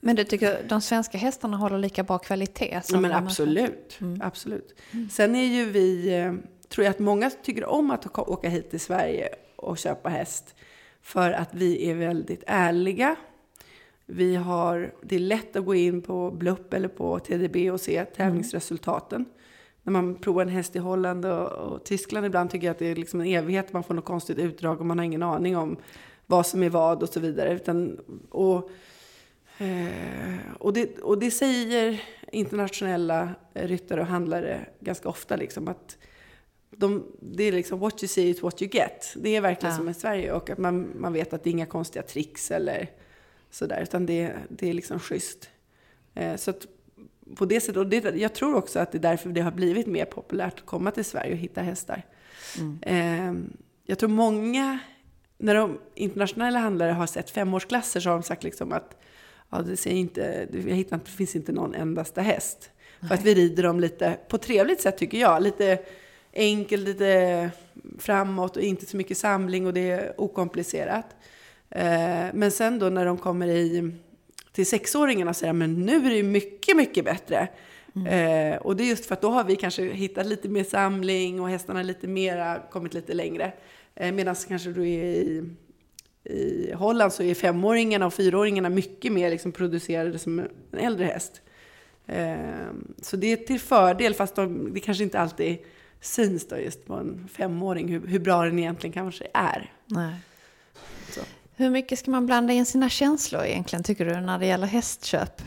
men 0.00 0.16
du 0.16 0.24
tycker 0.24 0.64
de 0.68 0.80
svenska 0.80 1.18
hästarna 1.18 1.56
håller 1.56 1.78
lika 1.78 2.02
bra 2.02 2.18
kvalitet? 2.18 2.80
Som 2.84 3.02
men 3.02 3.12
absolut. 3.12 3.98
Mm. 4.00 4.20
absolut. 4.24 4.74
Mm. 4.90 5.10
Sen 5.10 5.36
är 5.36 5.44
ju 5.44 5.64
vi, 5.64 6.14
eh, 6.14 6.32
tror 6.68 6.84
jag 6.84 6.90
att 6.90 6.98
många 6.98 7.30
tycker 7.30 7.64
om 7.64 7.90
att 7.90 8.18
åka 8.18 8.48
hit 8.48 8.70
till 8.70 8.80
Sverige 8.80 9.28
och 9.56 9.78
köpa 9.78 10.08
häst. 10.08 10.54
För 11.02 11.32
att 11.32 11.54
vi 11.54 11.90
är 11.90 11.94
väldigt 11.94 12.42
ärliga. 12.46 13.16
Vi 14.06 14.36
har, 14.36 14.94
det 15.02 15.16
är 15.16 15.20
lätt 15.20 15.56
att 15.56 15.64
gå 15.64 15.74
in 15.74 16.02
på 16.02 16.30
Blupp 16.30 16.74
eller 16.74 16.88
på 16.88 17.18
TDB 17.18 17.70
och 17.72 17.80
se 17.80 18.04
tävlingsresultaten. 18.04 19.20
Mm. 19.20 19.32
När 19.88 19.92
man 19.92 20.14
provar 20.14 20.42
en 20.42 20.48
häst 20.48 20.76
i 20.76 20.78
Holland 20.78 21.24
och, 21.24 21.52
och, 21.52 21.84
Tyskland 21.84 22.26
ibland 22.26 22.50
tycker 22.50 22.66
jag 22.66 22.72
att 22.72 22.78
det 22.78 22.86
är 22.86 22.96
liksom 22.96 23.20
en 23.20 23.26
evighet. 23.26 23.72
Man 23.72 23.84
får 23.84 23.94
något 23.94 24.04
konstigt 24.04 24.38
utdrag 24.38 24.80
och 24.80 24.86
man 24.86 24.98
har 24.98 25.04
ingen 25.04 25.22
aning 25.22 25.56
om 25.56 25.76
vad 26.26 26.46
som 26.46 26.62
är 26.62 26.70
vad 26.70 27.02
och 27.02 27.08
så 27.08 27.20
vidare. 27.20 27.54
Utan, 27.54 27.98
och 28.30 28.70
Eh, 29.58 30.52
och, 30.58 30.72
det, 30.72 30.98
och 30.98 31.18
det 31.18 31.30
säger 31.30 32.02
internationella 32.32 33.34
ryttare 33.54 34.00
och 34.00 34.06
handlare 34.06 34.66
ganska 34.80 35.08
ofta. 35.08 35.36
Liksom, 35.36 35.68
att 35.68 35.96
de, 36.70 37.06
det 37.20 37.44
är 37.44 37.52
liksom 37.52 37.78
what 37.78 38.02
you 38.02 38.08
see 38.08 38.28
is 38.28 38.42
what 38.42 38.62
you 38.62 38.70
get. 38.72 39.14
Det 39.16 39.36
är 39.36 39.40
verkligen 39.40 39.72
ja. 39.72 39.78
som 39.78 39.88
i 39.88 39.94
Sverige. 39.94 40.32
Och 40.32 40.50
att 40.50 40.58
man, 40.58 40.92
man 40.96 41.12
vet 41.12 41.32
att 41.32 41.44
det 41.44 41.50
är 41.50 41.52
inga 41.52 41.66
konstiga 41.66 42.02
tricks 42.02 42.50
eller 42.50 42.90
sådär. 43.50 43.82
Utan 43.82 44.06
det, 44.06 44.32
det 44.48 44.70
är 44.70 44.74
liksom 44.74 44.98
schysst. 44.98 45.50
Eh, 46.14 46.36
så 46.36 46.50
att 46.50 46.66
på 47.36 47.44
det 47.44 47.60
sättet, 47.60 47.76
och 47.76 47.86
det, 47.86 48.16
jag 48.16 48.34
tror 48.34 48.54
också 48.54 48.78
att 48.78 48.92
det 48.92 48.98
är 48.98 49.02
därför 49.02 49.28
det 49.28 49.40
har 49.40 49.50
blivit 49.50 49.86
mer 49.86 50.04
populärt 50.04 50.58
att 50.58 50.66
komma 50.66 50.90
till 50.90 51.04
Sverige 51.04 51.32
och 51.32 51.38
hitta 51.38 51.62
hästar. 51.62 52.02
Mm. 52.58 52.78
Eh, 52.82 53.50
jag 53.86 53.98
tror 53.98 54.08
många, 54.08 54.78
när 55.38 55.54
de 55.54 55.78
internationella 55.94 56.58
handlare 56.58 56.92
har 56.92 57.06
sett 57.06 57.30
femårsklasser 57.30 58.00
så 58.00 58.08
har 58.08 58.16
de 58.16 58.22
sagt 58.22 58.42
liksom 58.44 58.72
att 58.72 58.96
ja, 59.50 59.62
det, 59.62 59.76
ser 59.76 59.90
inte, 59.90 60.48
jag 60.52 60.76
hittar, 60.76 61.00
det 61.04 61.10
finns 61.10 61.36
inte 61.36 61.52
någon 61.52 61.74
endaste 61.74 62.22
häst. 62.22 62.70
Nej. 63.00 63.08
För 63.08 63.14
att 63.14 63.24
vi 63.24 63.34
rider 63.34 63.62
dem 63.62 63.80
lite 63.80 64.18
på 64.28 64.38
trevligt 64.38 64.80
sätt 64.80 64.98
tycker 64.98 65.18
jag. 65.18 65.42
Lite 65.42 65.78
enkelt, 66.32 66.82
lite 66.82 67.50
framåt 67.98 68.56
och 68.56 68.62
inte 68.62 68.86
så 68.86 68.96
mycket 68.96 69.18
samling 69.18 69.66
och 69.66 69.74
det 69.74 69.90
är 69.90 70.20
okomplicerat. 70.20 71.06
Eh, 71.70 72.26
men 72.34 72.50
sen 72.50 72.78
då 72.78 72.88
när 72.88 73.06
de 73.06 73.18
kommer 73.18 73.48
i, 73.48 73.92
till 74.52 74.66
sexåringarna 74.66 75.34
säger 75.34 75.52
men 75.52 75.86
nu 75.86 76.06
är 76.06 76.10
det 76.10 76.22
mycket, 76.22 76.76
mycket 76.76 77.04
bättre. 77.04 77.48
Mm. 77.96 78.52
Eh, 78.52 78.58
och 78.58 78.76
det 78.76 78.84
är 78.84 78.88
just 78.88 79.06
för 79.06 79.14
att 79.14 79.22
då 79.22 79.30
har 79.30 79.44
vi 79.44 79.56
kanske 79.56 79.82
hittat 79.82 80.26
lite 80.26 80.48
mer 80.48 80.64
samling 80.64 81.40
och 81.40 81.48
hästarna 81.48 81.82
lite 81.82 82.08
mera 82.08 82.62
kommit 82.70 82.94
lite 82.94 83.14
längre. 83.14 83.52
Eh, 83.94 84.12
Medan 84.12 84.34
kanske 84.48 84.70
du 84.70 84.90
är 84.90 85.04
i 85.04 85.44
i 86.28 86.72
Holland 86.72 87.12
så 87.12 87.22
är 87.22 87.34
femåringarna 87.34 88.06
och 88.06 88.14
fyraåringarna 88.14 88.68
mycket 88.68 89.12
mer 89.12 89.30
liksom 89.30 89.52
producerade 89.52 90.18
som 90.18 90.38
en 90.38 90.78
äldre 90.78 91.04
häst. 91.04 91.40
Ehm, 92.06 92.94
så 93.02 93.16
det 93.16 93.32
är 93.32 93.36
till 93.36 93.60
fördel, 93.60 94.14
fast 94.14 94.34
de, 94.34 94.74
det 94.74 94.80
kanske 94.80 95.04
inte 95.04 95.20
alltid 95.20 95.58
syns 96.00 96.48
då 96.48 96.58
just 96.58 96.86
på 96.86 96.94
en 96.94 97.28
femåring 97.32 97.88
hur, 97.88 98.06
hur 98.06 98.18
bra 98.18 98.44
den 98.44 98.58
egentligen 98.58 98.92
kanske 98.92 99.26
är. 99.34 99.72
Nej. 99.86 100.14
Så. 101.10 101.20
Hur 101.58 101.70
mycket 101.70 101.98
ska 101.98 102.10
man 102.10 102.26
blanda 102.26 102.52
in 102.52 102.66
sina 102.66 102.88
känslor 102.88 103.44
egentligen, 103.44 103.82
tycker 103.82 104.04
du, 104.04 104.20
när 104.20 104.38
det 104.38 104.46
gäller 104.46 104.66
hästköp? 104.66 105.42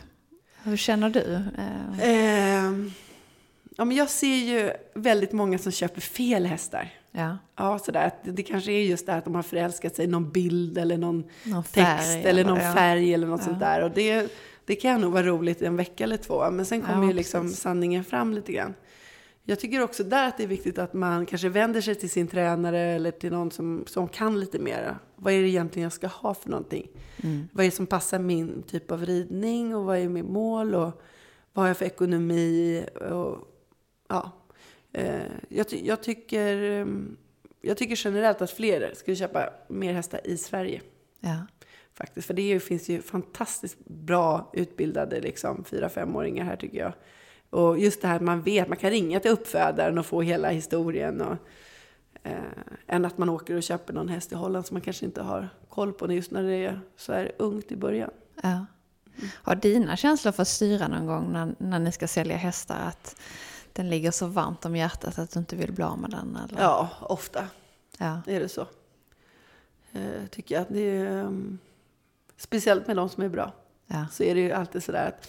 Hur 0.63 0.77
känner 0.77 1.09
du? 1.09 1.43
Eh, 2.01 2.91
ja, 3.77 3.85
men 3.85 3.91
jag 3.97 4.09
ser 4.09 4.35
ju 4.35 4.71
väldigt 4.93 5.31
många 5.31 5.57
som 5.57 5.71
köper 5.71 6.01
fel 6.01 6.45
hästar. 6.45 6.89
Ja. 7.11 7.37
Ja, 7.55 7.79
sådär. 7.79 8.11
Det, 8.23 8.31
det 8.31 8.43
kanske 8.43 8.71
är 8.71 8.81
just 8.81 9.05
det 9.05 9.13
att 9.13 9.25
de 9.25 9.35
har 9.35 9.43
förälskat 9.43 9.95
sig 9.95 10.05
i 10.05 10.07
någon 10.07 10.31
bild 10.31 10.77
eller 10.77 10.97
någon, 10.97 11.23
någon 11.43 11.63
text 11.63 12.25
eller 12.25 12.45
någon 12.45 12.59
ja. 12.59 12.73
färg 12.73 13.13
eller 13.13 13.27
något 13.27 13.41
ja. 13.41 13.45
sånt 13.45 13.59
där. 13.59 13.83
Och 13.83 13.91
det, 13.91 14.31
det 14.65 14.75
kan 14.75 15.01
nog 15.01 15.13
vara 15.13 15.23
roligt 15.23 15.61
i 15.61 15.65
en 15.65 15.77
vecka 15.77 16.03
eller 16.03 16.17
två. 16.17 16.51
Men 16.51 16.65
sen 16.65 16.81
kommer 16.81 17.03
ja, 17.03 17.07
ju 17.07 17.13
liksom 17.13 17.49
sanningen 17.49 18.03
fram 18.03 18.33
lite 18.33 18.51
grann. 18.51 18.73
Jag 19.43 19.59
tycker 19.59 19.83
också 19.83 20.03
där 20.03 20.27
att 20.27 20.37
det 20.37 20.43
är 20.43 20.47
viktigt 20.47 20.77
att 20.77 20.93
man 20.93 21.25
kanske 21.25 21.49
vänder 21.49 21.81
sig 21.81 21.95
till 21.95 22.09
sin 22.09 22.27
tränare 22.27 22.79
eller 22.79 23.11
till 23.11 23.31
någon 23.31 23.51
som, 23.51 23.83
som 23.87 24.07
kan 24.07 24.39
lite 24.39 24.59
mer. 24.59 24.97
Vad 25.15 25.33
är 25.33 25.41
det 25.41 25.49
egentligen 25.49 25.83
jag 25.83 25.93
ska 25.93 26.07
ha 26.07 26.33
för 26.33 26.49
någonting? 26.49 26.87
Mm. 27.23 27.47
Vad 27.53 27.65
är 27.65 27.69
det 27.69 27.75
som 27.75 27.87
passar 27.87 28.19
min 28.19 28.63
typ 28.63 28.91
av 28.91 29.05
ridning 29.05 29.75
och 29.75 29.85
vad 29.85 29.97
är 29.97 30.09
mitt 30.09 30.25
mål 30.25 30.75
och 30.75 31.01
vad 31.53 31.63
har 31.63 31.67
jag 31.67 31.77
för 31.77 31.85
ekonomi? 31.85 32.85
Och, 33.11 33.37
ja, 34.07 34.31
Eh, 34.93 35.31
jag, 35.49 35.69
ty 35.69 35.85
jag, 35.85 36.03
tycker, 36.03 36.63
ehm, 36.63 37.17
jag 37.61 37.77
tycker 37.77 38.01
generellt 38.05 38.41
att 38.41 38.51
fler 38.51 38.93
ska 38.95 39.15
köpa 39.15 39.49
mer 39.67 39.93
hästar 39.93 40.21
i 40.23 40.37
Sverige. 40.37 40.81
Ja. 41.19 41.47
Faktiskt, 41.93 42.27
för 42.27 42.33
det 42.33 42.59
finns 42.59 42.89
ju 42.89 43.01
fantastiskt 43.01 43.77
bra 43.85 44.51
utbildade 44.53 45.21
liksom, 45.21 45.63
4-5-åringar 45.63 46.45
här 46.45 46.55
tycker 46.55 46.77
jag. 46.77 46.93
Och 47.51 47.79
just 47.79 48.01
det 48.01 48.07
här 48.07 48.15
att 48.15 48.21
man 48.21 48.41
vet, 48.41 48.67
man 48.67 48.77
kan 48.77 48.89
ringa 48.89 49.19
till 49.19 49.31
uppfödaren 49.31 49.97
och 49.97 50.05
få 50.05 50.21
hela 50.21 50.49
historien. 50.49 51.21
Och, 51.21 51.37
eh, 52.23 52.35
än 52.87 53.05
att 53.05 53.17
man 53.17 53.29
åker 53.29 53.55
och 53.55 53.63
köper 53.63 53.93
någon 53.93 54.09
häst 54.09 54.31
i 54.31 54.35
Holland 54.35 54.65
som 54.65 54.75
man 54.75 54.81
kanske 54.81 55.05
inte 55.05 55.21
har 55.21 55.49
koll 55.69 55.93
på 55.93 56.13
just 56.13 56.31
när 56.31 56.43
det 56.43 56.55
är 56.55 56.81
så 56.97 57.13
här 57.13 57.31
ungt 57.37 57.71
i 57.71 57.75
början. 57.75 58.09
Ja. 58.41 58.65
Har 59.33 59.55
dina 59.55 59.97
känslor 59.97 60.31
fått 60.31 60.47
styra 60.47 60.87
någon 60.87 61.05
gång 61.05 61.33
när, 61.33 61.55
när 61.57 61.79
ni 61.79 61.91
ska 61.91 62.07
sälja 62.07 62.37
hästar? 62.37 62.77
Att 62.87 63.15
den 63.73 63.89
ligger 63.89 64.11
så 64.11 64.27
varmt 64.27 64.65
om 64.65 64.75
hjärtat 64.75 65.19
att 65.19 65.31
du 65.31 65.39
inte 65.39 65.55
vill 65.55 65.71
bli 65.71 65.83
av 65.83 65.99
med 65.99 66.09
den? 66.09 66.37
Eller? 66.45 66.61
Ja, 66.61 66.89
ofta 67.01 67.47
ja. 67.97 68.21
är 68.27 68.39
det 68.39 68.49
så. 68.49 68.67
Eh, 69.91 70.25
tycker 70.29 70.55
jag. 70.55 70.65
Det 70.69 70.79
är, 70.79 71.23
um, 71.23 71.59
speciellt 72.37 72.87
med 72.87 72.95
de 72.95 73.09
som 73.09 73.23
är 73.23 73.29
bra. 73.29 73.51
Ja. 73.87 74.05
Så 74.11 74.23
är 74.23 74.35
det 74.35 74.41
ju 74.41 74.51
alltid 74.51 74.83
sådär 74.83 75.07
att 75.07 75.25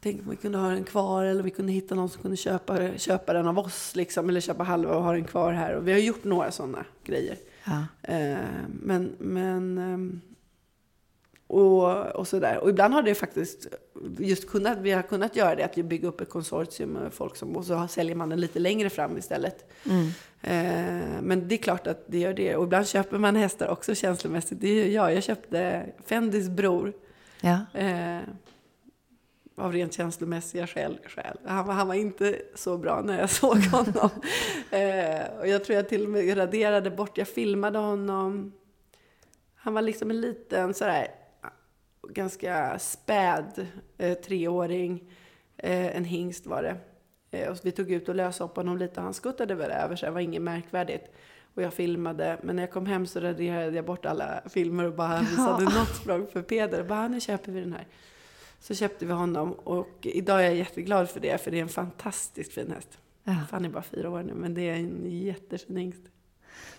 Tänk 0.00 0.22
om 0.22 0.30
vi 0.30 0.36
kunde 0.36 0.58
ha 0.58 0.68
den 0.68 0.84
kvar 0.84 1.24
eller 1.24 1.42
vi 1.42 1.50
kunde 1.50 1.72
hitta 1.72 1.94
någon 1.94 2.08
som 2.08 2.22
kunde 2.22 2.36
köpa, 2.36 2.98
köpa 2.98 3.32
den 3.32 3.46
av 3.46 3.58
oss. 3.58 3.96
Liksom, 3.96 4.28
eller 4.28 4.40
köpa 4.40 4.62
halva 4.62 4.94
och 4.94 5.02
ha 5.02 5.12
den 5.12 5.24
kvar 5.24 5.52
här. 5.52 5.74
Och 5.74 5.88
vi 5.88 5.92
har 5.92 5.98
gjort 5.98 6.24
några 6.24 6.50
sådana 6.50 6.84
grejer. 7.04 7.36
Ja. 7.64 7.84
Eh, 8.02 8.38
men, 8.68 9.16
men 9.18 9.78
ehm, 9.78 10.20
och, 11.48 12.06
och 12.06 12.28
sådär. 12.28 12.58
Och 12.58 12.70
ibland 12.70 12.94
har 12.94 13.02
det 13.02 13.14
faktiskt 13.14 13.66
just 14.18 14.48
kunnat, 14.48 14.78
vi 14.78 14.90
har 14.90 15.02
kunnat 15.02 15.36
göra 15.36 15.54
det, 15.54 15.64
att 15.64 15.78
vi 15.78 15.82
bygger 15.82 16.08
upp 16.08 16.20
ett 16.20 16.30
konsortium 16.30 16.90
med 16.90 17.12
folk 17.12 17.36
som, 17.36 17.56
och 17.56 17.64
så 17.64 17.88
säljer 17.88 18.16
man 18.16 18.28
den 18.28 18.40
lite 18.40 18.58
längre 18.58 18.90
fram 18.90 19.18
istället. 19.18 19.70
Mm. 19.84 20.06
Eh, 20.42 21.22
men 21.22 21.48
det 21.48 21.54
är 21.54 21.58
klart 21.58 21.86
att 21.86 22.04
det 22.06 22.18
gör 22.18 22.34
det. 22.34 22.56
Och 22.56 22.64
ibland 22.64 22.86
köper 22.86 23.18
man 23.18 23.36
hästar 23.36 23.68
också 23.68 23.94
känslomässigt. 23.94 24.60
Det 24.60 24.68
är 24.68 24.88
jag. 24.88 25.14
Jag 25.14 25.22
köpte 25.22 25.86
Fendis 26.06 26.48
bror. 26.48 26.92
Ja. 27.40 27.58
Eh, 27.80 28.20
av 29.58 29.72
rent 29.72 29.92
känslomässiga 29.92 30.66
skäl. 30.66 30.98
skäl. 31.06 31.36
Han, 31.44 31.66
var, 31.66 31.74
han 31.74 31.88
var 31.88 31.94
inte 31.94 32.38
så 32.54 32.78
bra 32.78 33.02
när 33.02 33.18
jag 33.20 33.30
såg 33.40 33.56
honom. 33.58 34.10
eh, 34.70 35.38
och 35.40 35.48
jag 35.48 35.64
tror 35.64 35.76
jag 35.76 35.88
till 35.88 36.04
och 36.04 36.10
med 36.10 36.36
raderade 36.36 36.90
bort, 36.90 37.18
jag 37.18 37.28
filmade 37.28 37.78
honom. 37.78 38.52
Han 39.54 39.74
var 39.74 39.82
liksom 39.82 40.10
en 40.10 40.20
liten 40.20 40.74
sådär, 40.74 41.06
ganska 42.08 42.78
späd 42.78 43.66
eh, 43.98 44.18
treåring. 44.18 45.04
Eh, 45.56 45.96
en 45.96 46.04
hingst 46.04 46.46
var 46.46 46.62
det. 46.62 46.76
Eh, 47.30 47.50
och 47.50 47.56
vi 47.62 47.70
tog 47.72 47.90
ut 47.92 48.08
och 48.08 48.14
löste 48.14 48.44
upp 48.44 48.56
honom 48.56 48.78
lite. 48.78 49.00
Han 49.00 49.14
skuttade 49.14 49.54
väl 49.54 49.70
över 49.70 49.96
så 49.96 50.06
det 50.06 50.12
var 50.12 50.20
inget 50.20 50.42
märkvärdigt. 50.42 51.10
Och 51.54 51.62
jag 51.62 51.72
filmade, 51.74 52.38
men 52.42 52.56
när 52.56 52.62
jag 52.62 52.70
kom 52.70 52.86
hem 52.86 53.06
så 53.06 53.20
raderade 53.20 53.76
jag 53.76 53.84
bort 53.84 54.06
alla 54.06 54.40
filmer 54.50 54.84
och 54.84 54.94
bara 54.94 55.20
visade 55.20 55.64
Ja. 55.64 55.78
något 55.78 55.96
språng 55.96 56.26
för 56.32 56.42
Peder. 56.42 56.82
Bara, 56.82 57.08
nu 57.08 57.20
köper 57.20 57.52
vi 57.52 57.60
den 57.60 57.72
här. 57.72 57.86
Så 58.60 58.74
köpte 58.74 59.06
vi 59.06 59.12
honom 59.12 59.52
och 59.52 59.88
idag 60.02 60.40
är 60.40 60.44
jag 60.44 60.54
jätteglad 60.56 61.10
för 61.10 61.20
det, 61.20 61.42
för 61.44 61.50
det 61.50 61.58
är 61.58 61.62
en 61.62 61.68
fantastiskt 61.68 62.52
fin 62.52 62.70
häst. 62.72 62.98
Ja. 63.24 63.34
Han 63.50 63.64
är 63.64 63.68
bara 63.68 63.82
fyra 63.82 64.10
år 64.10 64.22
nu, 64.22 64.34
men 64.34 64.54
det 64.54 64.62
är 64.68 64.74
en 64.74 65.20
jättefin 65.20 65.76
hingst. 65.76 66.00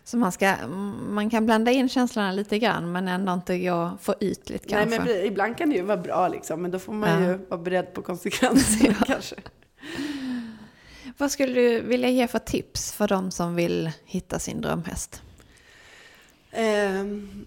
Så 0.04 0.18
man, 0.18 0.32
ska, 0.32 0.68
man 1.10 1.30
kan 1.30 1.46
blanda 1.46 1.72
in 1.72 1.90
känslorna 1.90 2.32
lite 2.32 2.60
grann 2.60 2.92
men 2.92 3.08
ändå 3.08 3.34
inte 3.34 3.60
gå 3.60 3.92
för 4.02 4.16
ytligt 4.20 4.70
Nej, 4.70 4.80
kanske. 4.84 5.00
men 5.00 5.08
pre- 5.08 5.24
ibland 5.24 5.58
kan 5.58 5.70
det 5.70 5.76
ju 5.76 5.82
vara 5.82 5.98
bra 5.98 6.28
liksom, 6.28 6.62
men 6.62 6.72
då 6.72 6.80
får 6.80 6.94
man 6.94 7.24
Ja. 7.24 7.30
ju 7.30 7.38
vara 7.38 7.62
beredd 7.62 7.94
på 7.94 8.02
konsekvenserna 8.02 8.94
kanske. 9.08 9.36
Vad 11.18 11.32
skulle 11.32 11.54
du 11.54 11.82
vilja 11.82 12.10
ge 12.10 12.28
för 12.28 12.40
tips 12.40 12.92
för 12.92 13.08
de 13.08 13.32
som 13.32 13.56
vill 13.56 13.92
hitta 14.06 14.40
sin 14.40 14.62
drömhäst? 14.62 15.22
Ehm, 16.52 17.46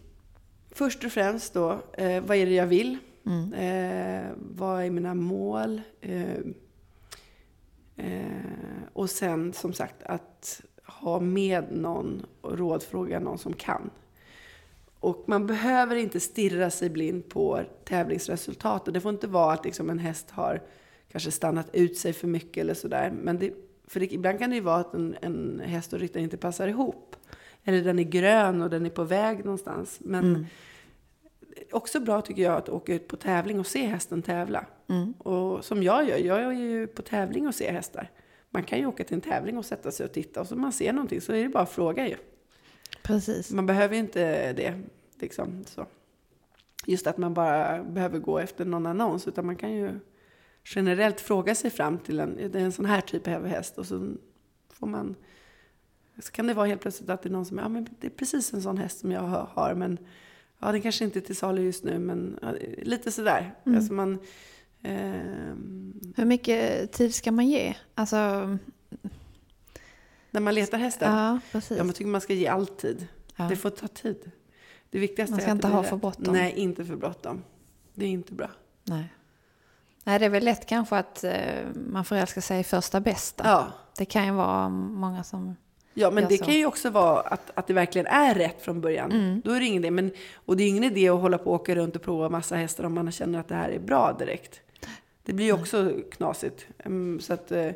först 0.70 1.04
och 1.04 1.12
främst 1.12 1.54
då, 1.54 1.70
eh, 1.92 2.22
vad 2.22 2.36
är 2.36 2.46
det 2.46 2.52
jag 2.54 2.66
vill? 2.66 2.98
Mm. 3.26 3.52
Eh, 3.52 4.30
vad 4.36 4.84
är 4.84 4.90
mina 4.90 5.14
mål? 5.14 5.80
Eh, 6.00 6.38
eh, 7.96 8.82
och 8.92 9.10
sen 9.10 9.52
som 9.52 9.72
sagt 9.72 10.02
att 10.02 10.62
ha 10.84 11.20
med 11.20 11.64
någon 11.70 12.26
och 12.40 12.58
rådfråga 12.58 13.20
någon 13.20 13.38
som 13.38 13.52
kan. 13.52 13.90
Och 15.00 15.24
man 15.26 15.46
behöver 15.46 15.96
inte 15.96 16.20
stirra 16.20 16.70
sig 16.70 16.90
blind 16.90 17.28
på 17.28 17.60
tävlingsresultatet. 17.84 18.94
Det 18.94 19.00
får 19.00 19.12
inte 19.12 19.26
vara 19.26 19.52
att 19.52 19.64
liksom 19.64 19.90
en 19.90 19.98
häst 19.98 20.30
har 20.30 20.62
kanske 21.12 21.30
stannat 21.30 21.74
ut 21.74 21.98
sig 21.98 22.12
för 22.12 22.26
mycket 22.28 22.60
eller 22.60 22.74
sådär. 22.74 23.10
Men 23.10 23.38
det, 23.38 23.52
för 23.86 24.00
det, 24.00 24.12
ibland 24.12 24.38
kan 24.38 24.50
det 24.50 24.56
ju 24.56 24.62
vara 24.62 24.80
att 24.80 24.94
en, 24.94 25.16
en 25.20 25.62
häst 25.64 25.92
och 25.92 25.98
ryttare 25.98 26.22
inte 26.22 26.36
passar 26.36 26.68
ihop. 26.68 27.16
Eller 27.64 27.82
den 27.82 27.98
är 27.98 28.02
grön 28.02 28.62
och 28.62 28.70
den 28.70 28.86
är 28.86 28.90
på 28.90 29.04
väg 29.04 29.44
någonstans. 29.44 29.98
Men 30.00 30.24
Mm 30.24 30.46
också 31.74 32.00
bra 32.00 32.20
tycker 32.20 32.42
jag 32.42 32.56
att 32.56 32.68
åka 32.68 32.94
ut 32.94 33.08
på 33.08 33.16
tävling 33.16 33.60
och 33.60 33.66
se 33.66 33.86
hästen 33.86 34.22
tävla. 34.22 34.66
Mm. 34.88 35.12
Och 35.12 35.64
som 35.64 35.82
jag 35.82 36.08
gör, 36.08 36.18
jag 36.18 36.40
är 36.40 36.52
ju 36.52 36.86
på 36.86 37.02
tävling 37.02 37.46
och 37.46 37.54
ser 37.54 37.72
hästar. 37.72 38.10
Man 38.50 38.62
kan 38.62 38.78
ju 38.78 38.86
åka 38.86 39.04
till 39.04 39.14
en 39.14 39.20
tävling 39.20 39.58
och 39.58 39.64
sätta 39.64 39.90
sig 39.90 40.06
och 40.06 40.12
titta 40.12 40.40
och 40.40 40.46
så 40.46 40.56
man 40.56 40.72
ser 40.72 40.92
någonting 40.92 41.20
så 41.20 41.32
är 41.32 41.42
det 41.42 41.48
bara 41.48 41.62
att 41.62 41.70
fråga 41.70 42.08
ju. 42.08 42.16
Precis. 43.02 43.50
Man 43.50 43.66
behöver 43.66 43.94
ju 43.94 44.00
inte 44.00 44.52
det. 44.52 44.80
Liksom, 45.20 45.64
så. 45.64 45.86
Just 46.86 47.06
att 47.06 47.18
man 47.18 47.34
bara 47.34 47.82
behöver 47.82 48.18
gå 48.18 48.38
efter 48.38 48.64
någon 48.64 48.86
annons. 48.86 49.28
Utan 49.28 49.46
man 49.46 49.56
kan 49.56 49.72
ju 49.72 50.00
generellt 50.64 51.20
fråga 51.20 51.54
sig 51.54 51.70
fram 51.70 51.98
till 51.98 52.20
en, 52.20 52.36
det 52.36 52.58
är 52.58 52.64
en 52.64 52.72
sån 52.72 52.84
här 52.84 53.00
typ 53.00 53.28
av 53.28 53.46
häst. 53.46 53.78
Och 53.78 53.86
så 53.86 54.14
får 54.72 54.86
man... 54.86 55.14
Så 56.22 56.32
kan 56.32 56.46
det 56.46 56.54
vara 56.54 56.66
helt 56.66 56.80
plötsligt 56.80 57.10
att 57.10 57.22
det 57.22 57.28
är 57.28 57.32
någon 57.32 57.46
som 57.46 57.58
ja, 57.58 57.68
men 57.68 57.88
det 58.00 58.06
är 58.06 58.10
precis 58.10 58.52
en 58.52 58.62
sån 58.62 58.78
häst 58.78 58.98
som 58.98 59.12
jag 59.12 59.20
har-. 59.20 59.74
Men 59.74 59.98
ja, 60.62 60.72
den 60.72 60.82
kanske 60.82 61.04
inte 61.04 61.18
är 61.18 61.20
till 61.20 61.36
salu 61.36 61.62
just 61.62 61.84
nu. 61.84 61.98
Men 61.98 62.38
ja, 62.42 62.54
lite 62.82 63.12
sådär. 63.12 63.54
Mm. 63.66 63.78
Alltså 63.78 63.92
man, 63.92 64.18
ehm, 64.82 66.12
Hur 66.16 66.24
mycket 66.24 66.92
tid 66.92 67.14
ska 67.14 67.32
man 67.32 67.48
ge? 67.48 67.74
Alltså, 67.94 68.16
när 70.30 70.40
man 70.40 70.54
letar 70.54 70.78
hästar. 70.78 71.06
ja, 71.06 71.40
precis. 71.52 71.78
Ja, 71.78 71.84
man 71.84 71.94
tycker 71.94 72.10
man 72.10 72.20
ska 72.20 72.32
ge 72.34 72.46
all 72.46 72.66
tid. 72.66 73.06
Ja. 73.36 73.44
Det 73.44 73.56
får 73.56 73.70
ta 73.70 73.88
tid. 73.88 74.30
Det 74.90 74.98
viktigaste 74.98 75.30
Man 75.32 75.40
ska 75.40 75.48
är 75.48 75.52
att 75.52 75.56
inte 75.56 75.68
ha 75.68 75.82
för 75.82 75.96
bråttom. 75.96 76.34
Nej, 76.34 76.52
inte 76.52 76.84
för 76.84 76.96
bråttom. 76.96 77.42
Det 77.94 78.04
är 78.04 78.08
inte 78.08 78.32
bra. 78.34 78.50
Nej. 78.84 79.14
Nej, 80.04 80.18
det 80.18 80.24
är 80.24 80.30
väl 80.30 80.44
lätt 80.44 80.66
kanske 80.66 80.96
att 80.96 81.24
eh, 81.24 81.32
man 81.74 82.04
förälskar 82.04 82.40
sig 82.40 82.60
i 82.60 82.64
första 82.64 83.00
bästa. 83.00 83.44
Ja, 83.46 83.72
Det 83.98 84.04
kan 84.04 84.24
ju 84.26 84.32
vara 84.32 84.68
många 84.68 85.24
som... 85.24 85.56
ja 85.94 86.10
men 86.10 86.22
Gör 86.22 86.28
det 86.30 86.38
kan 86.38 86.54
ju 86.54 86.66
också 86.66 86.90
vara 86.90 87.20
att, 87.20 87.50
att 87.54 87.66
det 87.66 87.72
verkligen 87.74 88.06
är 88.06 88.34
rätt 88.34 88.62
från 88.62 88.80
början. 88.80 89.12
Mm. 89.12 89.42
Då 89.44 89.50
är 89.50 89.60
det 89.60 89.66
ingen 89.66 89.84
idé. 89.84 89.90
Men, 89.90 90.10
och 90.34 90.56
det 90.56 90.62
är 90.64 90.68
ingen 90.68 90.84
idé 90.84 91.08
att 91.08 91.20
hålla 91.20 91.38
på 91.38 91.44
och 91.50 91.54
åka 91.60 91.74
runt 91.74 91.96
och 91.96 92.02
prova 92.02 92.28
massa 92.28 92.56
hästar 92.56 92.84
om 92.84 92.94
man 92.94 93.12
känner 93.12 93.38
att 93.40 93.48
det 93.48 93.54
här 93.54 93.68
är 93.68 93.78
bra 93.78 94.16
direkt. 94.18 94.60
Det 95.24 95.32
blir 95.32 95.46
ju 95.46 95.52
också 95.52 95.92
knasigt. 96.12 96.66
Mm, 96.84 97.20
Så 97.20 97.34
att, 97.34 97.52
eh, 97.52 97.70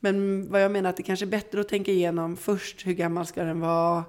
men 0.00 0.46
vad 0.50 0.62
jag 0.62 0.70
menar 0.70 0.90
att 0.90 0.96
det 0.96 1.02
kanske 1.02 1.24
är 1.24 1.30
bättre 1.30 1.60
att 1.60 1.68
tänka 1.68 1.90
igenom 1.92 2.36
först 2.36 2.86
hur 2.86 2.92
gammal 2.92 3.26
ska 3.26 3.42
den 3.44 3.60
vara? 3.60 4.04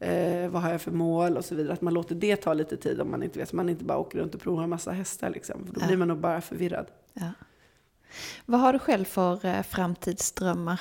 Eh, 0.00 0.48
vad 0.48 0.62
har 0.62 0.70
jag 0.70 0.80
för 0.80 0.90
mål 0.90 1.36
och 1.36 1.44
så 1.44 1.54
vidare. 1.54 1.72
Att 1.72 1.80
man 1.80 1.94
låter 1.94 2.14
det 2.14 2.36
ta 2.36 2.54
lite 2.54 2.76
tid 2.76 3.00
om 3.00 3.10
man 3.10 3.22
inte 3.22 3.38
vet. 3.38 3.48
Så 3.48 3.56
man 3.56 3.68
inte 3.68 3.84
bara 3.84 3.98
åker 3.98 4.18
runt 4.18 4.34
och 4.34 4.40
provar 4.40 4.62
en 4.62 4.70
massa 4.70 4.90
hästar 4.90 5.30
liksom. 5.30 5.66
För 5.66 5.72
då 5.74 5.80
Ja. 5.80 5.86
blir 5.86 5.96
man 5.96 6.08
nog 6.08 6.18
bara 6.18 6.40
förvirrad. 6.40 6.86
Ja. 7.12 7.30
Vad 8.46 8.60
har 8.60 8.72
du 8.72 8.78
själv 8.78 9.04
för 9.04 9.46
eh, 9.46 9.62
framtidsdrömmar? 9.62 10.80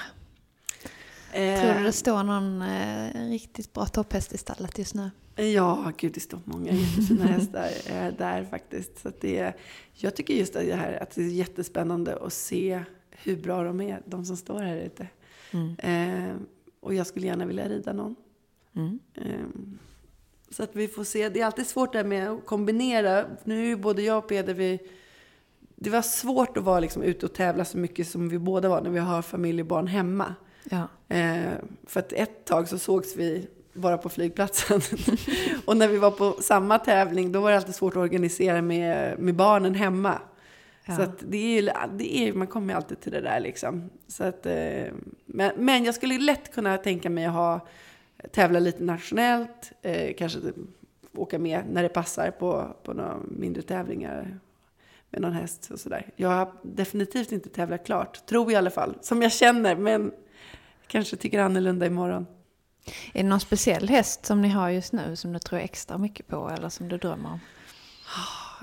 Eh, 1.34 1.62
Tror 1.62 1.74
du 1.74 1.84
det 1.84 1.92
står 1.92 2.24
någon 2.24 2.62
eh, 2.62 3.30
riktigt 3.30 3.74
bra 3.74 3.86
topphäst 3.86 4.34
i 4.34 4.38
stallet 4.38 4.78
just 4.80 4.96
nu? 4.96 5.12
Ja, 5.36 5.92
gud 5.98 6.12
det 6.14 6.20
står 6.20 6.40
många 6.46 6.72
jättefina 6.72 7.26
hästar 7.28 7.70
eh, 7.86 8.14
där 8.18 8.44
faktiskt. 8.46 9.02
Så 9.02 9.12
det, 9.22 9.38
är- 9.38 9.56
jag 9.94 10.16
tycker 10.16 10.34
just 10.34 10.56
att 10.56 10.64
det, 10.66 10.76
här, 10.76 11.04
att 11.04 11.12
det 11.16 11.22
är 11.24 11.28
jättespännande 11.28 12.16
att 12.18 12.34
se 12.34 12.84
hur 13.12 13.36
bra 13.38 13.64
de 13.64 13.82
är, 13.82 14.02
de 14.06 14.26
som 14.26 14.38
står 14.38 14.62
här 14.62 14.76
ute. 14.78 15.08
Mm. 15.52 15.76
Eh, 15.80 16.36
och 16.80 16.94
jag 16.94 17.08
skulle 17.08 17.28
gärna 17.28 17.46
vilja 17.46 17.70
rida 17.70 17.94
någon. 17.94 18.16
Mm. 18.76 19.00
Eh, 19.16 19.24
så 20.50 20.64
att 20.64 20.76
vi 20.76 20.88
får 20.88 21.04
se. 21.04 21.30
Det 21.30 21.42
är 21.42 21.46
alltid 21.46 21.68
svårt 21.68 21.94
där 21.94 22.04
med 22.04 22.30
att 22.30 22.46
kombinera. 22.46 23.26
Nu 23.44 23.62
är 23.62 23.66
ju 23.66 23.76
både 23.76 24.02
jag 24.02 24.18
och 24.18 24.28
Peder, 24.30 24.54
vi, 24.54 24.80
det 25.76 25.90
var 25.90 26.02
svårt 26.02 26.58
att 26.58 26.64
vara 26.64 26.80
liksom 26.80 27.04
ute 27.04 27.26
och 27.26 27.34
tävla 27.34 27.66
så 27.66 27.78
mycket 27.78 28.08
som 28.08 28.30
vi 28.30 28.40
båda 28.40 28.70
var 28.70 28.82
när 28.82 28.90
vi 28.90 29.00
har 29.00 29.22
familj 29.22 29.62
och 29.62 29.68
barn 29.68 29.88
hemma. 29.88 30.36
Ja. 30.70 30.88
Eh, 31.16 31.54
för 31.88 32.00
att 32.00 32.14
ett 32.14 32.46
tag 32.46 32.68
så 32.68 32.78
sågs 32.78 33.16
vi 33.16 33.48
bara 33.74 33.98
på 33.98 34.10
flygplatsen. 34.10 34.82
och 35.66 35.78
när 35.78 35.88
vi 35.88 35.98
var 35.98 36.12
på 36.12 36.32
samma 36.42 36.80
tävling 36.80 37.32
då 37.32 37.42
var 37.42 37.52
det 37.52 37.58
alltid 37.58 37.76
svårt 37.76 37.94
att 37.94 37.98
organisera 38.02 38.62
med, 38.62 39.20
med 39.20 39.36
barnen 39.36 39.76
hemma. 39.76 40.22
Ja. 40.86 40.96
Så 40.96 41.06
det 41.20 41.38
är, 41.38 41.62
ju- 41.62 41.72
det 41.98 42.18
är, 42.18 42.34
man 42.34 42.48
kommer 42.48 42.74
ju 42.74 42.78
alltid 42.78 43.00
till 43.00 43.12
det 43.12 43.22
där 43.22 43.40
liksom. 43.40 43.90
Så 44.08 44.24
att, 44.24 44.46
eh, 44.46 44.86
men, 45.26 45.52
men 45.58 45.84
jag 45.84 45.96
skulle 45.96 46.18
lätt 46.20 46.54
kunna 46.54 46.78
tänka 46.78 47.10
mig 47.10 47.26
att 47.26 47.34
ha, 47.34 47.68
tävla 48.32 48.60
lite 48.60 48.84
nationellt. 48.84 49.72
Eh, 49.82 50.14
kanske 50.18 50.40
åka 51.16 51.40
med 51.40 51.64
när 51.72 51.84
det 51.84 51.90
passar 51.90 52.32
på, 52.32 52.76
på 52.84 52.94
några 52.94 53.18
mindre 53.28 53.62
tävlingar 53.62 54.40
med 55.10 55.22
någon 55.22 55.34
häst 55.34 55.70
och 55.72 55.80
sådär. 55.80 56.06
Jag 56.16 56.30
har 56.30 56.52
definitivt 56.64 57.32
inte 57.32 57.50
tävlat 57.50 57.86
klart, 57.86 58.26
tror 58.26 58.44
jag 58.46 58.52
i 58.52 58.56
alla 58.56 58.70
fall. 58.70 58.98
Som 59.02 59.22
jag 59.22 59.32
känner, 59.32 59.76
men 59.76 60.12
kanske 60.88 61.16
tycker 61.16 61.40
annorlunda 61.40 61.86
imorgon. 61.86 62.26
Är 63.14 63.24
det 63.24 63.30
någon 63.30 63.40
speciell 63.40 63.90
häst 63.90 64.26
som 64.26 64.42
ni 64.42 64.48
har 64.50 64.70
just 64.70 64.94
nu 64.94 65.16
som 65.16 65.34
du 65.34 65.40
tror 65.40 65.60
extra 65.60 65.98
mycket 65.98 66.28
på 66.28 66.50
eller 66.50 66.70
som 66.70 66.88
du 66.90 66.98
drömmer 66.98 67.30
om? 67.32 67.40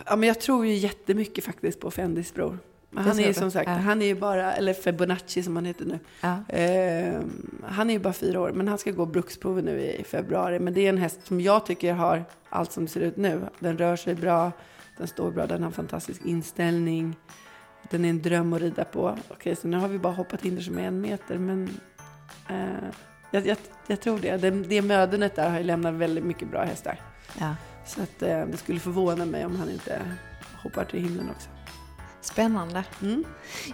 Ja, 0.07 0.17
men 0.17 0.27
jag 0.29 0.41
tror 0.41 0.67
ju 0.67 0.75
jättemycket 0.75 1.45
faktiskt 1.45 1.81
på 1.81 1.91
Fendis 1.91 2.35
bror. 2.35 2.59
Han 2.97 3.19
är 3.19 3.27
ju 3.27 3.35
som 3.35 3.51
sagt, 3.51 3.69
Ja. 3.71 3.75
han 3.77 4.03
är 4.03 4.07
ju 4.07 4.15
bara, 4.15 4.53
eller 4.53 4.73
Fibonacci 4.75 5.43
som 5.43 5.57
han 5.57 5.65
heter 5.65 5.85
nu. 5.85 5.99
Ja. 6.21 6.55
Eh, 6.57 7.21
han 7.65 7.91
är 7.91 7.95
ju 7.95 8.01
bara 8.01 8.13
fyra 8.13 8.41
år, 8.41 8.53
men 8.53 8.69
han 8.69 8.79
ska 8.79 8.91
gå 8.91 9.07
bruksprovet 9.07 9.65
nu 9.65 9.81
i 9.81 10.05
februari. 10.05 10.59
Men 10.59 10.75
det 10.75 10.81
är 10.81 10.89
en 10.89 10.99
häst 10.99 11.21
som 11.27 11.41
jag 11.41 11.67
tycker 11.67 11.93
har 11.95 12.25
allt 12.49 12.73
som 12.73 12.85
det 12.85 12.91
ser 12.91 13.01
ut 13.01 13.17
nu. 13.17 13.41
Den 13.59 13.79
rör 13.79 13.97
sig 13.97 14.15
bra, 14.15 14.53
Den 14.99 15.07
står 15.07 15.31
bra, 15.31 15.47
den 15.47 15.63
har 15.63 15.71
fantastisk 15.71 16.25
inställning. 16.25 17.17
Den 17.91 18.05
är 18.05 18.11
en 18.11 18.23
dröm 18.23 18.53
att 18.53 18.61
rida 18.61 18.85
på. 18.85 19.19
Okej, 19.31 19.57
så 19.57 19.69
nu 19.69 19.77
har 19.77 19.89
vi 19.89 19.99
bara 19.99 20.13
hoppat 20.13 20.43
hinder 20.43 20.63
som 20.63 20.79
är 20.79 20.83
en 20.83 21.01
meter, 21.01 21.39
men 21.39 21.81
jag, 23.31 23.47
jag, 23.47 23.57
jag, 23.87 24.01
tror 24.01 24.19
det. 24.19 24.37
det. 24.37 24.51
Det 24.51 24.83
mödernet 24.83 25.37
där 25.37 25.51
har 25.51 25.59
ju 25.59 25.65
lämnat 25.65 25.95
väldigt 25.95 26.25
mycket 26.25 26.51
bra 26.51 26.65
hästar. 26.65 27.01
Ja. 27.39 27.55
Så 27.87 28.03
att, 28.03 28.23
eh, 28.23 28.47
det 28.47 28.57
skulle 28.57 28.81
förvåna 28.81 29.25
mig 29.25 29.45
om 29.45 29.57
han 29.57 29.71
inte 29.71 30.01
hoppar 30.63 30.85
till 30.85 31.01
himlen 31.01 31.31
också. 31.31 31.49
Spännande. 32.21 32.85
Mm. 33.03 33.25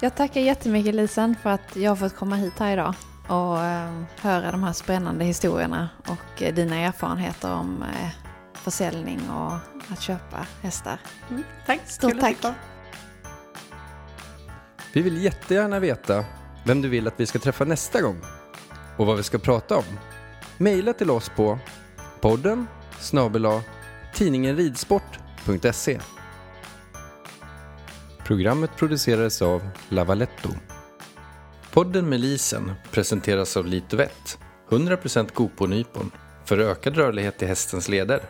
Jag 0.01 0.17
tackar 0.17 0.41
jättemycket 0.41 0.95
Lisen 0.95 1.37
för 1.43 1.51
att 1.51 1.77
jag 1.77 1.91
har 1.91 1.97
fått 1.97 2.17
komma 2.17 2.37
hit 2.37 2.59
här 2.59 2.73
idag 2.73 2.95
och 3.29 3.63
eh, 3.63 4.03
höra 4.21 4.51
de 4.51 4.63
här 4.63 4.73
spännande 4.73 5.25
historierna 5.25 5.89
och 6.07 6.43
eh, 6.43 6.55
dina 6.55 6.77
erfarenheter 6.77 7.53
om 7.53 7.83
eh, 7.83 8.09
försäljning 8.53 9.31
och 9.31 9.53
att 9.93 10.01
köpa 10.01 10.47
hästar. 10.63 10.99
Mm. 11.31 11.43
Tack. 11.67 11.81
Stort 11.87 12.13
Kul 12.13 12.21
tack. 12.21 12.37
Vi 14.93 15.03
vill 15.03 15.25
jättegärna 15.25 15.81
veta 15.81 16.25
vem 16.67 16.83
du 16.83 16.89
vill 16.89 17.07
att 17.07 17.21
vi 17.21 17.27
ska 17.27 17.39
träffa 17.39 17.65
nästa 17.65 18.01
gång 18.01 18.21
och 19.01 19.07
vad 19.07 19.17
vi 19.17 19.23
ska 19.23 19.39
prata 19.39 19.77
om. 19.77 19.85
Mejla 20.59 20.93
till 20.93 21.11
oss 21.11 21.29
på 21.37 21.59
podden 22.21 22.67
snabel-a 22.99 23.63
tidningenridsport.se 24.15 26.01
Programmet 28.25 28.71
producerades 28.77 29.43
av 29.43 29.69
Lavaletto. 29.89 30.49
Podden 31.73 32.09
med 32.09 32.21
Lisen 32.21 32.73
presenteras 32.91 33.57
av 33.57 33.67
Litovett, 33.67 34.39
100% 34.69 35.31
GoPo-nypon, 35.35 36.11
för 36.45 36.59
ökad 36.59 36.97
rörlighet 36.97 37.43
i 37.43 37.47
hästens 37.47 37.89
leder. 37.89 38.23